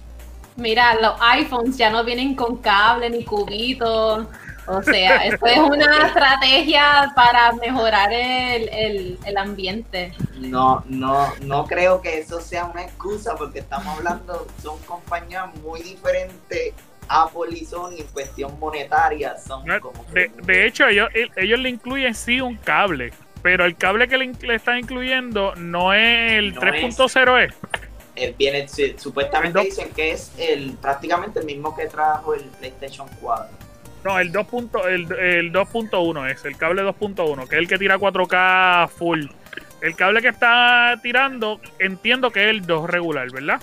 Mira, 0.55 0.95
los 0.99 1.13
iPhones 1.21 1.77
ya 1.77 1.89
no 1.89 2.03
vienen 2.03 2.35
con 2.35 2.57
cable 2.57 3.09
ni 3.09 3.23
cubitos. 3.23 4.25
O 4.67 4.83
sea, 4.83 5.15
esto 5.25 5.45
es 5.45 5.59
una 5.59 6.07
estrategia 6.07 7.11
para 7.15 7.53
mejorar 7.53 8.11
el, 8.11 9.17
el, 9.23 9.37
ambiente. 9.37 10.13
No, 10.39 10.83
no, 10.87 11.33
no 11.41 11.65
creo 11.65 12.01
que 12.01 12.19
eso 12.19 12.41
sea 12.41 12.65
una 12.65 12.83
excusa 12.83 13.35
porque 13.35 13.59
estamos 13.59 13.97
hablando, 13.97 14.47
son 14.61 14.77
compañías 14.79 15.53
muy 15.63 15.81
diferentes 15.81 16.73
Apple 17.09 17.57
y 17.57 17.65
Sony 17.65 17.97
en 17.99 18.07
cuestión 18.07 18.59
monetaria 18.59 19.37
son 19.37 19.63
como 19.79 20.03
de, 20.11 20.31
de, 20.43 20.67
hecho 20.67 20.87
ellos, 20.87 21.09
ellos 21.35 21.59
le 21.59 21.69
incluyen 21.69 22.13
sí 22.13 22.41
un 22.41 22.55
cable 22.57 23.11
pero 23.41 23.65
el 23.65 23.75
cable 23.75 24.07
que 24.07 24.17
le, 24.17 24.55
están 24.55 24.79
incluyendo 24.79 25.55
no 25.55 25.93
es 25.93 26.33
el 26.33 26.55
3.0 26.55 27.45
es 27.45 27.53
eh, 28.17 28.33
viene, 28.37 28.67
supuestamente 28.97 29.61
dicen 29.61 29.89
que 29.95 30.11
es 30.11 30.31
el 30.39 30.71
prácticamente 30.81 31.39
el 31.39 31.45
mismo 31.45 31.75
que 31.75 31.85
trajo 31.85 32.33
el 32.33 32.41
PlayStation 32.45 33.07
4. 33.21 33.47
No, 34.03 34.19
el 34.19 34.31
2.1 34.31 34.85
el, 34.87 35.53
2.1 35.53 36.31
es, 36.31 36.43
el 36.45 36.57
cable 36.57 36.81
2.1, 36.81 37.47
que 37.47 37.55
es 37.55 37.59
el 37.59 37.67
que 37.67 37.77
tira 37.77 37.99
4K 37.99 38.89
full. 38.89 39.25
El 39.81 39.95
cable 39.95 40.23
que 40.23 40.29
está 40.29 40.99
tirando, 41.03 41.61
entiendo 41.77 42.31
que 42.31 42.45
es 42.45 42.49
el 42.49 42.61
2 42.65 42.89
regular, 42.89 43.29
¿verdad? 43.29 43.61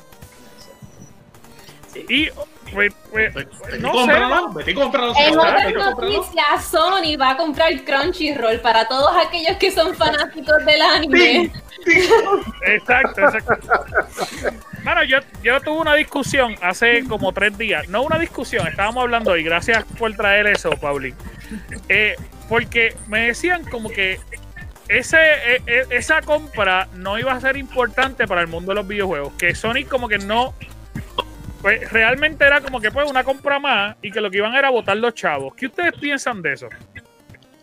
Sí. 1.93 2.07
Y 2.09 2.29
pues, 2.73 2.93
pues, 3.11 3.35
no 3.81 4.07
sé. 4.07 4.13
En 5.27 5.39
otras 5.39 5.73
noticias, 5.75 6.65
Sony 6.71 7.17
va 7.21 7.31
a 7.31 7.37
comprar 7.37 7.73
Crunchyroll 7.85 8.61
para 8.61 8.87
todos 8.87 9.11
aquellos 9.17 9.57
que 9.57 9.71
son 9.71 9.95
fanáticos 9.95 10.65
del 10.65 10.83
anime. 10.83 11.53
Exacto, 12.67 13.21
exacto. 13.21 13.85
Bueno, 14.85 15.05
yo, 15.05 15.19
yo 15.43 15.61
tuve 15.61 15.81
una 15.81 15.95
discusión 15.95 16.55
hace 16.63 17.05
como 17.05 17.33
tres 17.33 17.57
días. 17.59 17.89
No 17.89 18.03
una 18.03 18.19
discusión, 18.19 18.67
estábamos 18.67 19.03
hablando 19.03 19.33
hoy. 19.33 19.43
Gracias 19.43 19.85
por 19.99 20.15
traer 20.15 20.47
eso, 20.47 20.71
Pauli. 20.71 21.15
Eh, 21.89 22.17
porque 22.49 22.95
me 23.09 23.27
decían 23.27 23.65
como 23.65 23.89
que 23.91 24.21
ese, 24.89 25.17
e, 25.19 25.63
e, 25.67 25.87
esa 25.91 26.21
compra 26.23 26.89
no 26.95 27.19
iba 27.19 27.33
a 27.33 27.41
ser 27.41 27.57
importante 27.57 28.27
para 28.27 28.43
el 28.43 28.47
mundo 28.47 28.73
de 28.73 28.77
los 28.77 28.87
videojuegos. 28.87 29.33
Que 29.35 29.55
Sony 29.55 29.85
como 29.89 30.09
que 30.09 30.19
no 30.19 30.55
pues 31.65 31.91
realmente 31.91 32.45
era 32.45 32.61
como 32.61 32.79
que 32.79 32.91
pues 32.91 33.09
una 33.09 33.25
compra 33.25 33.59
más 33.59 33.97
y 34.03 34.11
que 34.11 34.21
lo 34.21 34.31
que 34.31 34.37
iban 34.37 34.55
era 34.55 34.69
votar 34.69 34.99
los 34.99 35.15
chavos. 35.15 35.55
¿Qué 35.55 35.65
ustedes 35.65 35.95
piensan 35.99 36.43
de 36.43 36.53
eso? 36.53 36.69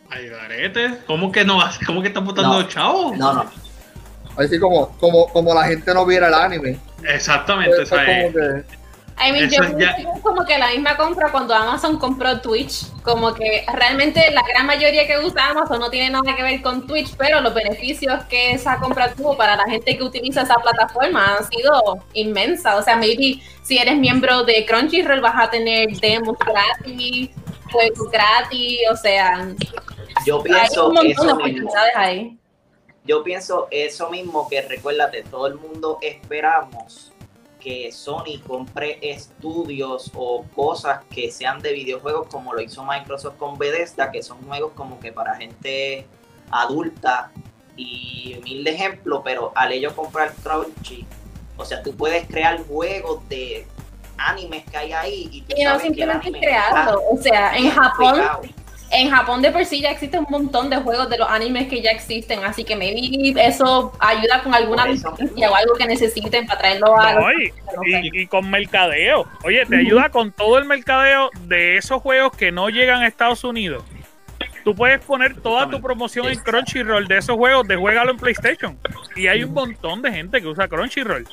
Ay, 0.09 0.27
garete, 0.27 0.97
¿cómo 1.05 1.31
que 1.31 1.45
no 1.45 1.59
cómo 1.85 2.01
que 2.01 2.07
están 2.07 2.25
votando 2.25 2.61
los 2.61 2.67
chavos? 2.67 3.15
No, 3.15 3.31
no. 3.31 3.51
Así 4.37 4.59
como, 4.59 4.97
como, 4.97 5.27
como 5.27 5.53
la 5.53 5.65
gente 5.65 5.93
no 5.93 6.03
viera 6.03 6.29
el 6.29 6.33
anime. 6.33 6.79
Exactamente, 7.03 7.83
eso 7.83 7.95
es 7.95 8.05
que 8.05 8.63
I 9.23 9.31
mean, 9.31 9.49
yo 9.49 9.77
ya... 9.77 9.95
como 10.23 10.43
que 10.45 10.57
la 10.57 10.69
misma 10.69 10.97
compra 10.97 11.31
cuando 11.31 11.53
Amazon 11.53 11.99
compró 11.99 12.41
Twitch, 12.41 12.85
como 13.03 13.33
que 13.33 13.63
realmente 13.71 14.31
la 14.31 14.41
gran 14.41 14.65
mayoría 14.65 15.05
que 15.05 15.19
usa 15.19 15.49
Amazon 15.49 15.79
no 15.79 15.89
tiene 15.89 16.09
nada 16.09 16.35
que 16.35 16.41
ver 16.41 16.61
con 16.61 16.87
Twitch, 16.87 17.15
pero 17.17 17.39
los 17.39 17.53
beneficios 17.53 18.23
que 18.25 18.53
esa 18.53 18.77
compra 18.79 19.13
tuvo 19.13 19.37
para 19.37 19.55
la 19.55 19.65
gente 19.65 19.95
que 19.95 20.03
utiliza 20.03 20.41
esa 20.41 20.55
plataforma 20.55 21.37
han 21.37 21.47
sido 21.49 22.03
inmensa. 22.13 22.77
O 22.77 22.81
sea, 22.81 22.95
maybe 22.95 23.41
si 23.61 23.77
eres 23.77 23.97
miembro 23.97 24.43
de 24.43 24.65
Crunchyroll 24.65 25.21
vas 25.21 25.35
a 25.37 25.49
tener 25.49 25.89
demos 25.99 26.37
gratis, 26.39 27.29
juegos 27.71 28.11
gratis, 28.11 28.79
o 28.91 28.95
sea, 28.95 29.47
yo 30.25 30.41
pienso 30.41 30.87
un 30.89 30.95
montón 30.95 31.27
de 31.27 31.33
oportunidades 31.33 31.95
ahí. 31.95 32.37
Yo 33.03 33.23
pienso 33.23 33.67
eso 33.71 34.09
mismo 34.09 34.47
que 34.47 34.61
recuérdate, 34.61 35.23
todo 35.23 35.47
el 35.47 35.55
mundo 35.55 35.97
esperamos 36.01 37.10
que 37.61 37.91
Sony 37.91 38.41
compre 38.45 38.99
estudios 39.01 40.11
o 40.15 40.43
cosas 40.55 40.99
que 41.09 41.31
sean 41.31 41.59
de 41.61 41.71
videojuegos 41.71 42.27
como 42.27 42.53
lo 42.53 42.61
hizo 42.61 42.83
Microsoft 42.83 43.37
con 43.37 43.57
Bethesda, 43.57 44.11
que 44.11 44.21
son 44.21 44.39
juegos 44.45 44.73
como 44.75 44.99
que 44.99 45.13
para 45.13 45.35
gente 45.35 46.05
adulta 46.49 47.31
y 47.77 48.39
mil 48.43 48.63
de 48.63 48.71
ejemplos, 48.71 49.21
pero 49.23 49.53
al 49.55 49.71
ello 49.71 49.95
comprar 49.95 50.33
Crunchy, 50.43 51.05
o 51.55 51.63
sea, 51.63 51.81
tú 51.81 51.95
puedes 51.95 52.27
crear 52.27 52.61
juegos 52.65 53.27
de 53.29 53.65
animes 54.17 54.65
que 54.69 54.77
hay 54.77 54.91
ahí 54.91 55.29
y, 55.31 55.41
tú 55.41 55.55
y 55.57 55.63
no 55.63 55.79
simplemente 55.79 56.31
crearlo, 56.31 57.01
o 57.09 57.17
sea, 57.17 57.57
en 57.57 57.71
Japón 57.71 58.19
en 58.91 59.09
Japón 59.09 59.41
de 59.41 59.51
por 59.51 59.65
sí 59.65 59.81
ya 59.81 59.91
existe 59.91 60.19
un 60.19 60.27
montón 60.29 60.69
de 60.69 60.77
juegos 60.77 61.09
de 61.09 61.17
los 61.17 61.29
animes 61.29 61.67
que 61.67 61.81
ya 61.81 61.91
existen, 61.91 62.43
así 62.43 62.63
que 62.63 62.75
maybe 62.75 63.33
eso 63.37 63.93
ayuda 63.99 64.43
con 64.43 64.53
alguna 64.53 64.85
licencia 64.85 65.49
o 65.49 65.55
algo 65.55 65.75
que 65.75 65.85
necesiten 65.85 66.45
para 66.45 66.59
traerlo 66.59 66.99
a... 66.99 67.15
y, 67.85 68.27
con 68.27 68.49
mercadeo. 68.49 69.27
Oye, 69.43 69.65
te 69.65 69.77
ayuda 69.77 70.09
con 70.09 70.31
todo 70.31 70.57
el 70.57 70.65
mercadeo 70.65 71.29
de 71.43 71.77
esos 71.77 72.01
juegos 72.01 72.35
que 72.35 72.51
no 72.51 72.69
llegan 72.69 73.01
a 73.01 73.07
Estados 73.07 73.43
Unidos. 73.43 73.83
Tú 74.63 74.75
puedes 74.75 74.99
poner 75.03 75.41
toda 75.41 75.69
tu 75.69 75.81
promoción 75.81 76.27
en 76.27 76.37
Crunchyroll 76.39 77.07
de 77.07 77.17
esos 77.17 77.35
juegos 77.35 77.67
de 77.67 77.77
juegalo 77.77 78.11
en 78.11 78.17
PlayStation. 78.17 78.77
Y 79.15 79.27
hay 79.27 79.43
un 79.43 79.53
montón 79.53 80.01
de 80.01 80.11
gente 80.11 80.39
que 80.39 80.47
usa 80.47 80.67
Crunchyroll. 80.67 81.27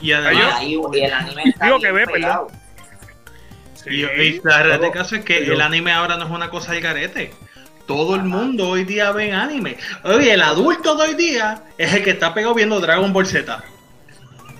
Y 0.00 0.12
además, 0.12 0.62
el 0.62 1.12
anime 1.12 1.42
está 1.46 1.66
digo 1.66 1.80
que 1.80 1.92
ve, 1.92 2.06
perdón 2.06 2.61
y, 3.86 4.40
la 4.42 4.62
realidad 4.62 4.80
de 4.80 4.90
caso 4.90 5.16
es 5.16 5.24
que 5.24 5.38
el 5.38 5.60
anime 5.60 5.92
ahora 5.92 6.16
no 6.16 6.24
es 6.24 6.30
una 6.30 6.50
cosa 6.50 6.72
de 6.72 6.80
carete. 6.80 7.32
Todo 7.86 8.14
el 8.14 8.22
mundo 8.22 8.68
hoy 8.68 8.84
día 8.84 9.10
ve 9.12 9.32
anime. 9.32 9.76
Oye, 10.04 10.32
el 10.32 10.42
adulto 10.42 10.96
de 10.96 11.08
hoy 11.08 11.14
día 11.14 11.64
es 11.76 11.92
el 11.92 12.04
que 12.04 12.10
está 12.10 12.32
pegado 12.32 12.54
viendo 12.54 12.80
Dragon 12.80 13.12
Ball 13.12 13.26
Z. 13.26 13.62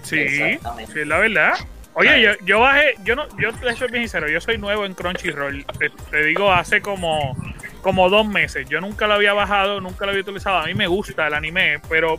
Sí, 0.03 0.29
sí, 0.29 1.05
la 1.05 1.19
verdad. 1.19 1.55
Oye, 1.95 2.23
yo, 2.23 2.31
yo 2.45 2.61
bajé, 2.61 2.95
yo 3.05 3.15
no, 3.15 3.27
yo 3.39 3.53
soy 3.77 3.89
bien 3.91 4.05
sincero, 4.05 4.29
yo 4.29 4.41
soy 4.41 4.57
nuevo 4.59 4.87
en 4.87 4.95
Crunchyroll. 4.95 5.65
Te, 5.79 5.91
te, 6.11 6.25
digo, 6.25 6.51
hace 6.51 6.81
como, 6.81 7.37
como 7.83 8.09
dos 8.09 8.27
meses. 8.27 8.67
Yo 8.69 8.81
nunca 8.81 9.07
lo 9.07 9.15
había 9.15 9.35
bajado, 9.35 9.81
nunca 9.81 10.07
lo 10.07 10.11
había 10.11 10.23
utilizado. 10.23 10.59
A 10.59 10.67
mí 10.67 10.75
me 10.75 10.87
gusta 10.87 11.27
el 11.27 11.35
anime, 11.35 11.81
pero 11.89 12.19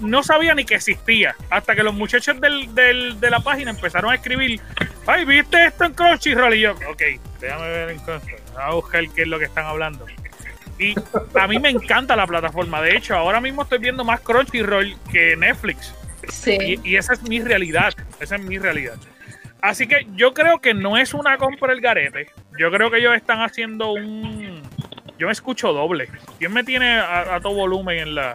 no 0.00 0.22
sabía 0.22 0.54
ni 0.54 0.64
que 0.64 0.76
existía. 0.76 1.34
Hasta 1.50 1.74
que 1.74 1.82
los 1.82 1.94
muchachos 1.94 2.40
del, 2.40 2.74
del, 2.74 3.20
de 3.20 3.30
la 3.30 3.40
página 3.40 3.70
empezaron 3.70 4.12
a 4.12 4.14
escribir, 4.16 4.60
ay, 5.06 5.24
¿viste 5.24 5.66
esto 5.66 5.84
en 5.84 5.94
Crunchyroll? 5.94 6.54
Y 6.54 6.60
yo, 6.60 6.72
ok, 6.72 7.02
déjame 7.40 7.68
ver 7.68 7.90
en 7.90 7.98
Crunchyroll, 7.98 8.42
a 8.58 8.70
buscar 8.72 9.08
qué 9.10 9.22
es 9.22 9.28
lo 9.28 9.38
que 9.38 9.46
están 9.46 9.66
hablando. 9.66 10.06
Y 10.78 10.94
a 11.38 11.46
mí 11.46 11.58
me 11.58 11.70
encanta 11.70 12.16
la 12.16 12.26
plataforma. 12.26 12.82
De 12.82 12.96
hecho, 12.96 13.14
ahora 13.14 13.40
mismo 13.40 13.62
estoy 13.62 13.78
viendo 13.78 14.04
más 14.04 14.20
Crunchyroll 14.20 14.96
que 15.10 15.36
Netflix. 15.36 15.94
Sí. 16.28 16.80
Y, 16.82 16.96
esa 16.96 17.12
es 17.12 17.22
mi 17.22 17.40
realidad. 17.40 17.94
Esa 18.18 18.36
es 18.36 18.42
mi 18.42 18.58
realidad. 18.58 18.96
Así 19.60 19.86
que 19.86 20.06
yo 20.14 20.34
creo 20.34 20.60
que 20.60 20.74
no 20.74 20.96
es 20.96 21.14
una 21.14 21.38
compra 21.38 21.72
el 21.72 21.80
garete. 21.80 22.28
Yo 22.58 22.70
creo 22.70 22.90
que 22.90 22.98
ellos 22.98 23.14
están 23.14 23.40
haciendo 23.40 23.92
un. 23.92 24.62
Yo 25.16 25.28
me 25.28 25.32
escucho 25.32 25.72
doble. 25.72 26.08
¿Quién 26.38 26.52
me 26.52 26.64
tiene 26.64 26.98
a 26.98 27.38
todo 27.40 27.54
volumen 27.54 27.98
en 27.98 28.14
la, 28.16 28.34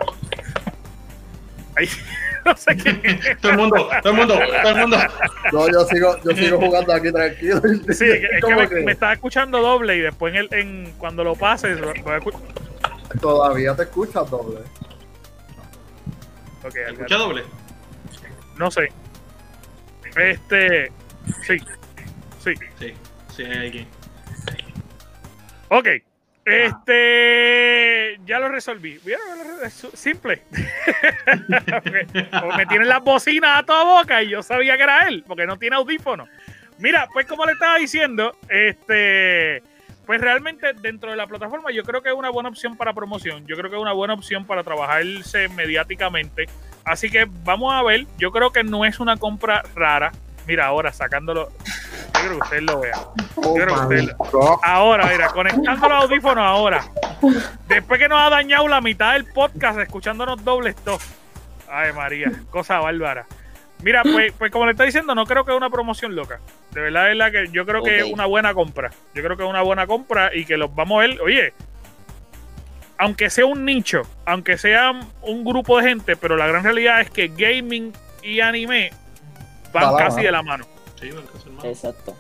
no 2.46 2.58
sé 2.58 2.76
qué. 2.78 3.36
todo 3.42 3.52
el 3.52 3.58
mundo, 3.58 3.90
todo 4.02 4.14
el 4.14 4.18
mundo, 4.18 4.40
todo 4.62 4.72
el 4.72 4.80
mundo. 4.80 4.98
No, 5.52 5.72
yo 5.72 5.86
sigo, 5.86 6.18
yo 6.24 6.32
sigo 6.36 6.58
jugando 6.58 6.94
aquí 6.94 7.12
tranquilo. 7.12 7.62
Sí, 7.92 8.06
es 8.06 8.44
que, 8.44 8.76
me, 8.86 8.92
estaba 8.92 9.14
escuchando 9.14 9.62
doble 9.62 9.98
y 9.98 10.02
después 10.02 10.34
en, 10.34 10.40
el, 10.42 10.54
en 10.54 10.94
cuando 10.98 11.24
lo 11.24 11.36
pases 11.36 11.80
Todavía 13.22 13.76
te 13.76 13.84
escuchas 13.84 14.30
doble. 14.30 14.60
Okay, 16.64 16.84
¿Escucha 16.92 17.16
doble? 17.16 17.44
No 18.58 18.70
sé. 18.70 18.92
Este. 20.16 20.92
Sí. 21.46 21.58
Sí. 22.44 22.54
Sí, 22.80 22.94
sí, 23.36 23.44
hay 23.44 23.68
aquí. 23.68 23.88
Ok. 25.70 25.88
Este, 26.50 28.20
ya 28.26 28.40
lo 28.40 28.50
resolví. 28.50 29.00
Simple. 29.94 30.42
me 32.58 32.66
tienen 32.66 32.88
las 32.88 33.04
bocinas 33.04 33.60
a 33.60 33.64
toda 33.64 34.02
boca 34.02 34.24
y 34.24 34.30
yo 34.30 34.42
sabía 34.42 34.78
que 34.78 34.84
era 34.84 35.08
él, 35.08 35.24
porque 35.28 35.46
no 35.46 35.58
tiene 35.58 35.76
audífono. 35.76 36.28
Mira, 36.78 37.08
pues 37.12 37.26
como 37.26 37.46
le 37.46 37.54
estaba 37.54 37.78
diciendo, 37.78 38.36
este, 38.48 39.62
pues 40.06 40.22
realmente 40.22 40.74
dentro 40.74 41.12
de 41.12 41.18
la 41.18 41.28
plataforma 41.28 41.72
yo 41.72 41.84
creo 41.84 42.02
que 42.02 42.10
es 42.10 42.16
una 42.16 42.30
buena 42.30 42.50
opción 42.50 42.78
para 42.78 42.94
promoción. 42.94 43.46
Yo 43.46 43.56
creo 43.56 43.70
que 43.70 43.76
es 43.76 43.82
una 43.82 43.92
buena 43.92 44.14
opción 44.14 44.46
para 44.46 44.64
trabajarse 44.64 45.50
mediáticamente. 45.50 46.48
Así 46.84 47.12
que 47.12 47.28
vamos 47.44 47.74
a 47.74 47.84
ver. 47.84 48.08
Yo 48.18 48.32
creo 48.32 48.52
que 48.52 48.64
no 48.64 48.86
es 48.86 49.00
una 49.00 49.18
compra 49.18 49.64
rara. 49.76 50.12
Mira, 50.50 50.66
ahora 50.66 50.92
sacándolo. 50.92 51.52
Yo 52.16 52.22
creo 52.22 52.32
que 52.32 52.38
ustedes 52.38 52.64
lo 52.64 52.80
vean. 52.80 53.00
Oh 53.36 54.60
ahora, 54.64 55.06
mira, 55.06 55.28
conectando 55.28 55.88
los 55.88 56.04
audífonos 56.06 56.44
ahora. 56.44 56.84
Después 57.68 58.00
que 58.00 58.10
nos 58.10 58.20
ha 58.20 58.32
dañado 58.32 58.68
la 58.68 58.82
mitad 58.82 59.14
del 59.14 59.26
podcast 59.26 59.78
escuchándonos 59.78 60.44
dobles 60.44 60.76
todos. 60.78 61.04
Ay, 61.70 61.94
María, 61.94 62.32
cosa 62.50 62.80
bárbara. 62.80 63.28
Mira, 63.84 64.02
pues, 64.02 64.34
pues 64.40 64.52
como 64.52 64.66
le 64.66 64.72
está 64.72 64.86
diciendo, 64.86 65.14
no 65.14 65.28
creo 65.28 65.46
que 65.46 65.52
es 65.52 65.58
una 65.58 65.70
promoción 65.70 66.16
loca. 66.16 66.40
De 66.72 66.82
verdad 66.82 67.12
es 67.12 67.18
la 67.18 67.30
que 67.30 67.50
yo 67.52 67.64
creo 67.64 67.84
que 67.84 68.00
es 68.00 68.06
una 68.12 68.26
buena 68.26 68.56
compra. 68.56 68.90
Yo 69.14 69.22
creo 69.22 69.38
que 69.38 69.44
es 69.44 69.50
una 69.50 69.62
buena 69.62 69.86
compra 69.86 70.32
y 70.34 70.46
que 70.46 70.58
los 70.58 70.74
vamos 70.74 70.98
a 70.98 71.08
ver. 71.08 71.22
Oye, 71.22 71.54
aunque 72.98 73.30
sea 73.30 73.46
un 73.46 73.66
nicho, 73.66 74.02
aunque 74.26 74.58
sea 74.58 75.00
un 75.22 75.44
grupo 75.46 75.78
de 75.78 75.90
gente, 75.90 76.16
pero 76.16 76.36
la 76.36 76.48
gran 76.48 76.64
realidad 76.64 77.02
es 77.02 77.12
que 77.12 77.28
gaming 77.28 77.94
y 78.24 78.40
anime 78.40 78.92
van 79.74 79.94
Va 79.94 79.98
casi 79.98 80.16
mano. 80.18 80.26
de 80.26 80.32
la 80.32 80.44
mano. 80.44 80.66
Sí, 81.00 81.08
es 81.10 81.16
hermano. 81.46 81.70
Exacto. 81.70 82.16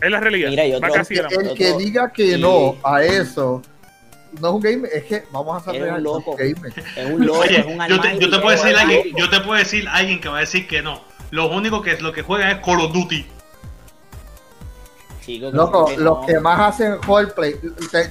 Es 0.00 0.10
la 0.10 0.20
realidad. 0.20 0.50
Mira, 0.50 0.64
y 0.66 0.70
va 0.72 0.76
otro- 0.78 0.92
casi 0.92 1.14
de 1.14 1.22
la 1.22 1.30
mano. 1.30 1.50
El 1.50 1.56
que 1.56 1.66
Otro- 1.68 1.78
diga 1.78 2.12
que 2.12 2.26
y- 2.36 2.40
no 2.40 2.76
a 2.84 3.02
eso, 3.02 3.62
no 4.40 4.48
es 4.48 4.54
un 4.54 4.60
gamer, 4.60 4.90
es 4.92 5.04
que 5.04 5.24
vamos 5.32 5.54
a 5.54 5.70
hacer 5.70 5.82
Es 5.82 5.92
un 5.92 6.02
loco. 6.02 6.36
Es 6.38 6.54
un 7.10 7.26
loco, 7.26 7.38
Oye, 7.40 7.60
es 7.60 7.66
un 7.66 7.72
yo 7.72 8.00
te, 8.00 8.08
almighty, 8.08 8.18
yo 8.24 8.30
te 8.30 8.38
puedo 8.38 8.50
es 8.54 8.62
decir 8.62 8.74
un 8.74 8.80
alguien, 8.80 9.06
loco. 9.08 9.18
yo 9.18 9.30
te 9.30 9.40
puedo 9.40 9.58
decir 9.58 9.88
alguien 9.88 10.20
que 10.20 10.28
va 10.28 10.36
a 10.36 10.40
decir 10.40 10.66
que 10.68 10.82
no. 10.82 11.00
Lo 11.30 11.48
único 11.50 11.82
que 11.82 11.92
es 11.92 12.00
lo 12.02 12.12
que 12.12 12.22
juega 12.22 12.50
es 12.52 12.58
Call 12.64 12.80
of 12.80 12.92
Duty. 12.92 13.26
Chico, 15.24 15.50
que 15.50 15.56
Loco, 15.56 15.86
que 15.86 15.96
los 15.96 16.20
no. 16.20 16.26
que 16.26 16.38
más 16.38 16.60
hacen 16.74 17.02
roleplay, 17.02 17.56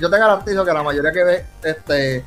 yo 0.02 0.10
te 0.10 0.18
garantizo 0.18 0.66
que 0.66 0.74
la 0.74 0.84
mayoría 0.84 1.12
que 1.14 1.24
ve, 1.24 1.46
este, 1.64 2.26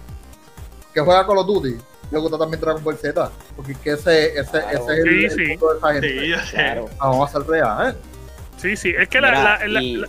que 0.94 1.00
juega 1.00 1.26
Call 1.26 1.38
of 1.38 1.46
Duty, 1.46 1.76
le 2.10 2.18
gusta 2.18 2.38
también 2.38 2.60
Dragon 2.60 2.82
Ball 2.82 2.96
Z, 2.96 3.30
porque 3.56 3.72
es 3.72 3.78
que 3.78 3.90
ese, 3.92 4.38
ese, 4.38 4.50
Claro. 4.50 4.68
ese 4.68 4.92
es 4.92 4.98
el, 4.98 5.04
Sí, 5.08 5.24
el 5.24 5.30
sí. 5.30 5.46
mundo 5.52 5.72
de 5.72 5.78
esa 5.78 5.92
gente. 5.92 6.08
Sí, 6.20 6.28
yo 6.28 6.38
sé. 6.40 6.54
Claro. 6.56 6.90
Vamos 6.98 7.28
a 7.28 7.32
ser 7.38 7.48
real, 7.48 7.90
¿eh? 7.90 7.96
Sí, 8.56 8.76
sí. 8.76 8.94
Es 8.98 9.08
que 9.08 9.20
la- 9.20 9.30
Mira, 9.30 9.42
la- 9.58 9.66
la- 9.68 9.82
y- 9.82 9.96
la- 9.96 10.08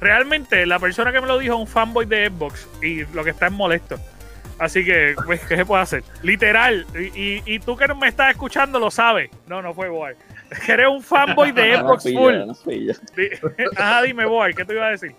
realmente 0.00 0.66
la 0.66 0.78
persona 0.78 1.12
que 1.12 1.20
me 1.20 1.26
lo 1.26 1.38
dijo 1.38 1.54
es 1.54 1.60
un 1.60 1.66
fanboy 1.66 2.06
de 2.06 2.28
Xbox 2.28 2.68
y 2.82 3.04
lo 3.06 3.24
que 3.24 3.30
está 3.30 3.46
es 3.46 3.52
molesto. 3.52 3.96
Así 4.58 4.84
que, 4.84 5.14
pues, 5.26 5.40
¿qué 5.46 5.56
se 5.56 5.64
puede 5.64 5.82
hacer? 5.82 6.04
Literal. 6.22 6.86
Y, 6.94 7.20
y- 7.38 7.42
y 7.46 7.58
tú 7.58 7.76
que 7.76 7.88
no 7.88 7.96
me 7.96 8.06
estás 8.08 8.30
escuchando 8.30 8.78
lo 8.78 8.90
sabes. 8.90 9.30
No, 9.46 9.60
no 9.62 9.74
fue 9.74 9.88
Boy. 9.88 10.14
Que 10.66 10.72
eres 10.72 10.88
un 10.88 11.02
fanboy 11.02 11.50
de 11.52 11.72
No, 11.78 11.82
no 11.82 11.88
Xbox 11.88 12.04
yo, 12.04 12.18
full. 12.20 12.34
no 12.46 12.52
Ajá, 13.76 14.02
dime, 14.02 14.26
Boy, 14.26 14.54
¿qué 14.54 14.64
te 14.64 14.74
iba 14.74 14.86
a 14.86 14.90
decir? 14.90 15.14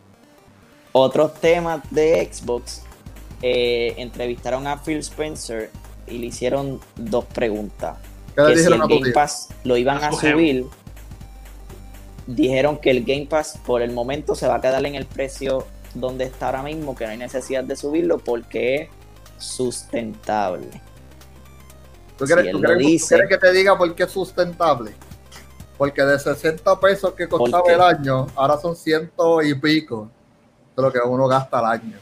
Otros 0.93 1.34
temas 1.41 1.82
de 1.89 2.30
Xbox. 2.32 2.84
eh, 3.41 3.95
entrevistaron 3.97 4.66
a 4.68 4.78
Phil 4.82 4.99
Spencer 4.99 5.70
y 6.14 6.20
le 6.20 6.28
hicieron 6.28 6.80
dos 6.95 7.26
preguntas. 7.26 7.97
¿Qué 8.36 8.41
le 8.41 8.53
que 8.53 8.59
si 8.59 8.66
el 8.72 8.80
Game? 8.80 9.11
Pass 9.11 9.49
lo 9.64 9.78
iban 9.78 10.03
a 10.03 10.11
subir, 10.11 10.66
dijeron 12.28 12.78
que 12.78 12.91
el 12.91 13.03
Game 13.03 13.26
Pass 13.26 13.59
por 13.66 13.82
el 13.82 13.91
momento 13.91 14.36
se 14.36 14.47
va 14.47 14.55
a 14.55 14.61
quedar 14.61 14.86
en 14.86 14.95
el 14.95 15.05
precio 15.05 15.66
donde 15.93 16.26
está 16.26 16.47
ahora 16.47 16.64
mismo, 16.64 16.95
que 16.95 17.05
no 17.05 17.11
hay 17.11 17.18
necesidad 17.18 17.64
de 17.64 17.76
subirlo 17.76 18.18
porque 18.20 18.76
es 18.76 18.89
sustentable. 19.38 20.68
¿Tú 22.18 22.26
quieres, 22.26 22.45
si 22.45 22.51
tú 22.51 22.59
quieres- 22.59 22.78
tú 22.78 22.84
dice. 22.88 23.16
quieres 23.16 23.30
que 23.30 23.38
te 23.38 23.51
diga 23.51 23.78
por 23.78 23.93
qué 23.95 24.03
es 24.03 24.11
sustentable? 24.11 24.93
Porque 25.78 26.03
de 26.03 26.18
60 26.20 26.80
pesos 26.80 27.14
que 27.14 27.28
costaba 27.28 27.64
el 27.72 27.82
año, 27.82 28.28
ahora 28.36 28.57
son 28.59 28.76
ciento 28.76 29.41
y 29.41 29.53
pico 29.55 30.09
de 30.76 30.82
lo 30.84 30.91
que 30.91 30.99
uno 30.99 31.28
gasta 31.28 31.59
al 31.59 31.66
año. 31.66 31.97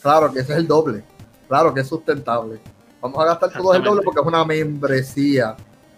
Claro 0.00 0.32
que 0.32 0.40
ese 0.40 0.52
es 0.52 0.58
el 0.58 0.66
doble. 0.66 1.02
Claro 1.48 1.74
que 1.74 1.80
es 1.80 1.88
sustentable. 1.88 2.58
Vamos 3.06 3.22
a 3.22 3.26
gastar 3.26 3.50
todo 3.52 3.74
el 3.74 3.82
doble 3.82 4.00
Exactamente. 4.00 4.04
porque 4.04 4.20
es 4.20 4.26
una 4.26 4.44
membresía. 4.44 5.56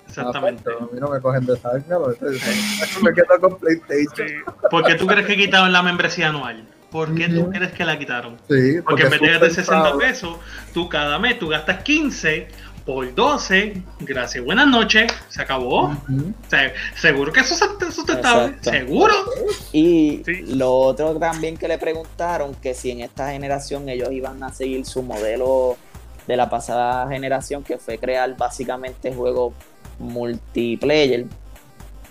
Exactamente. 0.08 0.62
Ah, 0.66 0.72
pues, 0.78 0.90
A 0.90 0.94
mí 0.94 1.00
no 1.00 1.08
me 1.10 1.20
cogen 1.20 1.46
de 1.46 1.54
esa. 1.54 1.70
me 3.02 3.12
quedo 3.12 3.40
con 3.40 3.58
PlayStation. 3.58 4.28
Sí. 4.28 4.34
¿Por 4.70 4.84
qué 4.84 4.94
tú 4.94 5.06
crees 5.06 5.26
que 5.26 5.36
quitaron 5.36 5.72
la 5.72 5.82
membresía 5.82 6.28
anual? 6.28 6.66
¿Por 6.90 7.14
qué 7.14 7.28
tú 7.28 7.50
crees 7.50 7.72
que 7.72 7.84
la 7.84 7.98
quitaron? 7.98 8.38
Sí, 8.48 8.80
Porque 8.82 9.02
en 9.02 9.10
vez 9.10 9.20
de 9.20 9.26
de 9.26 9.38
60 9.50 9.52
sustentable. 9.62 10.06
pesos, 10.06 10.36
tú 10.72 10.88
cada 10.88 11.18
mes 11.18 11.38
tú 11.38 11.48
gastas 11.48 11.82
15 11.82 12.48
por 12.86 13.14
12. 13.14 13.82
Gracias, 14.00 14.42
buenas 14.42 14.66
noches. 14.66 15.12
Se 15.28 15.42
acabó. 15.42 15.94
Seguro 16.96 17.30
que 17.30 17.40
eso 17.40 17.54
es 17.54 17.94
sustentable. 17.94 18.56
Seguro. 18.62 19.12
Y 19.72 20.22
Sí. 20.24 20.44
lo 20.56 20.72
otro 20.72 21.14
también 21.18 21.58
que 21.58 21.68
le 21.68 21.76
preguntaron, 21.76 22.54
que 22.54 22.72
si 22.72 22.90
en 22.90 23.00
esta 23.00 23.32
generación 23.32 23.86
ellos 23.90 24.10
iban 24.10 24.42
a 24.42 24.50
seguir 24.54 24.86
su 24.86 25.02
modelo 25.02 25.76
de 26.28 26.36
la 26.36 26.48
pasada 26.48 27.08
generación, 27.08 27.64
que 27.64 27.78
fue 27.78 27.98
crear 27.98 28.36
básicamente 28.36 29.12
juegos 29.12 29.54
multiplayer. 29.98 31.26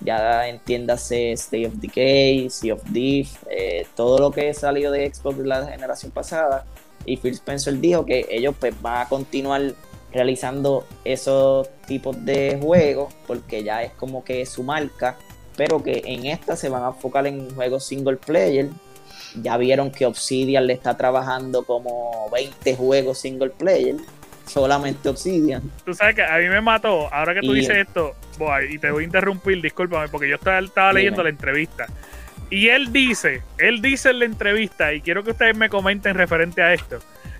Ya 0.01 0.47
entiéndase 0.49 1.32
State 1.32 1.68
of 1.68 1.76
Decay, 1.76 2.49
Sea 2.49 2.74
of 2.74 2.84
Thief, 2.91 3.38
eh, 3.49 3.88
todo 3.95 4.20
lo 4.20 4.32
que 4.32 4.53
salió 4.53 4.91
de 4.91 5.11
Xbox 5.11 5.38
de 5.38 5.45
la 5.45 5.65
generación 5.65 6.11
pasada. 6.11 6.65
Y 7.05 7.15
Phil 7.15 7.34
Spencer 7.34 7.80
dijo 7.80 8.05
que 8.05 8.28
ellos 8.30 8.53
pues, 8.59 8.80
van 8.82 9.05
a 9.05 9.09
continuar 9.09 9.74
realizando 10.11 10.86
esos 11.05 11.70
tipos 11.88 12.26
de 12.26 12.59
juegos 12.61 13.13
porque 13.26 13.63
ya 13.63 13.84
es 13.84 13.91
como 13.93 14.24
que 14.24 14.45
su 14.45 14.63
marca 14.63 15.18
pero 15.57 15.82
que 15.84 16.03
en 16.05 16.28
esta 16.28 16.55
se 16.55 16.70
van 16.70 16.84
a 16.84 16.89
enfocar 16.89 17.28
en 17.28 17.53
juegos 17.53 17.84
single 17.84 18.15
player. 18.15 18.70
Ya 19.42 19.58
vieron 19.58 19.92
que 19.92 20.06
Obsidian 20.06 20.66
le 20.68 20.74
está 20.74 20.96
trabajando 20.98 21.64
como 21.64 22.30
20 22.32 22.76
juegos 22.76 23.20
single 23.20 23.50
player, 23.52 23.96
solamente 24.46 25.10
Obsidian. 25.10 25.62
Tú 25.86 25.94
sabes 25.94 26.16
que 26.16 26.24
a 26.24 26.38
mí 26.38 26.48
me 26.48 26.62
mató, 26.62 27.12
ahora 27.14 27.34
que 27.34 27.42
tú 27.42 27.54
Y- 27.56 27.60
dices 27.60 27.78
esto, 27.88 28.14
Boy, 28.38 28.76
y 28.76 28.78
te 28.78 28.92
voy 28.92 29.04
a 29.04 29.06
interrumpir, 29.06 29.60
discúlpame, 29.62 30.08
porque 30.10 30.30
yo 30.30 30.36
estaba, 30.36 30.60
estaba 30.60 30.90
Dime. 30.90 31.00
leyendo 31.02 31.24
la 31.24 31.30
entrevista. 31.30 31.88
Y 32.52 32.68
él 32.70 32.94
dice, 32.94 33.42
él 33.58 33.82
dice 33.82 34.12
en 34.12 34.20
la 34.20 34.26
entrevista, 34.26 34.94
y 34.94 35.02
quiero 35.02 35.24
que 35.24 35.32
ustedes 35.32 35.58
me 35.58 35.70
comenten 35.70 36.16
referente 36.16 36.62
a 36.62 36.74
esto. 36.74 37.00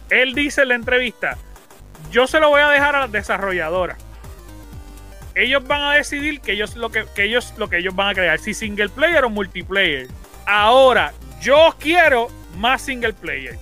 Él 0.10 0.34
dice 0.34 0.64
en 0.64 0.70
la 0.70 0.76
entrevista, 0.76 1.38
yo 2.12 2.26
se 2.28 2.40
lo 2.40 2.50
voy 2.50 2.62
a 2.62 2.70
dejar 2.70 2.96
a 2.96 3.02
las 3.02 3.12
desarrolladoras. 3.12 3.98
Ellos 5.36 5.66
van 5.68 5.82
a 5.84 5.94
decidir 5.94 6.42
que 6.42 6.54
ellos 6.54 6.76
lo 6.76 6.90
que, 6.90 7.06
que 7.16 7.26
ellos 7.26 7.54
lo 7.58 7.70
que 7.70 7.78
ellos 7.78 7.96
van 7.96 8.10
a 8.10 8.14
crear, 8.16 8.40
si 8.40 8.54
single 8.56 8.90
player 8.90 9.24
o 9.24 9.30
multiplayer. 9.30 10.08
Ahora, 10.48 11.14
yo 11.42 11.76
quiero 11.80 12.28
más 12.58 12.82
single 12.82 13.14
player. 13.14 13.58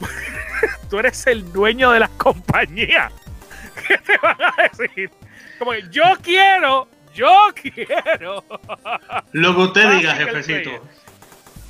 Tú 0.90 0.98
eres 0.98 1.26
el 1.26 1.52
dueño 1.52 1.90
de 1.90 2.00
las 2.00 2.10
compañías. 2.10 3.12
¿Qué 3.88 3.98
te 3.98 4.16
van 4.18 4.36
a 4.40 4.68
decir? 4.68 5.10
Como 5.58 5.72
que 5.72 5.84
yo 5.90 6.02
quiero, 6.22 6.88
yo 7.14 7.48
quiero. 7.54 8.44
Lo 9.32 9.54
que 9.54 9.60
usted 9.60 9.90
diga, 9.98 10.14
jefecito. 10.14 10.62
player. 10.62 11.04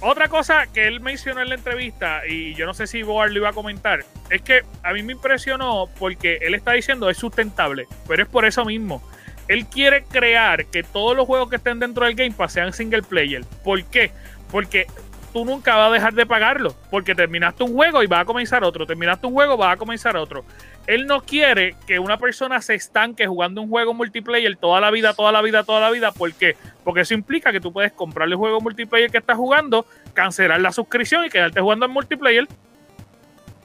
Otra 0.07 0.29
cosa 0.29 0.67
que 0.67 0.87
él 0.87 1.01
mencionó 1.01 1.41
en 1.41 1.49
la 1.49 1.55
entrevista, 1.55 2.27
y 2.27 2.55
yo 2.55 2.67
no 2.67 2.75
sé 2.75 2.87
si 2.87 3.03
Boar 3.03 3.31
lo 3.31 3.39
iba 3.39 3.49
a 3.49 3.53
comentar, 3.55 4.05
es 4.29 4.43
que 4.43 4.63
a 4.83 4.93
mí 4.93 5.03
me 5.03 5.13
impresionó 5.13 5.89
porque 5.99 6.39
él 6.43 6.55
está 6.55 6.73
diciendo 6.73 7.09
es 7.09 7.17
sustentable, 7.17 7.87
pero 8.07 8.23
es 8.23 8.29
por 8.29 8.45
eso 8.45 8.67
mismo. 8.67 9.03
Él 9.49 9.67
quiere 9.67 10.05
crear 10.05 10.67
que 10.67 10.83
todos 10.83 11.17
los 11.17 11.27
juegos 11.27 11.49
que 11.49 11.57
estén 11.57 11.79
dentro 11.79 12.05
del 12.05 12.15
Game 12.15 12.33
Pass 12.33 12.53
sean 12.53 12.75
single 12.75 13.03
player. 13.03 13.47
¿Por 13.63 13.83
qué? 13.85 14.11
Porque 14.55 14.87
tú 15.33 15.45
nunca 15.45 15.75
vas 15.75 15.91
a 15.91 15.93
dejar 15.93 16.15
de 16.15 16.27
pagarlo, 16.27 16.77
porque 16.93 17.13
terminaste 17.13 17.65
un 17.65 17.75
juego 17.75 18.05
y 18.05 18.07
va 18.07 18.21
a 18.21 18.25
comenzar 18.25 18.63
otro, 18.63 18.87
terminaste 18.87 19.27
un 19.27 19.33
juego, 19.33 19.59
va 19.59 19.73
a 19.73 19.77
comenzar 19.77 20.17
otro. 20.17 20.45
Él 20.87 21.09
no 21.09 21.23
quiere 21.23 21.75
que 21.89 21.99
una 21.99 22.19
persona 22.19 22.63
se 22.63 22.77
estanque 22.77 23.27
jugando 23.27 23.61
un 23.61 23.69
juego 23.69 23.95
multiplayer 23.95 24.57
toda 24.57 24.81
la 24.81 24.93
vida, 24.93 25.13
toda 25.13 25.33
la 25.33 25.43
vida, 25.43 25.65
toda 25.65 25.81
la 25.81 25.91
vida. 25.91 26.13
¿Por 26.13 26.33
qué? 26.35 26.55
Porque 26.85 27.01
eso 27.01 27.15
implica 27.15 27.51
que 27.51 27.59
tú 27.61 27.73
puedes 27.73 27.91
comprarle 27.91 28.35
el 28.35 28.39
juego 28.39 28.61
multiplayer 28.61 29.11
que 29.11 29.19
estás 29.19 29.37
jugando, 29.37 29.87
cancelar 30.13 30.61
la 30.61 30.71
suscripción 30.71 31.25
y 31.25 31.31
quedarte 31.31 31.61
jugando 31.61 31.87
en 31.87 31.91
multiplayer. 31.91 32.47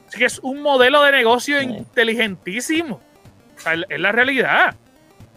Así 0.08 0.18
que 0.18 0.24
es 0.24 0.40
un 0.40 0.60
modelo 0.62 1.02
de 1.04 1.12
negocio 1.12 1.60
Sí. 1.60 1.66
inteligentísimo. 1.66 3.00
O 3.56 3.60
sea, 3.60 3.74
es 3.88 4.00
la 4.00 4.10
realidad. 4.10 4.74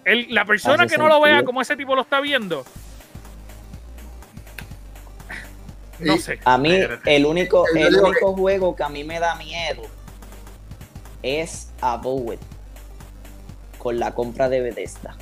El- 0.03 0.33
la 0.33 0.45
persona 0.45 0.85
Hace 0.85 0.95
que 0.95 0.97
no 0.97 1.07
lo 1.07 1.21
vea 1.21 1.43
como 1.43 1.61
ese 1.61 1.75
tipo 1.77 1.93
lo 1.93 2.01
está 2.01 2.21
viendo, 2.21 2.65
no 6.03 6.17
sé. 6.17 6.39
A 6.45 6.57
mí, 6.57 6.71
el 7.05 7.25
único, 7.25 7.65
el 7.75 7.95
único 7.95 8.33
juego 8.35 8.75
que 8.75 8.83
a 8.83 8.89
mí 8.89 9.03
me 9.03 9.19
da 9.19 9.35
miedo 9.35 9.83
es 11.21 11.69
Abowed 11.81 12.39
con 13.77 13.99
la 13.99 14.13
compra 14.13 14.49
de 14.49 14.61
Bethesda. 14.61 15.15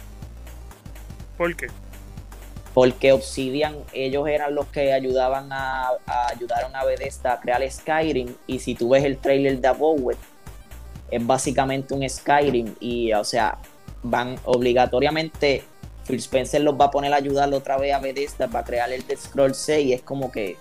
¿Por 1.37 1.55
qué? 1.55 1.67
Porque 2.73 3.11
Obsidian, 3.11 3.75
ellos 3.91 4.27
eran 4.27 4.55
los 4.55 4.67
que 4.67 4.93
ayudaban 4.93 5.51
a, 5.51 5.89
a- 6.05 6.27
ayudaron 6.29 6.75
a 6.75 6.83
Bethesda 6.85 7.33
a 7.33 7.39
crear 7.41 7.69
Skyrim. 7.69 8.33
Y 8.47 8.59
si 8.59 8.75
tú 8.75 8.89
ves 8.89 9.03
el 9.03 9.17
trailer 9.17 9.59
de 9.59 9.67
Abowed, 9.67 10.15
es 11.09 11.25
básicamente 11.27 11.93
un 11.93 12.07
Skyrim. 12.07 12.75
Y 12.79 13.11
o 13.13 13.23
sea, 13.23 13.57
van 14.03 14.37
obligatoriamente. 14.45 15.63
Phil 16.07 16.17
Spencer 16.19 16.61
los 16.61 16.73
va 16.75 16.85
a 16.85 16.91
poner 16.91 17.13
a 17.13 17.17
ayudarlo 17.17 17.57
otra 17.57 17.77
vez 17.77 17.93
a 17.93 17.99
Bethesda 17.99 18.47
para 18.47 18.65
crear 18.65 18.91
el 18.91 19.03
The 19.03 19.17
Scroll 19.17 19.53
6. 19.55 19.95
Es 19.95 20.01
como 20.01 20.31
que. 20.31 20.57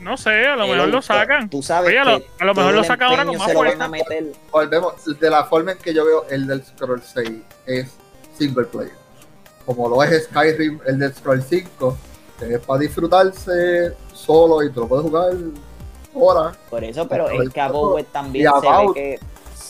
No 0.00 0.16
sé, 0.16 0.46
a 0.46 0.56
lo 0.56 0.66
mejor 0.66 0.86
el- 0.86 0.90
lo 0.90 1.02
sacan. 1.02 1.48
Tú 1.48 1.62
sabes 1.62 1.90
Oye, 1.90 1.98
a 2.00 2.04
lo- 2.04 2.18
que 2.20 2.26
a 2.40 2.44
lo 2.44 2.54
mejor 2.54 2.74
lo 2.74 2.80
el 2.80 2.86
sacan 2.86 3.10
ahora 3.10 3.24
con 3.24 3.38
más 3.38 3.52
fuerza. 3.52 3.74
van 3.78 3.82
a 3.82 3.88
meter. 3.88 4.32
volvemos 4.50 5.18
de 5.20 5.30
la 5.30 5.44
forma 5.44 5.72
en 5.72 5.78
que 5.78 5.94
yo 5.94 6.04
veo 6.04 6.26
el 6.30 6.46
del 6.48 6.64
Scroll 6.64 7.00
6 7.02 7.30
es 7.66 7.90
single 8.36 8.64
player 8.64 8.92
como 9.64 9.88
lo 9.88 10.02
es 10.02 10.24
Skyrim 10.24 10.80
el 10.86 10.98
del 10.98 11.14
Scroll 11.14 11.42
5 11.42 11.96
que 12.38 12.54
es 12.54 12.60
para 12.60 12.80
disfrutarse 12.80 13.94
solo 14.12 14.62
y 14.64 14.70
tú 14.72 14.80
lo 14.80 14.88
puedes 14.88 15.04
jugar 15.06 15.32
horas. 16.12 16.56
Por 16.68 16.82
eso, 16.82 17.06
pero 17.08 17.26
Pero 17.26 17.42
es 17.42 17.50
que 17.50 17.60
eso- 17.60 17.68
Abowet 17.68 18.06
también 18.10 18.50
y 18.56 18.60
se 18.60 18.66
ve 18.68 18.92
que. 18.94 19.20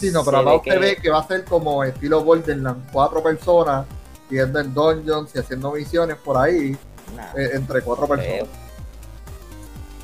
Sí, 0.09 0.13
no, 0.13 0.25
pero 0.25 0.55
se 0.57 0.61
que- 0.71 0.79
ve 0.79 0.97
que 0.97 1.11
va 1.11 1.21
a 1.21 1.27
ser 1.27 1.45
como 1.45 1.83
estilo 1.85 2.23
Borderlands, 2.25 2.91
cuatro 2.93 3.23
personas 3.23 3.87
yendo 4.31 4.59
en 4.61 4.73
dungeons 4.75 5.31
y 5.35 5.39
haciendo 5.39 5.73
misiones 5.73 6.17
por 6.17 6.37
ahí, 6.37 6.77
Nah, 7.17 7.33
eh, 7.37 7.51
entre 7.55 7.83
cuatro 7.83 8.07
creo. 8.09 8.17
personas. 8.17 8.49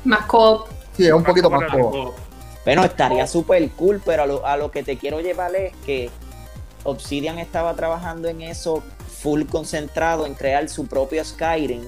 Más 0.03 0.25
co 0.25 0.67
Sí, 0.95 1.05
es 1.07 1.13
un 1.13 1.23
poquito 1.23 1.49
más 1.49 1.71
cómodo. 1.71 2.13
Bueno, 2.65 2.83
estaría 2.83 3.25
súper 3.27 3.69
cool, 3.71 4.01
pero 4.05 4.23
a 4.23 4.25
lo, 4.25 4.45
a 4.45 4.57
lo 4.57 4.69
que 4.71 4.83
te 4.83 4.97
quiero 4.97 5.19
llevar 5.21 5.55
es 5.55 5.73
que 5.85 6.09
Obsidian 6.83 7.39
estaba 7.39 7.73
trabajando 7.75 8.27
en 8.27 8.41
eso 8.41 8.83
full 9.21 9.43
concentrado 9.45 10.25
en 10.25 10.33
crear 10.33 10.67
su 10.69 10.85
propio 10.87 11.23
Skyrim. 11.23 11.83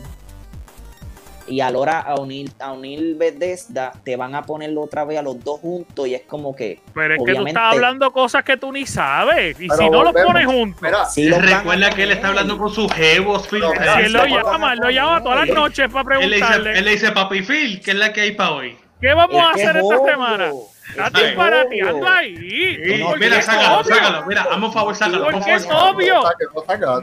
Y 1.48 1.60
a 1.60 1.70
la 1.70 1.78
hora 1.78 2.00
a 2.00 2.16
unir, 2.16 2.52
a 2.60 2.72
unir 2.72 3.16
Bethesda, 3.16 3.92
te 4.04 4.16
van 4.16 4.36
a 4.36 4.44
ponerlo 4.44 4.82
otra 4.82 5.04
vez 5.04 5.20
a 5.20 5.22
los 5.22 5.44
dos 5.44 5.60
juntos 5.60 6.08
y 6.08 6.16
es 6.16 6.22
como 6.22 6.56
que 6.56 6.80
Pero 6.94 7.16
es 7.16 7.22
que 7.26 7.36
tú 7.36 7.48
estás 7.48 7.74
hablando 7.74 8.12
cosas 8.12 8.44
que 8.44 8.58
tú 8.58 8.72
ni 8.72 8.86
sabes. 8.86 9.60
Y 9.60 9.68
Pero 9.68 9.78
si 9.78 9.90
no 9.90 10.04
los 10.04 10.14
pones 10.14 10.46
juntos. 10.46 10.82
Mira, 10.82 11.06
sí 11.06 11.28
los 11.28 11.42
Recuerda 11.42 11.90
que 11.90 12.04
él 12.04 12.12
está 12.12 12.30
hablando 12.30 12.58
con 12.58 12.70
sus 12.70 12.92
jevos, 12.94 13.48
Phil. 13.48 13.64
Él, 13.64 14.14
lo 14.14 14.26
llama, 14.26 14.74
él 14.74 14.80
lo 14.80 14.90
llama 14.90 15.22
todas 15.22 15.48
las 15.48 15.56
noches 15.56 15.90
para 15.90 16.20
él 16.20 16.30
le 16.30 16.36
dice, 16.38 16.48
preguntarle 16.48 16.80
él 16.80 16.86
le 16.86 16.92
dice, 16.92 17.12
papi 17.12 17.42
Phil, 17.42 17.82
¿qué 17.82 17.92
es 17.92 17.98
la 17.98 18.14
que 18.14 18.22
hay 18.22 18.32
para 18.32 18.52
hoy? 18.52 18.78
qué 19.02 19.14
vamos 19.14 19.42
a 19.42 19.50
hacer 19.52 19.76
es 19.76 19.84
esta 19.84 19.98
obvio. 19.98 20.12
semana. 20.12 20.52
Estás 20.90 21.08
Es 21.08 21.14
que 21.14 21.20
es 21.22 21.28
disparateando 21.28 21.96
obvio. 21.98 22.10
ahí. 22.10 22.36
Sí, 22.38 22.98
no, 23.00 23.06
Porque 23.08 23.26
mira, 23.26 23.42
sácalo, 23.42 23.84
sácalo. 23.84 24.26
Mira, 24.28 24.42
hazme 24.52 24.66
un 24.66 24.74
favor, 24.74 24.96
sácalo. 24.96 25.28
Porque 25.32 25.54
es 25.56 25.68
obvio. 25.72 26.24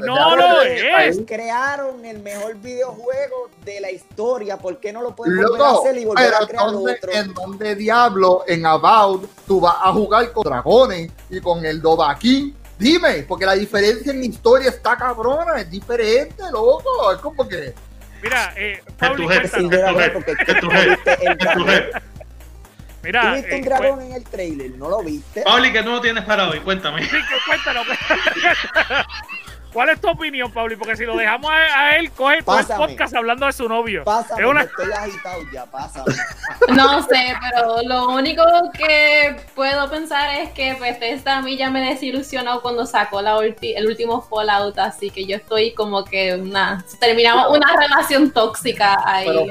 no 0.06 0.36
lo 0.36 0.62
es. 0.62 0.82
Ellos 1.16 1.24
crearon 1.26 2.04
el 2.04 2.18
mejor 2.20 2.56
videojuego 2.56 3.50
de 3.64 3.80
la 3.80 3.90
historia. 3.90 4.56
¿Por 4.58 4.78
qué 4.80 4.92
no 4.92 5.02
lo 5.02 5.16
pueden 5.16 5.36
volver 5.36 5.62
a 5.62 5.70
hacer 5.72 5.96
y 5.98 6.04
volver 6.04 6.34
a 6.34 6.46
crear 6.46 6.66
¿dónde- 6.70 6.92
otro? 6.92 7.12
¿en 7.12 7.34
dónde 7.34 7.74
diablo 7.74 8.44
en 8.46 8.66
About 8.66 9.28
tú 9.46 9.60
vas 9.60 9.76
a 9.82 9.92
jugar 9.92 10.30
con 10.32 10.44
dragones 10.44 11.10
y 11.30 11.40
con 11.40 11.64
el 11.64 11.80
Dovahkiin? 11.80 12.56
Dime, 12.78 13.24
porque 13.28 13.44
la 13.44 13.54
diferencia 13.54 14.12
en 14.12 14.24
historia 14.24 14.68
está 14.70 14.96
cabrona, 14.96 15.58
es 15.60 15.70
diferente, 15.70 16.42
loco. 16.52 17.12
Es 17.12 17.18
como 17.18 17.46
que. 17.48 17.74
Mira, 18.22 18.52
eh, 18.56 18.82
Es 18.86 18.92
Pauli, 18.94 19.22
tu 19.24 19.28
jefe, 19.30 19.46
es 19.46 19.52
tu 19.52 19.70
jefe, 19.70 20.32
es 20.46 20.60
tu 20.60 20.70
es 20.70 21.66
jefe. 21.66 21.90
Mira, 23.02 23.22
¿Tú 23.22 23.34
viste 23.34 23.54
eh, 23.54 23.58
un 23.58 23.64
dragón 23.64 24.02
en 24.02 24.12
el 24.12 24.24
trailer? 24.24 24.70
¿No 24.72 24.88
lo 24.90 25.02
viste? 25.02 25.42
Pauli, 25.42 25.72
¿qué 25.72 25.82
tú 25.82 25.90
no 25.90 26.00
tienes 26.00 26.24
para 26.24 26.48
hoy? 26.48 26.60
Cuéntame. 26.60 27.02
Sí, 27.02 27.10
que 27.10 27.36
cuéntanos. 27.46 27.86
¿Cuál 29.72 29.90
es 29.90 30.00
tu 30.00 30.08
opinión, 30.08 30.50
Pauli? 30.52 30.76
Porque 30.76 30.96
si 30.96 31.04
lo 31.04 31.16
dejamos 31.16 31.50
a, 31.50 31.54
a 31.80 31.96
él, 31.96 32.10
coge 32.12 32.42
todo 32.42 32.58
el 32.58 32.66
podcast 32.66 33.14
hablando 33.14 33.46
de 33.46 33.52
su 33.52 33.68
novio. 33.68 34.02
Pásame, 34.04 34.42
Es 34.42 34.48
una- 34.48 34.62
estoy 34.62 34.90
agitado 34.92 35.42
ya, 35.52 35.64
pásame. 35.66 36.14
No 36.68 37.02
sé, 37.02 37.34
pero 37.50 37.76
lo 37.84 38.08
único 38.10 38.42
que 38.76 39.36
puedo 39.54 39.88
pensar 39.90 40.28
es 40.40 40.50
que 40.50 40.74
Bethesda 40.74 41.38
a 41.38 41.42
mí 41.42 41.56
ya 41.56 41.70
me 41.70 41.80
desilusionó 41.80 42.60
cuando 42.60 42.84
sacó 42.86 43.22
la 43.22 43.36
ulti- 43.38 43.72
el 43.76 43.86
último 43.86 44.20
Fallout, 44.22 44.78
así 44.78 45.10
que 45.10 45.24
yo 45.24 45.36
estoy 45.36 45.72
como 45.72 46.04
que 46.04 46.34
una 46.34 46.84
terminamos 47.00 47.56
una 47.56 47.66
relación 47.76 48.30
tóxica 48.32 48.98
ahí. 49.04 49.26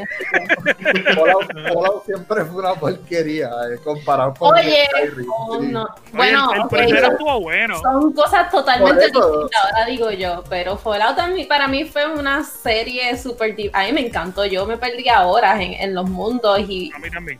Fallout, 1.15 1.51
Fallout 1.53 2.05
siempre 2.05 2.45
fue 2.45 2.61
una 2.61 2.73
porquería 2.75 3.47
eh, 3.73 3.79
comparado 3.83 4.33
con. 4.35 4.53
Oye, 4.57 4.85
Skyrim, 4.91 5.27
oh, 5.31 5.59
sí. 5.59 5.67
no. 5.67 5.83
Oye, 5.83 5.93
bueno, 6.13 6.53
el, 6.53 6.67
primero 6.69 7.01
son- 7.05 7.11
estuvo 7.13 7.41
bueno. 7.41 7.79
son 7.81 8.13
cosas 8.13 8.51
totalmente 8.51 9.05
distintas, 9.05 9.65
ahora 9.73 9.85
digo 9.87 10.08
yo, 10.11 10.43
pero 10.49 10.77
Fallout 10.77 11.17
mí- 11.33 11.45
para 11.45 11.67
mí 11.67 11.85
fue 11.85 12.05
una 12.07 12.43
serie 12.43 13.17
súper... 13.17 13.55
A 13.73 13.83
mí 13.83 13.93
me 13.93 14.01
encantó, 14.07 14.45
yo 14.45 14.65
me 14.65 14.77
perdía 14.77 15.25
horas 15.25 15.59
en, 15.59 15.73
en 15.73 15.93
los 15.95 16.09
mundos 16.09 16.59
y, 16.67 16.91
A 16.93 16.99
mí 16.99 17.09
también. 17.09 17.39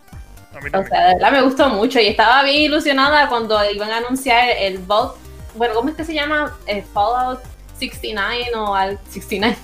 A 0.53 0.59
mí 0.59 0.67
O 0.67 0.71
también. 0.71 0.87
sea, 0.89 1.07
de 1.07 1.13
verdad 1.15 1.31
me 1.31 1.41
gustó 1.41 1.69
mucho 1.69 1.99
y 1.99 2.07
estaba 2.07 2.43
bien 2.43 2.57
ilusionada 2.63 3.27
cuando 3.29 3.57
iban 3.71 3.91
a 3.91 3.97
anunciar 3.97 4.49
el 4.57 4.77
Vault. 4.79 5.15
Bueno, 5.55 5.73
¿cómo 5.75 5.89
es 5.89 5.95
que 5.95 6.03
se 6.05 6.13
llama? 6.13 6.57
Eh, 6.67 6.83
Fallout 6.93 7.39
69 7.79 8.45
o 8.55 8.75
al 8.75 8.99
69. 9.09 9.57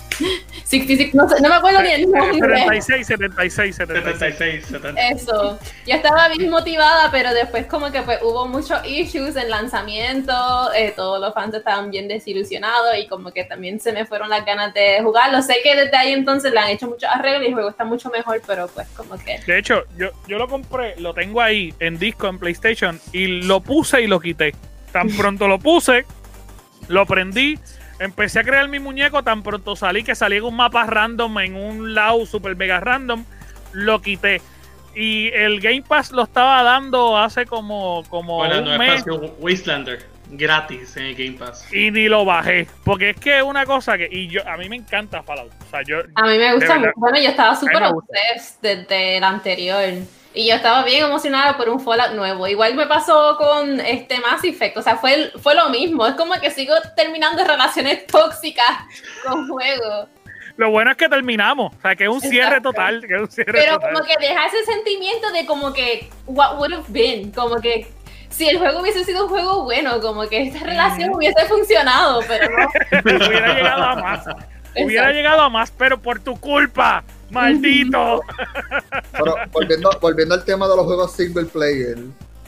66, 0.64 1.14
no, 1.14 1.28
sé, 1.28 1.42
no 1.42 1.50
me 1.50 1.56
acuerdo 1.56 1.82
ni 1.82 1.90
el 1.90 2.10
nombre. 2.10 2.60
76, 2.60 3.08
76, 3.08 3.76
76. 3.76 4.66
76, 4.66 4.66
70. 4.66 5.10
Eso. 5.10 5.60
Yo 5.86 5.96
estaba 5.96 6.30
bien 6.30 6.50
motivada, 6.50 7.12
pero 7.12 7.34
después 7.34 7.66
como 7.66 7.92
que 7.92 8.02
pues 8.02 8.20
hubo 8.22 8.48
muchos 8.48 8.80
issues 8.88 9.36
en 9.36 9.50
lanzamiento, 9.50 10.34
eh, 10.74 10.94
todos 10.96 11.20
los 11.20 11.34
fans 11.34 11.54
estaban 11.54 11.92
bien 11.92 12.08
desilusionados 12.08 12.98
y 12.98 13.08
como 13.08 13.32
que 13.32 13.44
también 13.44 13.80
se 13.80 13.92
me 13.92 14.06
fueron 14.06 14.30
las 14.30 14.46
ganas 14.46 14.74
de 14.74 15.02
jugarlo. 15.02 15.42
Sé 15.42 15.58
que 15.64 15.76
desde 15.76 15.98
ahí 15.98 16.14
entonces 16.14 16.54
le 16.54 16.60
han 16.60 16.70
hecho 16.70 16.88
muchos 16.88 17.10
arreglos 17.10 17.44
y 17.44 17.48
el 17.48 17.54
juego 17.54 17.70
está 17.70 17.86
mucho 17.86 18.10
mejor, 18.10 18.42
pero 18.48 18.68
pues 18.68 18.88
como 18.96 19.18
que... 19.18 19.40
De 19.46 19.60
hecho, 19.60 19.84
yo, 19.98 20.12
yo 20.28 20.38
lo 20.38 20.48
compré, 20.48 20.96
lo 21.00 21.14
tengo 21.14 21.42
ahí 21.42 21.74
en 21.80 22.00
disco 22.00 22.28
en 22.28 22.40
PlayStation 22.40 23.00
y 23.12 23.28
lo 23.28 23.62
puse 23.62 24.02
y 24.02 24.08
lo 24.08 24.20
quité. 24.20 24.54
Tan 24.92 25.10
pronto 25.10 25.48
lo 25.48 25.60
puse, 25.60 26.06
lo 26.88 27.06
prendí, 27.06 27.60
empecé 28.00 28.40
a 28.40 28.44
crear 28.44 28.68
mi 28.68 28.80
muñeco, 28.80 29.24
tan 29.24 29.44
pronto 29.44 29.76
salí 29.76 30.04
que 30.04 30.16
salí 30.16 30.38
en 30.38 30.44
un 30.44 30.56
mapa 30.56 30.86
random, 30.86 31.40
en 31.40 31.56
un 31.56 31.94
lado 31.94 32.26
super 32.26 32.56
mega 32.56 32.80
random, 32.80 33.24
lo 33.74 34.02
quité. 34.02 34.42
Y 34.96 35.28
el 35.34 35.60
Game 35.60 35.84
Pass 35.84 36.12
lo 36.12 36.24
estaba 36.24 36.64
dando 36.64 37.18
hace 37.18 37.46
como, 37.46 38.04
como 38.10 38.38
Bueno, 38.38 38.60
un 38.60 38.66
no 38.66 38.78
mes 38.78 39.00
espacio 39.00 39.36
Wastelander. 39.40 40.15
Gratis 40.30 40.98
en 40.98 41.06
el 41.06 41.16
Game 41.16 41.38
Pass. 41.38 41.72
y 41.74 41.92
ni 41.92 42.08
lo 42.08 42.26
bajé. 42.26 42.68
Porque 42.84 43.12
es 43.12 43.18
que 43.18 43.38
es 43.38 43.44
una 43.44 43.66
cosa 43.66 43.98
que, 43.98 44.08
y 44.12 44.28
yo, 44.28 44.48
a 44.48 44.58
mí 44.58 44.68
me 44.70 44.76
encanta 44.76 45.22
Fallout. 45.24 45.52
O 45.68 45.70
sea, 45.70 45.82
yo, 45.84 46.00
A 46.16 46.24
mí 46.24 46.38
me 46.38 46.54
gusta 46.56 46.80
mucho. 46.80 46.92
Bueno, 46.96 47.20
yo 47.20 47.30
estaba 47.30 47.56
súper 47.56 47.84
obsessed 47.84 48.58
desde 48.62 49.18
el 49.18 49.24
anterior. 49.24 49.84
Y 50.34 50.48
yo 50.50 50.56
estaba 50.56 50.84
bien 50.84 51.06
emocionada 51.06 51.56
por 51.56 51.70
un 51.70 51.80
Fallout 51.80 52.12
nuevo. 52.14 52.46
Igual 52.48 52.76
me 52.76 52.88
pasó 52.88 53.38
con 53.38 53.80
este 53.80 54.20
Mass 54.20 54.44
Effect. 54.44 54.76
O 54.78 54.82
sea, 54.82 54.98
fue, 54.98 55.32
fue 55.42 55.56
lo 55.56 55.70
mismo. 55.70 56.06
Es 56.06 56.16
como 56.16 56.34
que 56.42 56.52
sigo 56.52 56.74
terminando 56.98 57.44
relaciones 57.46 58.06
tóxicas 58.08 58.70
con 59.26 59.48
juegos. 59.48 60.10
lo 60.58 60.72
bueno 60.72 60.92
es 60.92 60.98
que 60.98 61.08
terminamos. 61.08 61.74
O 61.78 61.82
sea, 61.82 61.96
que 61.96 62.04
es 62.04 62.10
un 62.10 62.20
cierre 62.20 62.48
Exacto. 62.58 62.72
total. 62.72 63.06
Que 63.08 63.16
es 63.16 63.22
un 63.22 63.32
cierre 63.32 63.54
Pero 63.54 63.76
total. 63.76 63.94
como 63.94 64.06
que 64.06 64.16
deja 64.20 64.46
ese 64.48 64.66
sentimiento 64.66 65.32
de 65.32 65.46
como 65.46 65.72
que, 65.72 66.10
what 66.26 66.58
would 66.58 66.74
have 66.74 66.86
been. 66.90 67.32
Como 67.32 67.56
que 67.62 67.88
si 68.30 68.48
el 68.48 68.58
juego 68.58 68.82
hubiese 68.82 69.04
sido 69.04 69.24
un 69.24 69.30
juego 69.30 69.64
bueno, 69.64 70.00
como 70.02 70.28
que 70.28 70.44
esta 70.44 70.60
relación 70.66 71.14
hubiese 71.14 71.46
funcionado. 71.46 72.22
Pero 72.28 72.48
no. 72.50 72.68
hubiera 73.28 73.54
llegado 73.56 73.84
a 73.84 73.96
más. 73.96 74.26
Hubiera 74.78 75.12
llegado 75.12 75.42
a 75.42 75.50
más, 75.50 75.72
pero 75.72 76.02
por 76.02 76.20
tu 76.20 76.38
culpa, 76.40 77.04
maldito. 77.30 78.22
Pero 79.14 79.36
volviendo, 79.52 79.90
volviendo 80.02 80.36
al 80.36 80.44
tema 80.44 80.68
de 80.68 80.76
los 80.76 80.86
juegos 80.86 81.14
single 81.14 81.46
player, 81.46 81.98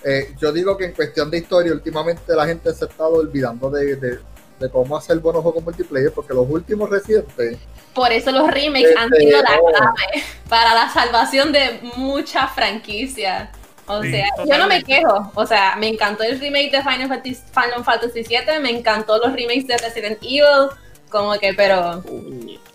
eh, 0.03 0.35
yo 0.39 0.51
digo 0.51 0.75
que 0.77 0.85
en 0.85 0.91
cuestión 0.91 1.31
de 1.31 1.37
historia, 1.37 1.71
últimamente 1.71 2.35
la 2.35 2.45
gente 2.45 2.73
se 2.73 2.83
ha 2.85 2.87
estado 2.89 3.13
olvidando 3.13 3.69
de, 3.69 3.95
de- 3.95 4.19
de 4.59 4.69
cómo 4.71 4.97
hacer 4.97 5.19
buenos 5.19 5.43
juegos 5.43 5.63
multiplayer, 5.63 6.11
porque 6.11 6.33
los 6.33 6.49
últimos 6.49 6.89
recientes, 6.89 7.59
Por 7.93 8.11
eso 8.11 8.31
los 8.31 8.49
remakes 8.49 8.89
han 8.97 9.13
Este, 9.13 9.25
sido 9.25 9.41
la 9.43 9.59
oh. 9.61 9.67
clave 9.67 10.23
para 10.49 10.73
la 10.73 10.89
salvación 10.89 11.51
de 11.51 11.79
muchas 11.95 12.51
franquicias. 12.53 13.49
O 13.87 14.01
Sí, 14.03 14.11
sea, 14.11 14.25
yo 14.45 14.57
no 14.57 14.67
me 14.67 14.83
quejo. 14.83 15.31
O 15.35 15.45
sea, 15.45 15.75
me 15.77 15.87
encantó 15.87 16.23
el 16.23 16.39
remake 16.39 16.71
de 16.71 16.81
Final 16.83 17.07
Fantasy, 17.07 17.35
Final 17.53 17.83
Fantasy 17.83 18.23
VII, 18.23 18.59
me 18.61 18.69
encantó 18.71 19.17
los 19.17 19.31
remakes 19.33 19.67
de 19.67 19.77
Resident 19.77 20.17
Evil, 20.21 20.69
como 21.09 21.33
que, 21.39 21.53
pero 21.53 22.03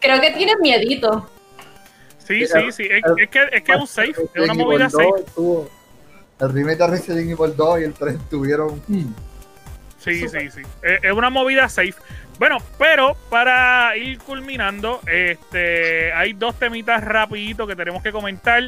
creo 0.01 0.21
que 0.21 0.31
tienes 0.31 0.57
miedito. 0.61 1.29
Sí, 2.19 2.47
sí, 2.47 2.73
sí. 2.73 2.85
Es, 2.91 3.03
es 3.19 3.29
que, 3.29 3.41
es 3.53 3.63
que 3.63 3.73
es 3.73 3.81
un 3.81 3.87
safe, 3.87 4.15
es 4.35 4.43
una 4.45 4.55
movida 4.55 4.89
safe. 4.89 5.05
2 5.05 5.21
estuvo- 5.27 5.71
el 6.41 6.53
remake 6.53 6.79
de 6.79 6.87
Resident 6.87 7.31
Evil 7.31 7.55
2 7.57 7.81
y 7.81 7.85
el 7.85 7.93
3 7.95 8.17
tuvieron... 8.31 8.83
hmm, 8.89 9.13
Sí, 9.99 10.27
sí, 10.29 10.51
sí. 10.51 10.63
Es, 10.83 11.05
es 11.05 11.13
una 11.13 11.31
movida 11.31 11.69
safe. 11.69 11.95
Bueno, 12.39 12.57
pero 12.77 13.15
para 13.31 13.97
ir 13.97 14.19
culminando, 14.19 15.01
este, 15.07 16.13
hay 16.13 16.33
dos 16.33 16.59
temitas 16.59 17.05
rapiditos 17.05 17.69
que 17.69 17.77
tenemos 17.77 18.03
que 18.03 18.11
comentar. 18.11 18.65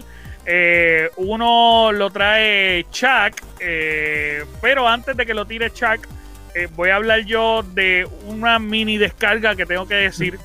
Eh, 0.46 1.10
uno 1.16 1.90
lo 1.92 2.10
trae 2.10 2.84
Chuck, 2.90 3.42
eh, 3.60 4.44
pero 4.60 4.86
antes 4.86 5.16
de 5.16 5.24
que 5.24 5.32
lo 5.32 5.46
tire 5.46 5.72
Chuck, 5.72 6.06
eh, 6.54 6.68
voy 6.74 6.90
a 6.90 6.96
hablar 6.96 7.20
yo 7.20 7.62
de 7.62 8.06
una 8.26 8.58
mini 8.58 8.98
descarga 8.98 9.56
que 9.56 9.66
tengo 9.66 9.86
que 9.88 9.94
decir. 9.94 10.38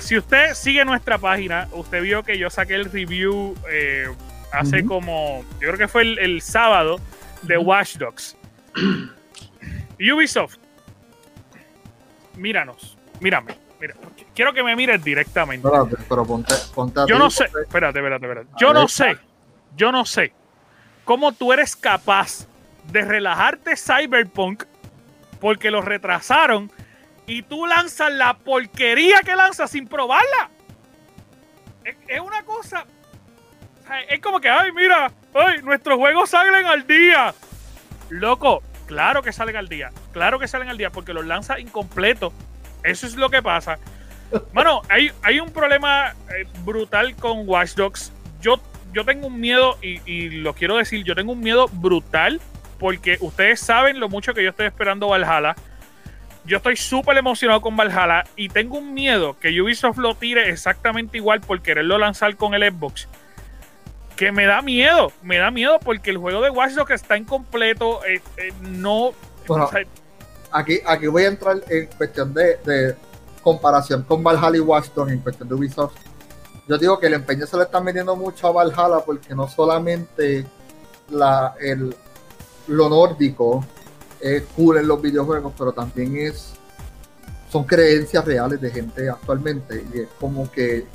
Si 0.00 0.16
usted 0.16 0.54
sigue 0.54 0.84
nuestra 0.84 1.18
página, 1.18 1.68
usted 1.72 2.02
vio 2.02 2.22
que 2.22 2.38
yo 2.38 2.50
saqué 2.50 2.74
el 2.74 2.90
review 2.90 3.54
hace 4.52 4.84
como, 4.84 5.44
yo 5.54 5.68
creo 5.68 5.78
que 5.78 5.88
fue 5.88 6.02
el, 6.02 6.18
el 6.18 6.40
sábado, 6.40 7.00
de 7.42 7.58
Watch 7.58 7.96
Dogs. 7.96 8.36
Ubisoft, 9.98 10.56
míranos, 12.36 12.96
mírame, 13.20 13.56
mira, 13.80 13.94
quiero 14.34 14.52
que 14.52 14.62
me 14.62 14.74
mires 14.76 15.02
directamente. 15.02 15.66
espérate, 15.66 15.96
pero 16.08 16.24
ponte, 16.24 16.54
ponte 16.74 17.00
a 17.00 17.06
Yo 17.06 17.16
ti, 17.16 17.22
no 17.22 17.30
sé, 17.30 17.44
porque- 17.46 17.62
espérate, 17.62 17.98
espérate, 17.98 18.26
espérate. 18.26 18.48
Yo 18.58 18.72
no 18.72 18.88
sé, 18.88 19.16
yo 19.76 19.92
no 19.92 20.04
sé 20.04 20.32
cómo 21.04 21.32
tú 21.32 21.52
eres 21.52 21.76
capaz 21.76 22.46
de 22.90 23.02
relajarte 23.02 23.76
Cyberpunk 23.76 24.64
porque 25.40 25.70
lo 25.70 25.82
retrasaron 25.82 26.70
y 27.26 27.42
tú 27.42 27.66
lanzas 27.66 28.12
la 28.12 28.34
porquería 28.34 29.20
que 29.24 29.34
lanzas 29.36 29.70
sin 29.70 29.86
probarla. 29.88 30.50
Es, 31.84 31.96
es 32.08 32.20
una 32.20 32.42
cosa. 32.44 32.84
Es 34.08 34.20
como 34.20 34.40
que, 34.40 34.48
ay, 34.48 34.72
mira, 34.72 35.12
ay, 35.34 35.60
nuestros 35.62 35.98
juegos 35.98 36.30
salen 36.30 36.64
al 36.66 36.86
día. 36.86 37.34
Loco, 38.08 38.62
claro 38.86 39.22
que 39.22 39.32
salen 39.32 39.56
al 39.56 39.68
día. 39.68 39.90
Claro 40.12 40.38
que 40.38 40.48
salen 40.48 40.68
al 40.70 40.78
día 40.78 40.90
porque 40.90 41.12
los 41.12 41.26
lanza 41.26 41.58
incompleto. 41.60 42.32
Eso 42.84 43.06
es 43.06 43.16
lo 43.16 43.28
que 43.30 43.42
pasa. 43.42 43.78
Bueno, 44.52 44.82
hay, 44.88 45.10
hay 45.22 45.40
un 45.40 45.50
problema 45.50 46.14
eh, 46.28 46.46
brutal 46.64 47.16
con 47.16 47.48
Watch 47.48 47.74
Dogs. 47.74 48.12
Yo, 48.40 48.60
yo 48.92 49.04
tengo 49.04 49.28
un 49.28 49.40
miedo, 49.40 49.78
y, 49.82 50.00
y 50.10 50.30
lo 50.30 50.54
quiero 50.54 50.76
decir, 50.76 51.02
yo 51.04 51.14
tengo 51.14 51.32
un 51.32 51.40
miedo 51.40 51.68
brutal 51.72 52.40
porque 52.78 53.16
ustedes 53.20 53.60
saben 53.60 53.98
lo 53.98 54.08
mucho 54.08 54.34
que 54.34 54.42
yo 54.42 54.50
estoy 54.50 54.66
esperando 54.66 55.08
Valhalla. 55.08 55.56
Yo 56.44 56.58
estoy 56.58 56.76
súper 56.76 57.16
emocionado 57.16 57.62
con 57.62 57.74
Valhalla 57.74 58.24
y 58.36 58.50
tengo 58.50 58.76
un 58.76 58.92
miedo 58.92 59.38
que 59.38 59.58
Ubisoft 59.60 59.96
lo 59.96 60.14
tire 60.14 60.50
exactamente 60.50 61.16
igual 61.16 61.40
por 61.40 61.62
quererlo 61.62 61.96
lanzar 61.96 62.36
con 62.36 62.52
el 62.54 62.70
Xbox. 62.70 63.08
Que 64.16 64.30
me 64.30 64.44
da 64.44 64.60
miedo, 64.60 65.10
me 65.22 65.38
da 65.38 65.50
miedo 65.50 65.78
porque 65.82 66.10
el 66.10 66.18
juego 66.18 66.42
de 66.42 66.50
Watch 66.50 66.72
Dogs 66.72 66.90
está 66.90 67.16
incompleto, 67.16 68.04
eh, 68.04 68.20
eh, 68.36 68.52
no... 68.60 69.12
Bueno, 69.46 69.64
o 69.64 69.70
sea, 69.70 69.84
Aquí, 70.54 70.78
aquí 70.86 71.08
voy 71.08 71.24
a 71.24 71.28
entrar 71.28 71.60
en 71.68 71.86
cuestión 71.86 72.32
de, 72.32 72.94
comparación 73.42 74.04
con 74.04 74.22
Valhalla 74.22 74.56
y 74.56 74.64
Dogs 74.64 74.92
en 75.08 75.18
cuestión 75.18 75.48
de 75.48 75.54
Ubisoft. 75.56 75.96
Yo 76.68 76.78
digo 76.78 76.98
que 77.00 77.08
el 77.08 77.14
empeño 77.14 77.44
se 77.44 77.56
le 77.56 77.64
está 77.64 77.80
metiendo 77.80 78.14
mucho 78.14 78.46
a 78.46 78.52
Valhalla 78.52 79.00
porque 79.04 79.34
no 79.34 79.48
solamente 79.48 80.46
la, 81.10 81.54
el, 81.60 81.94
lo 82.68 82.88
nórdico 82.88 83.66
es 84.20 84.44
cool 84.54 84.78
en 84.78 84.86
los 84.86 85.02
videojuegos, 85.02 85.52
pero 85.58 85.72
también 85.72 86.16
es 86.16 86.54
son 87.50 87.64
creencias 87.64 88.24
reales 88.24 88.60
de 88.60 88.70
gente 88.70 89.10
actualmente 89.10 89.84
y 89.92 90.00
es 90.02 90.08
como 90.20 90.50
que 90.50 90.86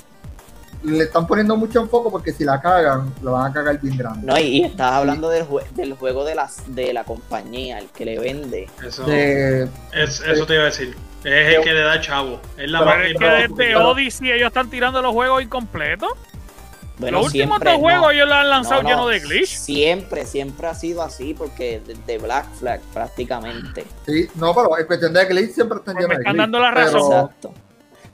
le 0.82 1.04
están 1.04 1.26
poniendo 1.26 1.56
mucho 1.56 1.80
enfoque 1.80 2.08
porque 2.10 2.32
si 2.32 2.44
la 2.44 2.60
cagan, 2.60 3.12
la 3.22 3.30
van 3.32 3.50
a 3.50 3.52
cagar 3.54 3.80
bien 3.80 3.96
grande. 3.98 4.26
No, 4.26 4.38
y, 4.38 4.42
y 4.42 4.64
estás 4.64 4.92
hablando 4.92 5.28
del, 5.28 5.44
jue- 5.46 5.68
del 5.72 5.94
juego 5.94 6.24
de, 6.24 6.34
las, 6.34 6.62
de 6.74 6.92
la 6.92 7.04
compañía, 7.04 7.78
el 7.78 7.88
que 7.88 8.04
le 8.04 8.18
vende. 8.18 8.68
Eso, 8.86 9.04
De- 9.04 9.68
es- 9.92 10.20
eso 10.20 10.46
te 10.46 10.54
iba 10.54 10.62
a 10.62 10.66
decir. 10.66 10.96
Es 11.22 11.56
el 11.56 11.62
que 11.62 11.72
le 11.74 11.80
da 11.82 12.00
chavo. 12.00 12.40
Es 12.56 12.70
la 12.70 12.78
Pero 12.78 12.90
es 13.04 13.18
que 13.18 13.42
es 13.44 13.56
desde 13.56 13.76
Odyssey 13.76 14.32
ellos 14.32 14.46
están 14.48 14.70
tirando 14.70 15.02
los 15.02 15.12
juegos 15.12 15.42
incompletos. 15.42 16.10
Bueno, 16.96 17.18
los 17.18 17.26
últimos 17.28 17.58
dos 17.60 17.72
no. 17.74 17.78
juegos 17.78 18.12
ellos 18.12 18.28
los 18.28 18.36
han 18.36 18.50
lanzado 18.50 18.82
No, 18.82 18.88
no, 18.90 19.08
llenos 19.10 19.10
de 19.10 19.20
glitch. 19.20 19.48
Siempre, 19.56 20.26
siempre 20.26 20.66
ha 20.66 20.74
sido 20.74 21.02
así, 21.02 21.32
porque 21.34 21.80
de, 21.86 21.94
de 21.94 22.18
Black 22.18 22.46
Flag 22.58 22.80
prácticamente. 22.92 23.84
sí, 24.06 24.28
no, 24.34 24.54
pero 24.54 24.78
en 24.78 24.86
cuestión 24.86 25.12
de 25.14 25.24
glitch 25.26 25.52
siempre 25.52 25.78
están 25.78 25.94
Pues 25.94 26.08
me 26.08 26.14
llenos 26.14 26.16
de 26.18 26.22
están 26.22 26.32
glitch, 26.34 26.42
dando 26.42 26.58
la 26.60 26.74
pero- 26.74 26.86
razón. 26.86 27.12
Exacto. 27.12 27.54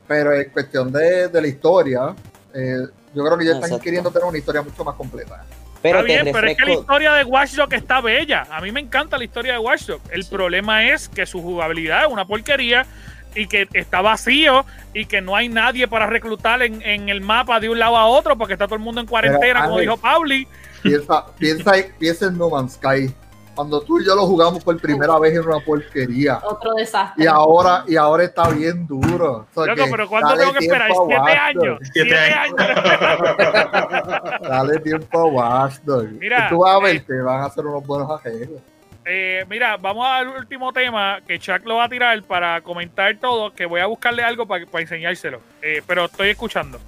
Pero 0.08 0.32
en 0.34 0.50
cuestión 0.50 0.92
de, 0.92 1.28
de 1.28 1.40
la 1.40 1.46
historia, 1.48 2.14
eh, 2.57 2.86
yo 3.14 3.24
creo 3.24 3.36
que 3.38 3.44
ellos 3.44 3.54
están 3.57 3.68
Exacto. 3.70 3.84
queriendo 3.84 4.11
tener 4.11 4.28
una 4.28 4.38
historia 4.38 4.62
mucho 4.62 4.84
más 4.84 4.94
completa. 4.94 5.44
Pero 5.82 6.00
Está 6.00 6.07
bien, 6.22 6.28
pero 6.32 6.48
es 6.48 6.57
que 6.57 6.64
la 6.64 6.72
historia 6.72 7.12
de 7.12 7.24
Watch 7.24 7.52
Dogs 7.54 7.74
está 7.76 8.00
bella. 8.00 8.46
A 8.50 8.61
mí 8.61 8.72
me 8.72 8.80
encanta 8.80 9.16
la 9.18 9.24
historia 9.24 9.52
de 9.52 9.59
Watch 9.59 9.82
Dogs. 9.86 10.11
El 10.11 10.24
Sí. 10.24 10.30
problema 10.30 10.84
es 10.88 11.09
que 11.09 11.26
su 11.26 11.40
jugabilidad 11.42 12.07
es 12.07 12.12
una 12.12 12.24
porquería 12.24 12.86
y 13.34 13.46
que 13.46 13.68
está 13.74 14.00
vacío 14.00 14.64
y 14.94 15.04
que 15.07 15.20
no 15.20 15.36
hay 15.36 15.48
nadie 15.48 15.86
para 15.86 16.07
reclutar 16.07 16.62
en, 16.62 16.80
en 16.82 17.09
el 17.11 17.20
mapa 17.20 17.61
de 17.61 17.68
un 17.68 17.78
lado 17.78 17.96
a 17.96 18.07
otro 18.07 18.36
porque 18.36 18.54
está 18.54 18.66
todo 18.66 18.76
el 18.76 18.80
mundo 18.80 19.00
en 19.00 19.07
cuarentena, 19.07 19.61
como 19.64 19.74
Ángel, 19.76 19.82
dijo 19.90 19.96
Pauli. 19.98 20.48
Piensa, 20.82 21.26
piensa, 21.38 21.72
piensa 21.98 22.26
en 22.26 22.38
No 22.38 22.48
Man's 22.48 22.72
Sky. 22.72 23.14
Cuando 23.57 23.80
tú 23.80 23.98
y 23.98 24.04
yo 24.04 24.14
lo 24.14 24.26
jugamos 24.26 24.62
por 24.62 24.78
primera 24.78 25.18
vez 25.18 25.34
en 25.34 25.48
una 25.48 25.61
porquería. 25.61 26.40
Otro 26.42 26.74
desastre. 26.74 27.24
Y 27.24 27.26
ahora, 27.26 27.84
y 27.88 27.96
ahora 27.96 28.24
está 28.24 28.50
bien 28.50 28.86
duro. 28.86 29.46
O 29.54 29.64
sea 29.64 29.74
Loco, 29.74 29.84
que 29.86 29.90
pero 29.90 30.09
¿cuánto 30.11 30.36
tengo 30.36 30.52
que 30.52 30.59
esperar? 30.59 30.90
¿Siete 31.09 31.32
años? 31.32 31.78
Siete 31.94 32.11
¿Siete 32.11 32.18
años. 32.18 32.59
años? 32.59 34.40
Dale 34.42 34.78
tiempo 34.80 35.18
a 35.18 35.24
Watch 35.24 35.76
Dogs. 35.84 36.12
Mira, 36.12 36.46
Y 36.46 36.48
tú 36.50 36.59
vas 36.59 36.76
a 36.76 36.80
ver 36.80 36.96
eh, 36.96 37.04
que 37.07 37.14
van 37.14 37.40
a 37.40 37.44
hacer 37.46 37.64
unos 37.64 37.86
buenos 37.86 38.11
arreglos. 38.11 38.61
Eh, 39.07 39.46
mira, 39.48 39.78
vamos 39.78 40.07
al 40.07 40.28
último 40.28 40.70
tema 40.74 41.20
que 41.26 41.38
Chuck 41.38 41.64
lo 41.64 41.76
va 41.76 41.84
a 41.84 41.88
tirar 41.88 42.22
para 42.24 42.61
comentar 42.61 43.16
todo, 43.16 43.54
que 43.54 43.64
voy 43.64 43.80
a 43.80 43.86
buscarle 43.86 44.22
algo 44.22 44.46
para, 44.46 44.66
para 44.66 44.82
enseñárselo. 44.82 45.40
Eh, 45.62 45.80
pero 45.86 46.04
estoy 46.04 46.28
escuchando. 46.28 46.78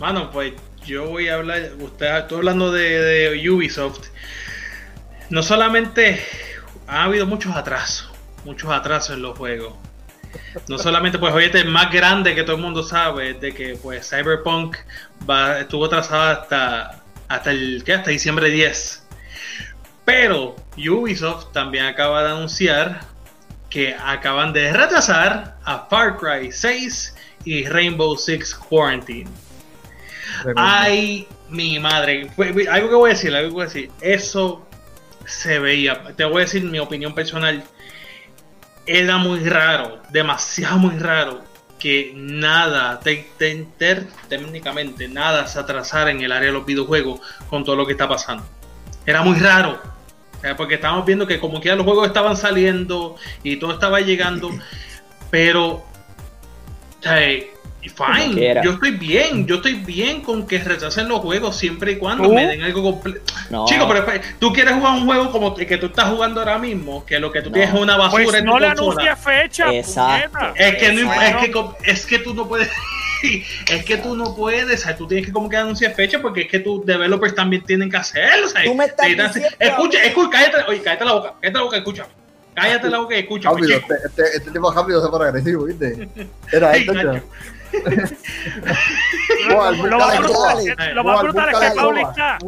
Mano, 0.00 0.28
pues 0.32 0.54
yo 0.84 1.08
voy 1.08 1.28
a 1.28 1.34
hablar, 1.34 1.70
usted 1.78 2.16
estoy 2.18 2.38
hablando 2.38 2.72
de, 2.72 3.00
de 3.00 3.50
Ubisoft. 3.50 4.08
No 5.30 5.42
solamente 5.42 6.24
ha 6.86 7.04
habido 7.04 7.26
muchos 7.26 7.56
atrasos, 7.56 8.10
muchos 8.44 8.70
atrasos 8.70 9.16
en 9.16 9.22
los 9.22 9.36
juegos. 9.36 9.74
No 10.68 10.78
solamente, 10.78 11.18
pues 11.18 11.34
hoy 11.34 11.44
este 11.44 11.60
el 11.60 11.68
más 11.68 11.90
grande 11.90 12.34
que 12.34 12.42
todo 12.42 12.56
el 12.56 12.62
mundo 12.62 12.82
sabe, 12.82 13.30
es 13.30 13.40
de 13.40 13.52
que 13.52 13.76
pues 13.82 14.08
Cyberpunk 14.08 14.76
va, 15.28 15.60
estuvo 15.60 15.86
atrasado 15.86 16.22
hasta, 16.22 17.02
hasta 17.28 17.50
el 17.50 17.82
¿qué? 17.84 17.94
hasta 17.94 18.10
diciembre 18.10 18.50
10. 18.50 19.02
Pero 20.04 20.56
Ubisoft 20.76 21.52
también 21.52 21.86
acaba 21.86 22.22
de 22.22 22.30
anunciar 22.30 23.00
que 23.70 23.94
acaban 23.94 24.52
de 24.52 24.72
retrasar 24.72 25.56
a 25.64 25.86
Far 25.90 26.16
Cry 26.16 26.52
6 26.52 27.14
y 27.44 27.64
Rainbow 27.66 28.16
Six 28.16 28.54
Quarantine. 28.54 29.30
Ay, 30.54 31.26
mi 31.48 31.78
madre. 31.78 32.30
Algo 32.70 32.88
que 32.88 32.94
voy 32.94 33.10
a 33.10 33.14
decir, 33.14 33.34
algo 33.34 33.48
que 33.48 33.54
voy 33.54 33.62
a 33.62 33.66
decir. 33.66 33.90
Eso 34.00 34.65
se 35.26 35.58
veía. 35.58 36.02
Te 36.16 36.24
voy 36.24 36.38
a 36.38 36.40
decir 36.44 36.64
mi 36.64 36.78
opinión 36.78 37.14
personal. 37.14 37.62
Era 38.86 39.16
muy 39.18 39.40
raro, 39.48 40.00
demasiado 40.10 40.78
muy 40.78 40.96
raro, 40.98 41.42
que 41.78 42.12
nada, 42.14 43.00
te- 43.00 43.28
te- 43.36 43.66
ter- 43.76 44.06
técnicamente, 44.28 45.08
nada 45.08 45.46
se 45.48 45.58
atrasara 45.58 46.10
en 46.12 46.20
el 46.20 46.30
área 46.32 46.48
de 46.48 46.52
los 46.52 46.64
videojuegos 46.64 47.20
con 47.50 47.64
todo 47.64 47.74
lo 47.76 47.84
que 47.84 47.92
está 47.92 48.08
pasando. 48.08 48.46
Era 49.04 49.22
muy 49.22 49.38
raro. 49.38 49.80
Porque 50.56 50.74
estábamos 50.76 51.04
viendo 51.04 51.26
que 51.26 51.40
como 51.40 51.60
que 51.60 51.74
los 51.74 51.84
juegos 51.84 52.06
estaban 52.06 52.36
saliendo 52.36 53.16
y 53.42 53.56
todo 53.56 53.72
estaba 53.72 54.00
llegando, 54.00 54.50
pero 55.30 55.68
o 55.72 57.02
sea, 57.02 57.18
fine, 57.88 58.60
yo 58.64 58.72
estoy 58.72 58.92
bien, 58.92 59.46
yo 59.46 59.56
estoy 59.56 59.74
bien 59.74 60.20
con 60.22 60.46
que 60.46 60.58
retrasen 60.58 61.08
los 61.08 61.20
juegos 61.20 61.56
siempre 61.56 61.92
y 61.92 61.96
cuando 61.96 62.24
¿Tú? 62.28 62.34
me 62.34 62.46
den 62.46 62.62
algo 62.62 62.82
completo. 62.82 63.20
No, 63.50 63.66
Chico, 63.66 63.86
pero 63.86 64.00
espera, 64.00 64.22
tú 64.38 64.52
quieres 64.52 64.74
jugar 64.74 64.92
un 64.94 65.04
juego 65.06 65.30
como 65.32 65.54
el 65.56 65.66
que 65.66 65.76
tú 65.78 65.86
estás 65.86 66.08
jugando 66.10 66.40
ahora 66.40 66.58
mismo, 66.58 67.04
que 67.06 67.18
lo 67.18 67.30
que 67.32 67.42
tú 67.42 67.50
No. 67.50 67.54
tienes 67.54 67.74
es 67.74 67.80
una 67.80 67.96
basura 67.96 68.24
Pues 68.24 68.34
en 68.36 68.44
tu 68.44 68.50
no 68.52 68.58
le 68.58 68.68
consola. 68.68 68.90
anuncia 68.92 69.16
fecha, 69.16 69.72
Exacto. 69.74 70.38
Es 70.54 70.74
que, 70.76 70.92
no, 70.92 71.12
Exacto. 71.12 71.76
es, 71.82 71.84
que, 71.84 71.90
es 71.92 72.06
que 72.06 72.18
tú 72.20 72.34
no 72.34 72.48
puedes. 72.48 72.68
es 73.70 73.84
que 73.84 73.96
tú 73.96 74.14
no 74.14 74.34
puedes, 74.36 74.80
sea, 74.82 74.96
tú 74.96 75.06
tienes 75.06 75.26
que 75.26 75.32
como 75.32 75.48
que 75.48 75.56
anunciar 75.56 75.94
fecha 75.94 76.20
porque 76.20 76.42
es 76.42 76.48
que 76.48 76.58
tus 76.60 76.84
developers 76.84 77.34
también 77.34 77.62
tienen 77.64 77.90
que 77.90 77.96
hacerlo. 77.96 78.48
sea, 78.48 78.62
Tú 78.64 78.74
me 78.74 78.84
estás 78.84 79.06
diciendo- 79.08 79.48
escucha, 79.58 80.02
escucha, 80.04 80.30
cállate, 80.30 80.56
oye, 80.68 80.82
cállate 80.82 81.04
la 81.04 81.12
boca, 81.12 81.34
cállate 81.40 81.58
la 81.58 81.64
boca, 81.64 81.76
escucha. 81.78 82.06
Cállate 82.54 82.88
la 82.88 82.98
boca 83.00 83.14
y 83.14 83.18
escucha. 83.20 83.50
Rápido, 83.50 83.68
este, 83.76 83.94
este, 84.06 84.22
este 84.38 84.50
tipo 84.50 84.72
rápido 84.72 85.02
se 85.04 85.10
pone 85.10 85.24
agresivo, 85.26 85.64
¿viste? 85.64 86.08
Era 86.52 86.74
esto, 86.74 86.92
Lo 89.48 89.56
más 89.58 89.78
brutal, 89.78 90.58
es- 90.60 90.94
lo 90.94 91.04
más 91.04 91.22
brutal 91.22 91.48
es 91.50 91.70
que 91.70 91.76
Pauli 91.76 92.00
está 92.02 92.38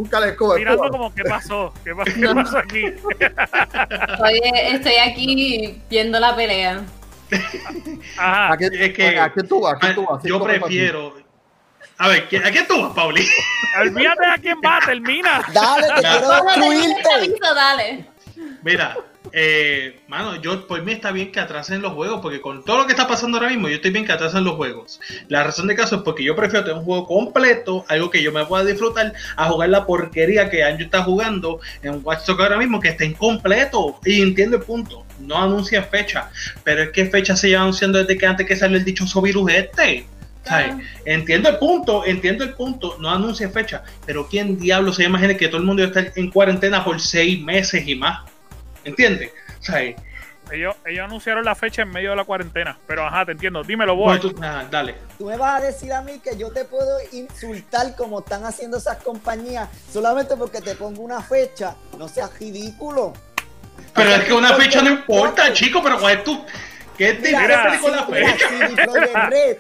mirando 0.56 0.88
como, 0.90 1.14
¿qué 1.14 1.24
pasó? 1.24 1.72
¿Qué 1.84 1.94
pasó, 1.94 2.12
¿Qué 2.14 2.34
pasó 2.34 2.58
aquí? 2.58 2.84
Estoy, 4.12 4.40
estoy 4.44 4.94
aquí 4.96 5.80
viendo 5.88 6.18
la 6.20 6.34
pelea. 6.36 6.82
Ajá. 8.16 8.52
¿A 8.52 8.56
qué, 8.56 8.66
Es 8.72 8.92
que- 8.94 9.18
¿A 9.18 9.32
qué 9.32 9.42
tú 9.42 9.60
vas? 9.60 9.74
¿A 9.82 9.88
qué 9.88 9.94
tú 9.94 10.06
vas? 10.06 10.22
Yo 10.22 10.42
prefiero. 10.42 11.14
A 11.98 12.08
ver, 12.08 12.28
¿qué- 12.28 12.38
¿a 12.38 12.50
qué 12.50 12.62
tú 12.62 12.80
vas, 12.82 12.92
Pauli? 12.94 13.26
Olvídate 13.80 14.26
a 14.26 14.38
quién 14.38 14.58
va, 14.64 14.78
termina. 14.84 15.42
Dale, 15.52 15.86
te 15.96 16.00
quiero 16.00 16.30
destruirte. 16.44 17.38
dale. 17.54 18.04
Mira, 18.62 18.96
eh, 19.32 20.00
mano, 20.08 20.36
yo 20.40 20.66
por 20.66 20.82
mí 20.82 20.92
está 20.92 21.12
bien 21.12 21.32
que 21.32 21.40
atrasen 21.40 21.82
los 21.82 21.92
juegos, 21.92 22.20
porque 22.20 22.40
con 22.40 22.64
todo 22.64 22.78
lo 22.78 22.86
que 22.86 22.92
está 22.92 23.06
pasando 23.06 23.38
ahora 23.38 23.50
mismo, 23.50 23.68
yo 23.68 23.76
estoy 23.76 23.90
bien 23.90 24.04
que 24.04 24.12
atrasen 24.12 24.44
los 24.44 24.54
juegos. 24.54 25.00
La 25.28 25.44
razón 25.44 25.66
de 25.66 25.74
caso 25.74 25.96
es 25.96 26.02
porque 26.02 26.24
yo 26.24 26.34
prefiero 26.36 26.64
tener 26.64 26.78
un 26.78 26.84
juego 26.84 27.06
completo, 27.06 27.84
algo 27.88 28.10
que 28.10 28.22
yo 28.22 28.32
me 28.32 28.44
pueda 28.46 28.64
disfrutar, 28.64 29.12
a 29.36 29.48
jugar 29.48 29.68
la 29.68 29.86
porquería 29.86 30.50
que 30.50 30.64
Anjo 30.64 30.82
está 30.82 31.02
jugando 31.02 31.60
en 31.82 32.00
Watch 32.04 32.26
Dogs 32.26 32.40
ahora 32.40 32.58
mismo, 32.58 32.80
que 32.80 32.88
está 32.88 33.04
incompleto. 33.04 33.98
Y 34.04 34.22
entiendo 34.22 34.56
el 34.56 34.62
punto, 34.62 35.04
no 35.20 35.36
anuncia 35.36 35.82
fecha, 35.82 36.30
pero 36.64 36.82
es 36.82 36.90
que 36.90 37.06
fecha 37.06 37.36
se 37.36 37.48
lleva 37.48 37.62
anunciando 37.62 37.98
desde 37.98 38.16
que 38.16 38.26
antes 38.26 38.46
que 38.46 38.56
salió 38.56 38.76
el 38.76 38.84
dichoso 38.84 39.20
virus 39.22 39.50
este. 39.52 40.06
Entiendo 41.04 41.50
el 41.50 41.58
punto, 41.58 42.04
entiendo 42.06 42.44
el 42.44 42.54
punto, 42.54 42.96
no 43.00 43.10
anuncia 43.10 43.48
fecha, 43.50 43.82
pero 44.06 44.28
¿quién 44.28 44.58
diablo 44.58 44.92
se 44.92 45.04
imagina 45.04 45.34
que 45.34 45.48
todo 45.48 45.58
el 45.58 45.66
mundo 45.66 45.82
va 45.82 45.88
a 45.88 46.00
estar 46.00 46.12
en 46.16 46.30
cuarentena 46.30 46.84
por 46.84 47.00
seis 47.00 47.40
meses 47.40 47.86
y 47.86 47.94
más? 47.94 48.20
¿Entiendes? 48.88 49.30
O 49.60 49.62
sea, 49.62 49.80
Ellos, 50.50 50.76
ellos 50.86 51.04
anunciaron 51.04 51.44
la 51.44 51.54
fecha 51.54 51.82
en 51.82 51.90
medio 51.90 52.10
de 52.10 52.16
la 52.16 52.24
cuarentena. 52.24 52.78
Pero 52.86 53.04
ajá, 53.06 53.26
te 53.26 53.32
entiendo. 53.32 53.62
Dímelo, 53.62 53.94
voy. 53.94 54.18
bueno, 54.18 54.20
tú- 54.34 54.34
ah, 54.42 54.64
dale. 54.70 54.94
Tú 55.18 55.26
me 55.26 55.36
vas 55.36 55.60
a 55.60 55.66
decir 55.66 55.92
a 55.92 56.00
mí 56.00 56.20
que 56.20 56.36
yo 56.38 56.50
te 56.52 56.64
puedo 56.64 56.98
insultar 57.12 57.94
como 57.96 58.20
están 58.20 58.44
haciendo 58.46 58.78
esas 58.78 58.96
compañías 59.02 59.68
solamente 59.92 60.36
porque 60.36 60.60
te 60.62 60.74
pongo 60.74 61.02
una 61.02 61.20
fecha. 61.20 61.74
No 61.98 62.08
seas 62.08 62.30
ridículo. 62.38 63.12
Pero 63.94 64.10
es 64.10 64.24
que 64.24 64.32
una 64.32 64.54
fecha 64.54 64.80
no 64.82 64.90
importa, 64.90 65.52
chico, 65.52 65.82
pero 65.82 65.98
¿cuál 65.98 66.18
es 66.18 66.24
tu? 66.24 66.44
¿Qué 66.96 67.12
te 67.14 67.28
Mira, 67.28 67.42
interesa 67.42 67.80
con 67.80 67.92
la 67.92 68.06
fecha? 68.06 68.48
CD 68.48 68.84
Projekt 68.86 69.14
Red 69.30 69.56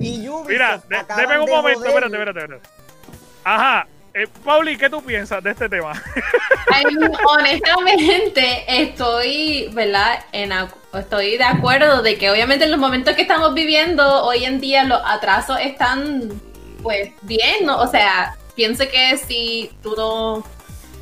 y 0.00 0.28
Ubisoft 0.28 0.48
Mira, 0.48 0.82
deme 1.16 1.38
un 1.40 1.50
momento, 1.50 1.84
espérate, 1.84 2.06
espérate, 2.14 2.40
espérate. 2.40 2.68
Ajá. 3.44 3.86
Eh, 4.14 4.26
Pauli, 4.44 4.76
¿qué 4.76 4.90
tú 4.90 5.02
piensas 5.02 5.42
de 5.42 5.52
este 5.52 5.68
tema? 5.70 5.92
Honestamente, 7.28 8.64
estoy, 8.68 9.70
¿verdad? 9.72 10.18
Estoy 10.92 11.38
de 11.38 11.44
acuerdo 11.44 12.02
de 12.02 12.18
que 12.18 12.30
obviamente 12.30 12.66
en 12.66 12.72
los 12.72 12.80
momentos 12.80 13.14
que 13.14 13.22
estamos 13.22 13.54
viviendo 13.54 14.24
hoy 14.24 14.44
en 14.44 14.60
día 14.60 14.84
los 14.84 15.00
atrasos 15.02 15.58
están, 15.60 16.28
pues, 16.82 17.12
bien, 17.22 17.64
¿no? 17.64 17.80
O 17.80 17.86
sea, 17.86 18.36
pienso 18.54 18.84
que 18.90 19.16
si 19.16 19.70
tú 19.82 19.94
no 19.96 20.44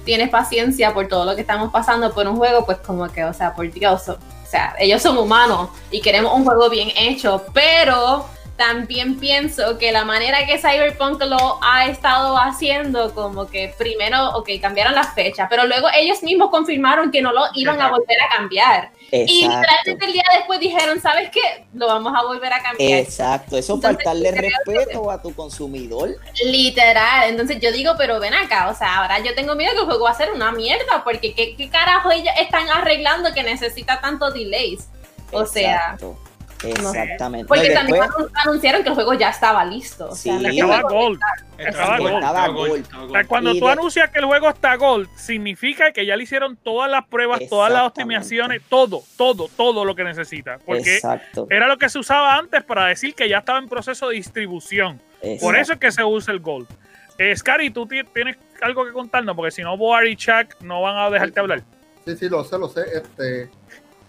tienes 0.05 0.31
paciencia 0.31 0.95
por 0.95 1.09
todo 1.09 1.25
lo 1.25 1.35
que 1.35 1.41
estamos 1.41 1.73
pasando 1.73 2.15
por 2.15 2.29
un 2.29 2.37
juego, 2.37 2.65
pues 2.65 2.79
como 2.79 3.09
que, 3.09 3.25
o 3.25 3.35
sea, 3.35 3.55
por 3.55 3.69
Dios, 3.73 4.09
o 4.09 4.19
sea, 4.49 4.77
ellos 4.79 5.03
son 5.03 5.19
humanos 5.19 5.71
y 5.91 6.01
queremos 6.01 6.33
un 6.33 6.45
juego 6.45 6.71
bien 6.71 6.91
hecho, 6.97 7.45
pero 7.53 8.25
también 8.61 9.19
pienso 9.19 9.79
que 9.79 9.91
la 9.91 10.05
manera 10.05 10.45
que 10.45 10.59
Cyberpunk 10.59 11.23
lo 11.23 11.59
ha 11.63 11.87
estado 11.87 12.37
haciendo, 12.37 13.15
como 13.15 13.47
que 13.47 13.75
primero, 13.79 14.37
ok, 14.37 14.51
cambiaron 14.61 14.95
las 14.95 15.15
fechas, 15.15 15.47
pero 15.49 15.67
luego 15.67 15.89
ellos 15.99 16.23
mismos 16.23 16.51
confirmaron 16.51 17.11
que 17.11 17.23
no 17.23 17.33
lo 17.33 17.41
iban 17.55 17.81
a 17.81 17.89
volver 17.89 18.19
a 18.21 18.37
cambiar. 18.37 18.91
Y 19.11 19.49
literalmente 19.49 20.05
el 20.05 20.13
día 20.13 20.25
después 20.37 20.61
dijeron, 20.61 21.01
¿sabes 21.01 21.31
qué? 21.31 21.65
Lo 21.73 21.87
vamos 21.87 22.13
a 22.15 22.23
volver 22.23 22.53
a 22.53 22.63
cambiar. 22.63 23.01
Exacto, 23.01 23.57
eso 23.57 23.73
es 23.73 23.77
Entonces, 23.79 24.05
faltarle 24.05 24.31
respeto 24.31 25.11
a 25.11 25.23
tu 25.23 25.35
consumidor. 25.35 26.11
Literal, 26.45 27.31
entonces 27.31 27.61
yo 27.61 27.73
digo, 27.73 27.95
pero 27.97 28.21
ven 28.21 28.35
acá, 28.35 28.69
o 28.69 28.75
sea, 28.75 28.99
ahora 28.99 29.21
yo 29.21 29.35
tengo 29.35 29.55
miedo 29.55 29.73
que 29.73 29.79
el 29.79 29.87
juego 29.87 30.05
va 30.05 30.11
a 30.11 30.15
ser 30.15 30.33
una 30.33 30.53
mierda, 30.53 31.03
porque 31.03 31.33
¿qué, 31.33 31.57
qué 31.57 31.71
carajo 31.71 32.11
ellos 32.11 32.35
están 32.39 32.69
arreglando 32.69 33.33
que 33.33 33.43
necesita 33.43 34.03
tanto 34.03 34.31
delays? 34.31 34.87
O 35.33 35.47
sea, 35.47 35.95
Exacto. 35.95 36.30
Exactamente. 36.63 37.47
porque 37.47 37.69
No, 37.69 37.75
también 37.75 38.03
anunciaron 38.35 38.83
que 38.83 38.89
el 38.91 38.95
juego 38.95 39.15
ya 39.15 39.31
estaba 39.31 39.65
listo. 39.65 40.09
O 40.09 40.15
sea, 40.15 40.39
Sí. 40.39 40.45
que 40.45 40.51
Estaba 40.51 40.83
Gold. 40.83 41.21
Estaba 41.59 41.99
Gold. 41.99 42.15
Estaba 42.15 42.49
Gold, 42.49 42.87
O 43.01 43.11
sea, 43.11 43.25
cuando 43.27 43.51
Y 43.53 43.61
tú 43.61 43.67
de- 43.67 43.73
anuncias 43.73 44.11
que 44.11 44.19
el 44.19 44.25
juego 44.27 44.49
está 44.49 44.77
Gold, 44.77 45.09
significa 45.17 45.93
que 45.93 46.07
ya 46.07 46.17
le 46.17 46.23
hicieron 46.25 46.57
todas 46.57 46.91
las 46.91 47.07
pruebas, 47.07 47.41
todas 47.49 47.73
las 47.73 47.83
optimizaciones, 47.83 48.63
todo, 48.69 49.03
todo, 49.17 49.49
todo 49.57 49.85
lo 49.85 49.95
que 49.95 50.05
necesita. 50.05 50.59
Porque 50.65 50.97
Exacto. 50.97 51.47
era 51.51 51.67
lo 51.69 51.77
que 51.79 51.89
se 51.89 51.99
usaba 51.99 52.37
antes 52.37 52.63
para 52.65 52.87
decir 52.87 53.15
que 53.15 53.29
ya 53.29 53.39
estaba 53.39 53.59
en 53.59 53.69
proceso 53.69 54.09
de 54.09 54.17
distribución. 54.17 55.01
Por 55.41 55.57
eso 55.57 55.75
es 55.75 55.79
que 55.79 55.91
se 55.93 56.03
usa 56.05 56.33
el 56.33 56.41
Gold. 56.41 56.67
Eh, 57.19 57.37
Scary, 57.37 57.71
tú 57.71 57.87
ti- 57.87 58.03
tienes 58.15 58.37
algo 58.63 58.87
que 58.87 58.93
contarnos, 58.93 59.37
porque 59.37 59.51
si 59.51 59.63
no, 59.63 59.77
Boar 59.77 60.07
y 60.07 60.17
Chuck 60.17 60.55
no 60.63 60.81
van 60.81 60.97
a 60.97 61.11
dejarte 61.11 61.39
hablar. 61.41 61.63
Sí, 62.07 62.17
sí, 62.17 62.29
lo 62.31 62.43
sé, 62.45 62.59
lo 62.59 62.67
sé. 62.71 62.81
Este, 62.95 63.51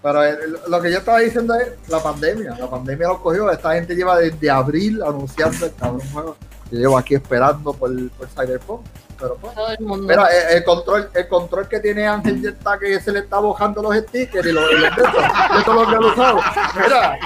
pero 0.02 0.24
el- 0.24 0.58
lo 0.68 0.82
que 0.82 0.91
yo 0.91 0.97
estaba 0.99 1.20
diciendo 1.20 1.54
es 1.56 1.68
la 1.89 2.02
pandemia. 2.02 2.56
La 2.58 2.70
pandemia 2.70 3.08
lo 3.10 3.22
cogió. 3.22 3.49
Esta 3.52 3.74
gente 3.74 3.95
lleva 3.95 4.18
desde 4.18 4.49
abril 4.49 5.02
anunciando 5.04 5.66
el 5.66 5.74
cabrón 5.76 6.02
juego. 6.12 6.36
Yo 6.72 6.80
llevo 6.80 6.97
aquí 6.97 7.16
esperando 7.16 7.74
por, 7.74 7.91
por 8.12 8.28
Cyberpunk. 8.30 8.82
Pero 9.22 9.36
pues. 9.36 9.53
todo 9.53 9.72
el 9.72 9.80
mundo. 9.80 10.07
Mira, 10.07 10.28
el, 10.28 10.57
el 10.57 10.63
control, 10.63 11.09
el 11.13 11.28
control 11.28 11.67
que 11.67 11.80
tiene 11.80 12.07
Ángel 12.07 12.41
ya 12.41 12.49
está 12.49 12.80
que 12.80 12.99
se 12.99 13.11
le 13.11 13.19
está 13.19 13.39
bojando 13.39 13.82
los 13.82 13.95
stickers 13.95 14.47
y 14.47 14.51
los, 14.51 14.72
y 14.72 14.76
los 14.76 14.95
de 14.95 15.03
estos. 15.03 15.24
Esto 15.57 15.72
es 15.72 15.80
lo 15.80 15.88
que 15.88 15.95
han 15.95 16.03
usado. 16.03 16.39
Mira, 16.76 17.19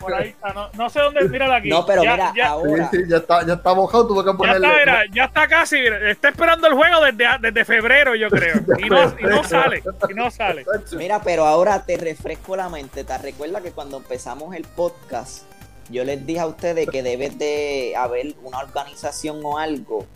Por 0.00 0.14
ahí 0.14 0.28
está, 0.30 0.52
no, 0.52 0.70
no 0.72 0.90
sé 0.90 1.00
dónde, 1.00 1.28
mírala 1.28 1.56
aquí. 1.56 1.68
No, 1.68 1.86
pero 1.86 2.02
ya, 2.02 2.12
mira, 2.12 2.32
ya, 2.36 2.48
ahora. 2.48 2.90
sí, 2.90 2.98
ya 3.08 3.18
está, 3.18 3.46
ya 3.46 3.54
está 3.54 3.74
mojado, 3.74 4.06
tuve 4.06 4.24
que 4.24 4.46
ya 4.46 4.52
está, 4.54 4.78
mira, 4.78 5.02
ya 5.12 5.24
está 5.24 5.48
casi, 5.48 5.76
mira, 5.76 6.10
está 6.10 6.28
esperando 6.30 6.66
el 6.66 6.74
juego 6.74 7.04
desde, 7.04 7.26
desde 7.40 7.64
febrero, 7.64 8.14
yo 8.14 8.28
creo. 8.30 8.56
Y 8.78 8.90
no, 8.90 9.14
y 9.18 9.22
no 9.22 9.42
sale, 9.42 9.82
y 10.08 10.14
no 10.14 10.30
sale. 10.30 10.64
Mira, 10.92 11.20
pero 11.22 11.46
ahora 11.46 11.84
te 11.84 11.96
refresco 11.96 12.56
la 12.56 12.68
mente. 12.68 13.04
¿Te 13.04 13.18
recuerdas 13.18 13.62
que 13.62 13.72
cuando 13.72 13.96
empezamos 13.96 14.54
el 14.54 14.64
podcast, 14.64 15.44
yo 15.88 16.04
les 16.04 16.26
dije 16.26 16.40
a 16.40 16.46
ustedes 16.46 16.88
que 16.88 17.02
debe 17.02 17.30
de 17.30 17.94
haber 17.96 18.34
una 18.42 18.58
organización 18.58 19.40
o 19.44 19.58
algo 19.58 20.06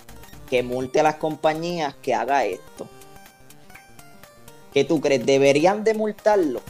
que 0.48 0.62
multe 0.62 1.00
a 1.00 1.04
las 1.04 1.16
compañías 1.16 1.94
que 2.02 2.14
haga 2.14 2.44
esto? 2.44 2.88
¿Qué 4.72 4.84
tú 4.84 5.00
crees? 5.00 5.24
¿Deberían 5.24 5.84
de 5.84 5.94
multarlo? 5.94 6.60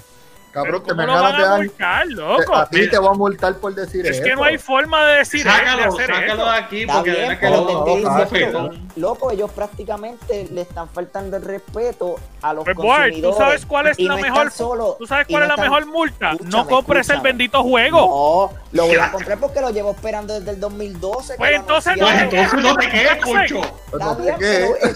Cabrón, 0.53 0.83
¿Cómo 0.83 0.95
me 0.97 1.07
lo 1.07 1.13
van 1.13 1.37
de 1.39 1.47
a 1.47 1.57
multar, 1.57 2.07
loco? 2.09 2.55
A 2.57 2.69
ti 2.69 2.89
te 2.91 2.99
voy 2.99 3.11
a 3.11 3.13
multar 3.13 3.55
por 3.57 3.73
decir 3.75 4.05
Es 4.05 4.17
eso. 4.17 4.25
que 4.25 4.35
no 4.35 4.43
hay 4.43 4.59
forma 4.59 5.07
de 5.07 5.19
decir 5.19 5.45
de 5.45 5.51
Sácalo, 5.51 5.93
sácalo 5.93 6.25
eso. 6.35 6.45
de 6.51 6.57
aquí 6.59 6.87
porque 6.87 7.11
de 7.13 7.39
que 7.39 7.51
no- 7.51 7.65
no, 7.65 7.87
no, 7.87 8.63
no. 8.63 8.71
loco, 8.97 9.31
ellos 9.31 9.51
prácticamente 9.53 10.49
le 10.51 10.63
están 10.63 10.89
faltando 10.89 11.37
el 11.37 11.45
respeto 11.45 12.17
a 12.43 12.53
los 12.53 12.65
Pues, 12.65 12.77
Boar, 12.77 12.97
¿tú 12.97 13.03
consumidores. 13.23 13.37
sabes 13.39 13.67
cuál 13.67 13.87
es 13.87 13.99
la 14.01 14.17
no 14.17 14.21
mejor 14.21 14.51
solo- 14.51 14.97
¿Tú 14.99 15.07
sabes 15.07 15.27
cuál 15.29 15.41
no 15.41 15.45
es 15.45 15.49
la 15.49 15.55
están- 15.55 15.65
mejor 15.71 15.87
multa? 15.87 16.33
No 16.45 16.67
compres 16.67 17.09
el 17.11 17.21
bendito 17.21 17.63
juego. 17.63 18.53
No, 18.73 18.83
lo 18.83 18.87
voy 18.87 18.97
a 18.97 19.13
comprar 19.13 19.39
porque 19.39 19.61
lo 19.61 19.71
llevo 19.71 19.93
esperando 19.93 20.35
desde 20.39 20.51
el 20.51 20.59
2012. 20.61 21.35
que 21.35 21.39
Pues 21.39 21.51
lo 21.53 21.57
entonces 21.59 21.93
Pues 21.99 22.11
anunciaron. 22.11 22.47
entonces 22.47 22.71
no 22.71 22.77
te 22.77 22.89
quedes, 22.91 23.17
Poncho. 23.25 23.61
Pues 23.91 24.03
no 24.03 24.19
es 24.19 24.37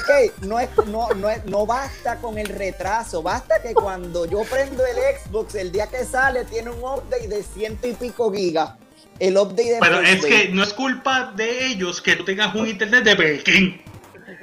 que 0.05 0.32
no, 0.46 0.59
es, 0.61 0.68
no, 0.86 1.09
no, 1.14 1.28
es- 1.30 1.44
no 1.46 1.66
basta 1.66 2.16
con 2.16 2.38
el 2.38 2.46
retraso, 2.46 3.22
basta 3.22 3.61
que 3.62 3.72
cuando 3.74 4.24
yo 4.26 4.42
prendo 4.50 4.84
el 4.86 4.96
Xbox, 5.18 5.43
el 5.55 5.72
día 5.72 5.86
que 5.88 6.05
sale, 6.05 6.45
tiene 6.45 6.70
un 6.70 6.78
update 6.80 7.28
de 7.28 7.42
ciento 7.42 7.86
y 7.86 7.92
pico 7.95 8.32
gigas. 8.32 8.72
El 9.18 9.36
update 9.36 9.74
de 9.74 9.78
Pero 9.80 10.01
es 10.01 10.24
que 10.24 10.49
no 10.49 10.62
es 10.62 10.72
culpa 10.72 11.32
de 11.36 11.66
ellos 11.66 12.01
que 12.01 12.16
tú 12.16 12.24
tengas 12.24 12.55
un 12.55 12.66
internet 12.66 13.05
de 13.05 13.16
Pekín. 13.16 13.80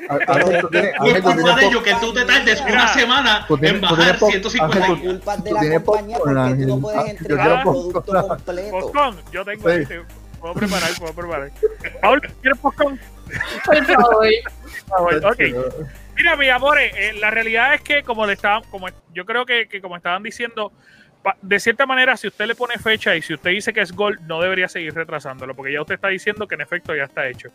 A- 0.09 0.15
es 0.17 1.21
culpa 1.21 1.55
de 1.55 1.65
ellos 1.65 1.83
que 1.83 1.93
tú 1.95 2.13
te 2.13 2.23
tardes 2.25 2.61
una 2.61 2.87
semana 2.93 3.45
tienes- 3.47 3.71
en 3.75 3.81
bajar 3.81 3.97
tienes 3.97 4.19
po- 4.19 4.27
150 4.29 4.77
Ángel, 4.77 4.93
Es 4.95 5.01
culpa 5.11 5.37
de 5.37 5.51
la 5.51 5.81
compañía 5.83 6.17
popcorn, 6.17 6.35
porque 6.47 6.61
tú 6.61 6.67
no 6.67 6.79
puedes 6.81 6.99
Ah, 6.99 7.03
yo 7.05 7.09
entregar 7.11 7.51
el 7.57 7.61
producto 7.63 8.01
popcorn. 8.01 8.27
completo. 8.27 8.71
Postcon, 8.71 9.17
yo 9.31 9.45
tengo 9.45 9.69
este. 9.69 10.01
Puedo 10.39 10.53
preparar, 10.55 10.89
puedo 10.97 11.13
preparar. 11.13 11.51
Paul, 12.01 12.21
¿quieres 12.41 12.59
postcon? 12.59 12.99
Por 13.65 13.85
favor. 13.85 14.25
Por 14.87 14.97
favor, 14.97 15.25
Ok. 15.25 15.39
Mira, 16.15 16.35
mi 16.35 16.49
amores, 16.49 16.93
eh, 16.95 17.13
la 17.13 17.31
realidad 17.31 17.73
es 17.73 17.81
que 17.81 18.03
como 18.03 18.25
le 18.25 18.33
estaban, 18.33 18.63
como 18.69 18.87
yo 19.13 19.25
creo 19.25 19.45
que, 19.45 19.67
como 19.81 19.95
estaban 19.95 20.23
diciendo, 20.23 20.71
de 21.41 21.59
cierta 21.59 21.85
manera, 21.85 22.17
si 22.17 22.27
usted 22.27 22.45
le 22.45 22.55
pone 22.55 22.77
fecha 22.77 23.15
y 23.15 23.21
si 23.21 23.33
usted 23.33 23.51
dice 23.51 23.73
que 23.73 23.81
es 23.81 23.91
gol, 23.91 24.19
no 24.27 24.41
debería 24.41 24.67
seguir 24.67 24.93
retrasándolo, 24.93 25.55
porque 25.55 25.73
ya 25.73 25.81
usted 25.81 25.95
está 25.95 26.09
diciendo 26.09 26.47
que 26.47 26.55
en 26.55 26.61
efecto 26.61 26.95
ya 26.95 27.03
está 27.03 27.27
hecho. 27.27 27.49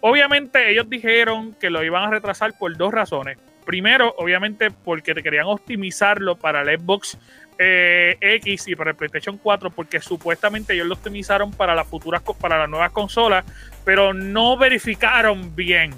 Obviamente, 0.00 0.70
ellos 0.70 0.88
dijeron 0.88 1.54
que 1.54 1.70
lo 1.70 1.84
iban 1.84 2.04
a 2.04 2.10
retrasar 2.10 2.56
por 2.58 2.76
dos 2.76 2.92
razones. 2.92 3.38
Primero, 3.64 4.14
obviamente, 4.18 4.70
porque 4.70 5.14
querían 5.14 5.46
optimizarlo 5.46 6.36
para 6.36 6.62
el 6.62 6.80
Xbox 6.80 7.18
eh, 7.58 8.16
X 8.20 8.68
y 8.68 8.74
para 8.74 8.92
el 8.92 8.96
PlayStation 8.96 9.36
4, 9.36 9.70
porque 9.70 10.00
supuestamente 10.00 10.72
ellos 10.72 10.86
lo 10.86 10.94
optimizaron 10.94 11.52
para 11.52 11.74
las 11.74 11.86
futuras, 11.86 12.22
para 12.40 12.58
las 12.58 12.70
nuevas 12.70 12.90
consolas, 12.90 13.44
pero 13.84 14.14
no 14.14 14.56
verificaron 14.56 15.54
bien 15.54 15.92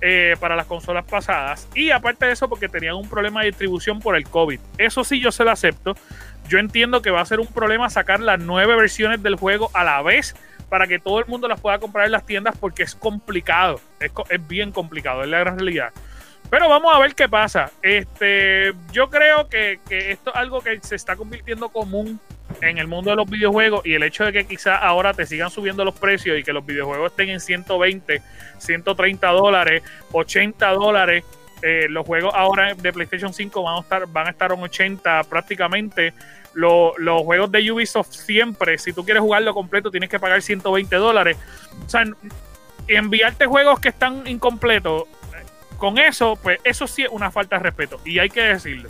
eh, 0.00 0.36
para 0.40 0.56
las 0.56 0.66
consolas 0.66 1.04
pasadas. 1.04 1.68
Y 1.74 1.90
aparte 1.90 2.26
de 2.26 2.32
eso, 2.32 2.48
porque 2.48 2.68
tenían 2.68 2.96
un 2.96 3.08
problema 3.08 3.40
de 3.40 3.46
distribución 3.46 4.00
por 4.00 4.16
el 4.16 4.28
COVID. 4.28 4.60
Eso 4.78 5.04
sí, 5.04 5.20
yo 5.20 5.32
se 5.32 5.44
lo 5.44 5.50
acepto. 5.50 5.94
Yo 6.48 6.58
entiendo 6.58 7.02
que 7.02 7.10
va 7.10 7.20
a 7.20 7.26
ser 7.26 7.40
un 7.40 7.46
problema 7.46 7.90
sacar 7.90 8.20
las 8.20 8.38
nueve 8.38 8.76
versiones 8.76 9.22
del 9.22 9.36
juego 9.36 9.70
a 9.74 9.84
la 9.84 10.02
vez 10.02 10.36
para 10.68 10.86
que 10.86 10.98
todo 10.98 11.20
el 11.20 11.26
mundo 11.26 11.48
las 11.48 11.60
pueda 11.60 11.78
comprar 11.78 12.06
en 12.06 12.12
las 12.12 12.26
tiendas 12.26 12.56
porque 12.58 12.82
es 12.82 12.94
complicado. 12.94 13.80
Es, 14.00 14.12
es 14.28 14.46
bien 14.46 14.70
complicado, 14.72 15.22
es 15.22 15.28
la 15.28 15.38
gran 15.38 15.58
realidad. 15.58 15.92
Pero 16.50 16.68
vamos 16.68 16.94
a 16.94 16.98
ver 16.98 17.14
qué 17.14 17.28
pasa. 17.28 17.70
Este, 17.82 18.72
yo 18.92 19.10
creo 19.10 19.48
que, 19.48 19.80
que 19.88 20.12
esto 20.12 20.30
es 20.30 20.36
algo 20.36 20.60
que 20.60 20.78
se 20.80 20.94
está 20.94 21.16
convirtiendo 21.16 21.70
común 21.70 22.20
en 22.62 22.78
el 22.78 22.86
mundo 22.86 23.10
de 23.10 23.16
los 23.16 23.28
videojuegos 23.28 23.84
y 23.84 23.94
el 23.94 24.02
hecho 24.02 24.24
de 24.24 24.32
que 24.32 24.46
quizás 24.46 24.78
ahora 24.82 25.12
te 25.14 25.26
sigan 25.26 25.50
subiendo 25.50 25.84
los 25.84 25.98
precios 25.98 26.38
y 26.38 26.42
que 26.42 26.52
los 26.52 26.64
videojuegos 26.64 27.10
estén 27.12 27.28
en 27.28 27.40
120, 27.40 28.22
130 28.58 29.28
dólares, 29.30 29.82
80 30.12 30.70
dólares. 30.72 31.24
eh, 31.62 31.86
los 31.88 32.06
juegos 32.06 32.34
ahora 32.34 32.74
de 32.74 32.92
PlayStation 32.92 33.32
5 33.32 33.62
van 33.62 33.76
a 33.78 33.80
estar, 33.80 34.06
van 34.06 34.26
a 34.26 34.30
estar 34.30 34.52
en 34.52 34.60
80 34.62 35.24
prácticamente. 35.24 36.12
Lo- 36.52 36.92
los 36.98 37.22
juegos 37.22 37.50
de 37.50 37.70
Ubisoft 37.72 38.12
siempre, 38.12 38.76
si 38.78 38.92
tú 38.92 39.04
quieres 39.04 39.22
jugarlo 39.22 39.54
completo, 39.54 39.90
tienes 39.90 40.08
que 40.10 40.18
pagar 40.20 40.42
120 40.42 40.94
dólares. 40.96 41.36
O 41.84 41.88
sea, 41.88 42.04
enviarte 42.88 43.46
juegos 43.46 43.80
que 43.80 43.88
están 43.88 44.26
incompletos, 44.26 45.04
con 45.78 45.98
eso, 45.98 46.38
pues 46.42 46.58
eso 46.64 46.86
sí 46.86 47.02
es 47.02 47.08
una 47.10 47.30
falta 47.30 47.56
de 47.56 47.64
respeto. 47.64 48.00
Y 48.04 48.18
hay 48.18 48.28
que 48.30 48.42
decirlo. 48.42 48.88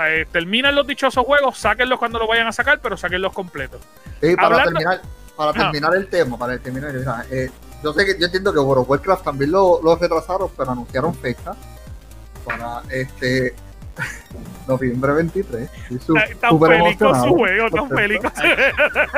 Sea, 0.00 0.14
eh, 0.16 0.26
terminan 0.30 0.74
los 0.74 0.86
dichosos 0.86 1.24
juegos, 1.24 1.58
sáquenlos 1.58 1.98
cuando 1.98 2.18
lo 2.18 2.26
vayan 2.26 2.46
a 2.46 2.52
sacar, 2.52 2.80
pero 2.80 2.96
sáquenlos 2.96 3.32
completos. 3.32 3.80
Sí, 4.20 4.34
para 4.36 4.46
Hablando- 4.48 4.64
terminar, 4.72 5.00
para 5.36 5.50
Ajá. 5.50 5.60
terminar 5.70 5.94
el 5.96 6.08
tema, 6.08 6.38
para 6.38 6.58
terminar, 6.58 6.92
eh, 7.30 7.50
yo 7.82 7.92
sé 7.92 8.04
que 8.06 8.18
yo 8.18 8.26
entiendo 8.26 8.52
que 8.52 8.58
World 8.58 8.82
of 8.82 8.90
Warcraft 8.90 9.24
también 9.24 9.50
lo, 9.52 9.80
lo 9.82 9.96
retrasaron, 9.96 10.50
pero 10.56 10.70
anunciaron 10.70 11.14
fecha 11.14 11.54
para 12.44 12.82
este 12.90 13.54
noviembre 14.68 15.12
23. 15.12 15.70
Estoy 15.90 15.98
su- 15.98 16.14
Tan- 16.14 16.38
Tan 16.38 16.60
feliz 16.60 16.98
con 16.98 17.22
su 17.22 17.34
juego, 17.34 17.70
tan 17.70 17.88
feliz 17.88 18.20
con 18.20 18.32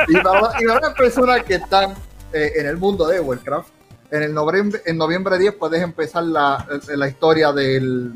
Y 0.09 0.15
para, 0.21 0.63
y 0.63 0.67
para 0.67 0.81
las 0.81 0.95
personas 0.95 1.43
que 1.45 1.55
están 1.55 1.95
eh, 2.33 2.53
en 2.57 2.67
el 2.67 2.77
mundo 2.77 3.07
de 3.09 3.21
Warcraft, 3.21 3.69
en 4.11 4.23
el 4.25 4.35
noviembre, 4.35 4.81
en 4.87 4.97
noviembre 4.97 5.39
10 5.39 5.55
puedes 5.55 5.83
empezar 5.83 6.23
la, 6.25 6.67
la 6.89 7.09
historia 7.09 7.53
del 7.53 8.13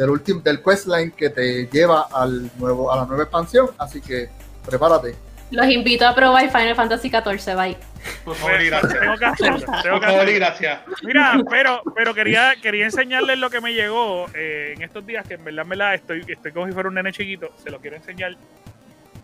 del 0.00 0.08
último 0.08 0.40
del 0.40 0.62
questline 0.62 1.10
que 1.10 1.28
te 1.28 1.66
lleva 1.66 2.08
al 2.10 2.50
nuevo 2.58 2.90
a 2.90 2.96
la 2.96 3.04
nueva 3.04 3.24
expansión, 3.24 3.68
así 3.76 4.00
que 4.00 4.30
prepárate. 4.64 5.14
Los 5.50 5.66
invito 5.66 6.06
a 6.06 6.14
probar 6.14 6.50
Final 6.50 6.74
Fantasy 6.74 7.10
XIV, 7.10 7.54
bye. 7.54 7.76
Por 8.24 8.34
favor 8.34 8.62
y 8.62 8.68
gracias. 8.68 8.98
Tengo 8.98 9.16
que 9.18 9.24
hacerlo. 9.26 9.66
Tengo 9.82 10.00
que 10.00 10.06
hacerlo. 10.06 10.34
gracias. 10.36 10.80
Mira, 11.02 11.38
pero, 11.50 11.82
pero 11.94 12.14
quería, 12.14 12.54
quería 12.62 12.86
enseñarles 12.86 13.38
lo 13.38 13.50
que 13.50 13.60
me 13.60 13.74
llegó 13.74 14.26
eh, 14.34 14.72
en 14.74 14.82
estos 14.82 15.04
días, 15.04 15.28
que 15.28 15.34
en 15.34 15.44
verdad, 15.44 15.64
en 15.64 15.68
verdad, 15.68 15.94
estoy, 15.94 16.24
estoy 16.26 16.52
como 16.52 16.66
si 16.66 16.72
fuera 16.72 16.88
un 16.88 16.94
nene 16.94 17.12
chiquito. 17.12 17.50
Se 17.62 17.68
lo 17.68 17.78
quiero 17.78 17.96
enseñar. 17.96 18.36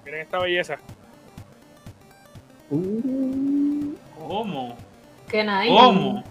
Miren 0.05 0.20
esta 0.20 0.39
belleza. 0.41 0.77
¿Cómo? 2.68 4.77
Qué 5.31 5.43
nice. 5.43 5.68
¿Cómo? 5.68 6.22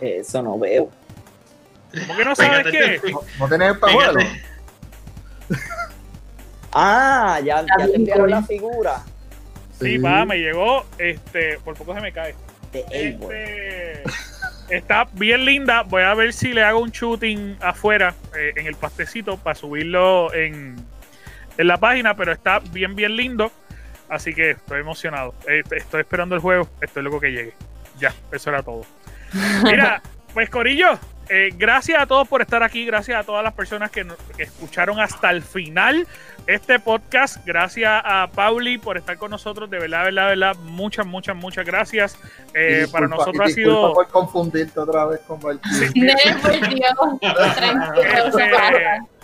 Eso 0.00 0.40
no 0.40 0.56
veo. 0.56 0.88
¿Cómo 2.00 2.16
que 2.16 2.24
no 2.24 2.34
sabes 2.34 2.64
Pégate, 2.64 3.00
qué? 3.02 3.10
¿No, 3.12 3.20
no 3.38 3.48
tenés 3.48 3.68
el 3.72 3.78
pajuelo? 3.78 4.20
Fíjate. 4.20 4.42
Ah, 6.72 7.38
ya, 7.44 7.62
ya 7.66 7.86
te 7.86 7.96
enviaron 7.96 8.30
la 8.30 8.42
figura 8.42 9.02
Sí, 9.78 9.96
Sí. 9.96 9.98
va, 9.98 10.24
me 10.24 10.38
llegó. 10.38 10.86
Este, 10.98 11.58
por 11.64 11.74
poco 11.76 11.94
se 11.94 12.00
me 12.00 12.12
cae. 12.12 12.34
Este, 12.72 14.02
está 14.70 15.06
bien 15.12 15.44
linda. 15.44 15.82
Voy 15.82 16.02
a 16.02 16.14
ver 16.14 16.32
si 16.32 16.52
le 16.52 16.62
hago 16.62 16.80
un 16.80 16.90
shooting 16.90 17.58
afuera 17.60 18.14
eh, 18.36 18.52
en 18.56 18.66
el 18.66 18.76
pastecito 18.76 19.36
para 19.36 19.54
subirlo 19.56 20.32
en, 20.32 20.76
en 21.58 21.66
la 21.66 21.76
página, 21.78 22.14
pero 22.16 22.32
está 22.32 22.60
bien, 22.60 22.94
bien 22.94 23.16
lindo. 23.16 23.50
Así 24.08 24.32
que 24.34 24.50
estoy 24.52 24.80
emocionado. 24.80 25.34
Eh, 25.48 25.62
estoy 25.72 26.00
esperando 26.00 26.34
el 26.36 26.40
juego. 26.40 26.68
Estoy 26.80 27.02
loco 27.02 27.18
que 27.20 27.30
llegue. 27.32 27.52
Ya, 27.98 28.14
eso 28.30 28.50
era 28.50 28.62
todo. 28.62 28.82
Mira, 29.64 30.00
pues 30.32 30.48
Corillo, 30.48 30.98
eh, 31.34 31.50
gracias 31.56 32.00
a 32.00 32.06
todos 32.06 32.28
por 32.28 32.42
estar 32.42 32.62
aquí. 32.62 32.84
Gracias 32.84 33.18
a 33.18 33.24
todas 33.24 33.42
las 33.42 33.54
personas 33.54 33.90
que, 33.90 34.04
nos- 34.04 34.18
que 34.36 34.42
escucharon 34.42 35.00
hasta 35.00 35.30
el 35.30 35.42
final 35.42 36.06
este 36.46 36.78
podcast. 36.78 37.38
Gracias 37.46 37.90
a 38.04 38.28
Pauli 38.34 38.76
por 38.78 38.98
estar 38.98 39.16
con 39.16 39.30
nosotros. 39.30 39.70
De 39.70 39.78
verdad, 39.78 40.00
de 40.00 40.04
verdad, 40.12 40.22
de 40.24 40.36
verdad. 40.36 40.56
Muchas, 40.64 41.06
muchas, 41.06 41.34
muchas 41.36 41.64
gracias. 41.64 42.18
Eh, 42.54 42.86
para 42.92 43.08
nosotros 43.08 43.40
ha 43.44 43.48
sido. 43.48 43.94
por 43.94 44.08
confundirte 44.08 44.78
otra 44.78 45.06
vez 45.06 45.20
con 45.20 45.40
el 45.50 45.60
Nene, 45.94 46.16
por 46.42 46.52
Dios. 46.68 46.92
Tranquilo, 47.56 48.38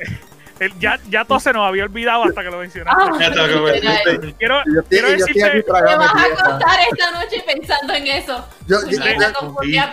Este. 0.01 0.28
El- 0.61 0.79
ya, 0.79 0.99
ya 1.09 1.25
todo 1.25 1.41
se 1.41 1.53
nos 1.53 1.67
había 1.67 1.85
olvidado 1.85 2.25
hasta 2.25 2.43
que 2.43 2.51
lo 2.51 2.59
mencionaste. 2.59 3.03
Ah, 3.03 3.11
que. 3.19 4.35
Quiero, 4.39 4.63
yo 4.67 4.81
estoy, 4.81 4.89
quiero 4.89 5.09
estoy 5.09 5.33
decirte, 5.35 5.63
Te 5.63 5.71
vas 5.73 5.83
a 6.15 6.23
acostar 6.25 6.81
esta 6.91 7.11
noche 7.13 7.45
pensando 7.47 7.95
en 7.95 8.07
eso. 8.07 8.45
Yo, 8.67 8.79
yo, 8.89 8.99
me 8.99 9.15
yo- 9.19 9.33
confundí 9.39 9.79
a 9.79 9.91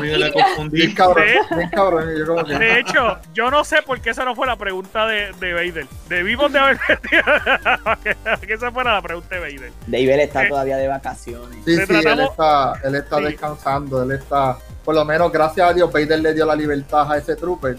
Dios 0.00 0.18
la 0.18 0.32
confundí. 0.32 0.76
bien 0.76 0.94
cabrón, 0.94 1.24
De- 1.26 1.56
bien 1.56 1.70
cabrón. 1.70 2.16
yo 2.18 2.26
como 2.26 2.44
que- 2.44 2.58
de 2.58 2.80
hecho, 2.80 3.18
yo 3.34 3.50
no 3.50 3.64
sé 3.64 3.82
por 3.82 4.00
qué 4.00 4.10
esa 4.10 4.24
no 4.24 4.34
fue 4.34 4.46
la 4.46 4.56
pregunta 4.56 5.06
de, 5.06 5.32
de 5.38 5.52
Vader. 5.52 5.86
Debimos 6.08 6.52
de 6.52 6.58
haber 6.58 6.78
metido 6.88 7.22
que 8.46 8.52
esa 8.54 8.70
fuera 8.72 8.94
la 8.94 9.02
pregunta 9.02 9.34
de 9.34 9.40
Vader. 9.40 9.72
David 9.86 10.10
está 10.10 10.44
Eh. 10.44 10.48
todavía 10.48 10.76
de 10.78 10.88
vacaciones. 10.88 11.58
Sí, 11.64 11.76
sí, 11.86 11.94
él 11.94 12.20
está, 12.20 12.72
él 12.84 12.94
está 12.94 13.16
Sí. 13.18 13.24
descansando, 13.24 14.02
él 14.02 14.12
está, 14.12 14.56
por 14.84 14.94
lo 14.94 15.04
menos 15.04 15.30
gracias 15.30 15.70
a 15.70 15.72
Dios, 15.72 15.92
Vader 15.92 16.20
le 16.20 16.34
dio 16.34 16.44
la 16.46 16.56
libertad 16.56 17.10
a 17.12 17.18
ese 17.18 17.36
trooper. 17.36 17.76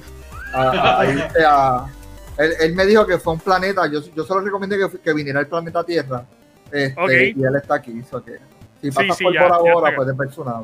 A, 0.54 0.62
a- 0.62 1.02
a 1.02 1.06
irse 1.06 1.46
a- 1.46 1.86
él, 2.40 2.54
él 2.60 2.74
me 2.76 2.86
dijo 2.86 3.06
que 3.06 3.20
fue 3.20 3.34
un 3.34 3.40
planeta, 3.40 3.84
yo, 3.92 4.00
yo 4.16 4.24
solo 4.24 4.42
recomendé 4.42 4.78
que, 4.78 5.00
que 5.00 5.14
viniera 5.14 5.40
al 5.40 5.48
planeta 5.48 5.84
Tierra, 5.84 6.24
este, 6.72 7.00
Ok. 7.00 7.12
y 7.38 7.44
él 7.44 7.56
está 7.56 7.76
aquí, 7.76 8.02
so 8.10 8.24
que 8.24 8.38
si 8.82 8.90
Sí, 8.90 8.92
pasas 8.92 9.18
sí, 9.18 9.24
por 9.26 9.34
ya, 9.34 9.44
Bora 9.44 9.58
ya 9.66 9.74
Bora, 9.74 9.90
está. 9.90 9.96
pues 9.98 10.10
es 10.10 10.16
personal. 10.18 10.64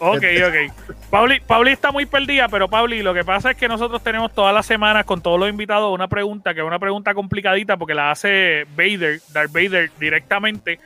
Ok, 0.00 0.24
ok. 0.48 0.90
Pauli, 1.08 1.38
Pauli 1.40 1.70
está 1.70 1.92
muy 1.92 2.04
perdida, 2.04 2.48
pero 2.48 2.68
Pauli, 2.68 3.00
lo 3.00 3.14
que 3.14 3.22
pasa 3.24 3.52
es 3.52 3.56
que 3.56 3.68
nosotros 3.68 4.02
tenemos 4.02 4.32
todas 4.32 4.52
las 4.52 4.66
semanas 4.66 5.04
con 5.04 5.20
todos 5.22 5.38
los 5.38 5.48
invitados 5.48 5.94
una 5.94 6.08
pregunta, 6.08 6.52
que 6.52 6.60
es 6.60 6.66
una 6.66 6.80
pregunta 6.80 7.14
complicadita 7.14 7.76
porque 7.76 7.94
la 7.94 8.10
hace 8.10 8.66
Vader, 8.76 9.20
Darth 9.32 9.52
Vader 9.52 9.90
directamente. 10.00 10.80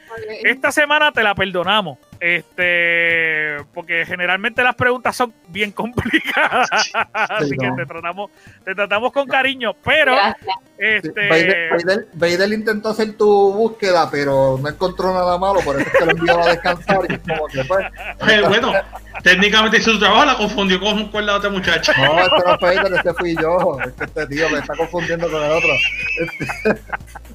Esta 0.45 0.71
semana 0.71 1.11
te 1.11 1.23
la 1.23 1.35
perdonamos. 1.35 1.97
Este, 2.21 3.57
porque 3.75 4.05
generalmente 4.07 4.63
las 4.63 4.75
preguntas 4.75 5.15
son 5.17 5.33
bien 5.49 5.71
complicadas, 5.73 6.69
así 7.13 7.57
que 7.57 7.71
te 7.77 7.87
tratamos, 7.87 8.31
te 8.65 8.75
tratamos 8.75 9.13
con 9.13 9.27
cariño, 9.29 9.75
pero 9.85 10.15
Gracias. 10.15 10.57
este, 10.79 11.29
Vader, 11.29 11.71
Vader- 11.73 12.09
Vader 12.15 12.53
intentó 12.53 12.89
hacer 12.91 13.17
tu 13.17 13.53
búsqueda, 13.53 14.11
pero 14.11 14.59
no 14.61 14.69
encontró 14.69 15.13
nada 15.15 15.39
malo, 15.39 15.61
por 15.61 15.81
eso 15.81 15.89
es 15.89 15.99
que 15.99 16.05
lo 16.07 16.11
envió 16.13 16.43
a 16.43 16.47
descansar 16.49 16.99
y 17.09 17.19
como 17.19 17.47
que 17.47 17.65
pues, 17.65 17.87
Eh, 18.29 18.43
bueno, 18.47 18.73
técnicamente 19.23 19.79
hizo 19.79 19.93
su 19.93 19.99
trabajo, 20.01 20.25
la 20.25 20.37
confundió 20.37 20.81
con, 20.81 21.09
con 21.11 21.25
la 21.25 21.37
otra 21.37 21.51
muchacha. 21.51 21.93
No, 21.97 22.19
este 22.21 22.37
no 22.47 22.59
fue 22.59 22.77
Vader, 22.77 22.93
este 22.95 23.15
fui 23.15 23.37
yo. 23.41 23.79
Este 24.01 24.27
tío 24.27 24.51
me 24.51 24.59
está 24.59 24.75
confundiendo 24.77 25.31
con 25.31 25.43
el 25.43 25.51
otro. 25.53 25.69
Este 26.21 26.83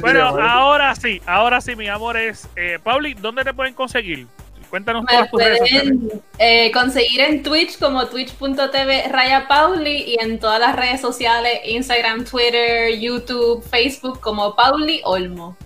bueno, 0.00 0.22
ahora 0.22 0.94
sí, 0.94 1.20
ahora 1.26 1.60
sí, 1.60 1.76
mi 1.76 1.88
amor 1.88 2.16
es, 2.16 2.48
eh, 2.56 2.78
Pauli, 2.82 3.14
¿dónde 3.14 3.44
te 3.44 3.52
pueden 3.54 3.74
conseguir? 3.74 4.26
Cuéntanos 4.70 5.02
Me 5.02 5.12
todas 5.12 5.30
tus 5.30 5.42
redes 5.42 5.58
sociales. 5.58 5.94
pueden 5.98 6.22
eh, 6.38 6.70
conseguir 6.72 7.20
en 7.22 7.42
Twitch 7.42 7.78
como 7.78 8.06
twitch.tv 8.06 9.08
Raya 9.08 9.48
Pauli 9.48 10.14
y 10.14 10.16
en 10.20 10.38
todas 10.38 10.60
las 10.60 10.76
redes 10.76 11.00
sociales, 11.00 11.60
Instagram, 11.64 12.24
Twitter, 12.24 12.96
YouTube, 12.98 13.64
Facebook 13.64 14.20
como 14.20 14.54
Pauli 14.54 15.00
Olmo. 15.04 15.56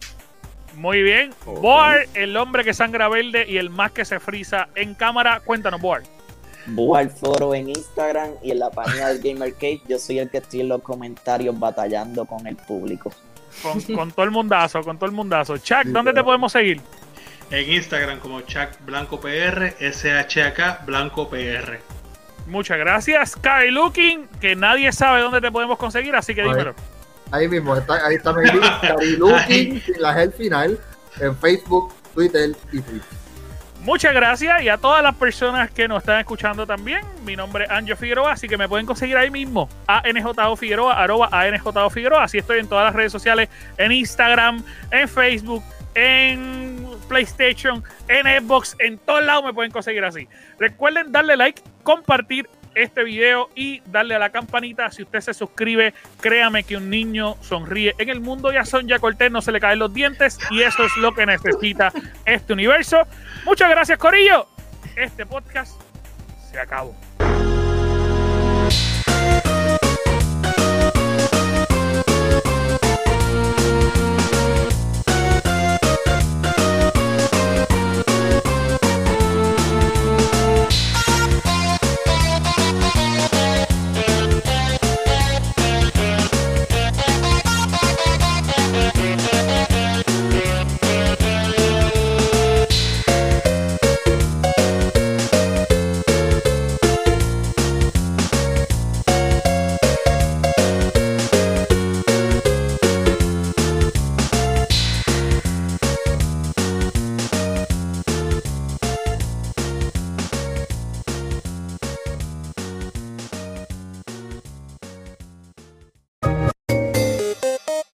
Muy 0.75 1.03
bien. 1.03 1.33
Ok. 1.45 1.61
Boar, 1.61 2.07
el 2.15 2.37
hombre 2.37 2.65
que 2.65 2.75
sangra 2.75 3.09
verde 3.09 3.45
y 3.49 3.59
el 3.59 3.71
más 3.71 3.93
que 3.93 4.05
se 4.05 4.19
frisa 4.21 4.69
en 4.75 4.95
cámara. 4.95 5.41
Cuéntanos, 5.45 5.81
Boar. 5.81 6.03
El 6.67 7.11
foro 7.11 7.55
en 7.55 7.69
Instagram 7.69 8.31
y 8.43 8.53
en 8.53 8.59
la 8.59 8.71
página 8.71 9.09
del 9.09 9.21
Gamer 9.21 9.53
Cave. 9.55 9.83
Yo 9.87 9.99
soy 9.99 10.19
el 10.19 10.31
que 10.31 10.39
estoy 10.39 10.61
en 10.63 10.69
los 10.69 10.83
comentarios 10.83 11.59
batallando 11.59 12.25
con 12.25 12.47
el 12.47 12.57
público. 12.57 13.13
Con, 13.63 13.81
con 13.81 14.13
todo 14.13 14.25
el 14.25 14.31
mundazo, 14.31 14.83
con 14.83 14.99
todo 14.99 15.07
el 15.07 15.17
mundazo. 15.17 15.59
Chuck, 15.59 15.85
¿dónde 15.85 16.13
te 16.13 16.23
podemos 16.23 16.53
seguir? 16.53 16.81
En 17.51 17.71
Instagram 17.71 18.19
como 18.19 18.41
Chuck 18.43 18.71
Blanco 18.85 19.21
PR, 19.21 19.75
SHAK 19.79 20.85
Blanco 20.87 21.29
PR. 21.29 21.79
Muchas 22.47 22.79
gracias. 22.79 23.33
Sky 23.33 23.71
Looking, 23.71 24.29
que 24.41 24.55
nadie 24.55 24.93
sabe 24.93 25.21
dónde 25.21 25.41
te 25.41 25.51
podemos 25.51 25.79
conseguir, 25.79 26.15
así 26.15 26.35
que 26.35 26.43
dímelo. 26.43 26.75
Ahí 27.31 27.49
mismo, 27.49 27.77
está, 27.77 28.07
ahí 28.07 28.17
está 28.17 28.33
mi 28.33 28.45
link, 28.45 28.65
Cari 28.83 29.17
Looking, 29.17 29.81
sin 29.81 30.01
la 30.01 30.15
G 30.15 30.23
al 30.23 30.33
final, 30.33 30.79
en 31.21 31.37
Facebook, 31.39 31.93
Twitter 32.15 32.51
y 32.73 32.81
Twitch. 32.81 33.03
Muchas 33.85 34.15
gracias 34.15 34.63
y 34.63 34.71
a 34.71 34.79
todas 34.79 35.03
las 35.03 35.15
personas 35.15 35.71
que 35.71 35.87
nos 35.89 35.99
están 35.99 36.19
escuchando 36.19 36.67
también. 36.67 37.03
Mi 37.27 37.37
nombre 37.37 37.65
es 37.65 37.71
Anjo 37.71 37.95
Figueroa, 37.97 38.33
así 38.33 38.49
que 38.49 38.57
me 38.57 38.67
pueden 38.67 38.87
conseguir 38.87 39.15
ahí 39.19 39.31
mismo. 39.31 39.69
ANJO 39.87 40.57
Figueroa, 40.57 40.95
arroba 40.95 41.29
ANJO 41.31 41.91
Figueroa. 41.91 42.25
Así 42.25 42.39
estoy 42.39 42.61
en 42.61 42.67
todas 42.67 42.87
las 42.87 42.95
redes 42.95 43.13
sociales, 43.13 43.51
en 43.77 43.93
Instagram, 43.93 44.65
en 44.91 45.07
Facebook, 45.07 45.63
en 45.95 46.89
PlayStation, 47.09 47.85
en 48.09 48.27
Xbox, 48.41 48.75
en 48.79 48.97
todos 48.97 49.23
lados 49.23 49.45
me 49.45 49.53
pueden 49.53 49.71
conseguir 49.71 50.03
así. 50.03 50.29
Recuerden 50.59 51.13
darle 51.13 51.37
like, 51.37 51.61
compartir 51.83 52.49
este 52.75 53.05
video 53.05 53.51
y 53.55 53.81
darle 53.87 54.15
a 54.15 54.19
la 54.19 54.31
campanita. 54.31 54.91
Si 54.91 55.03
usted 55.03 55.21
se 55.21 55.35
suscribe, 55.35 55.95
créame 56.21 56.65
que 56.65 56.77
un 56.77 56.91
niño 56.91 57.37
sonríe. 57.41 57.95
En 57.99 58.09
el 58.09 58.21
mundo 58.21 58.53
ya 58.53 58.65
son 58.65 58.89
ya 58.89 58.99
Cortés, 58.99 59.31
no 59.31 59.43
se 59.43 59.53
le 59.53 59.61
caen 59.61 59.79
los 59.79 59.93
dientes 59.93 60.39
y 60.51 60.63
eso 60.63 60.85
es 60.85 60.97
lo 60.99 61.15
que 61.15 61.27
necesita 61.27 61.93
este 62.25 62.53
universo. 62.53 63.03
Muchas 63.45 63.71
gracias, 63.71 63.99
Corillo. 63.99 64.47
Este 64.97 65.27
podcast 65.27 65.81
se 66.51 66.59
acabó. 66.59 66.95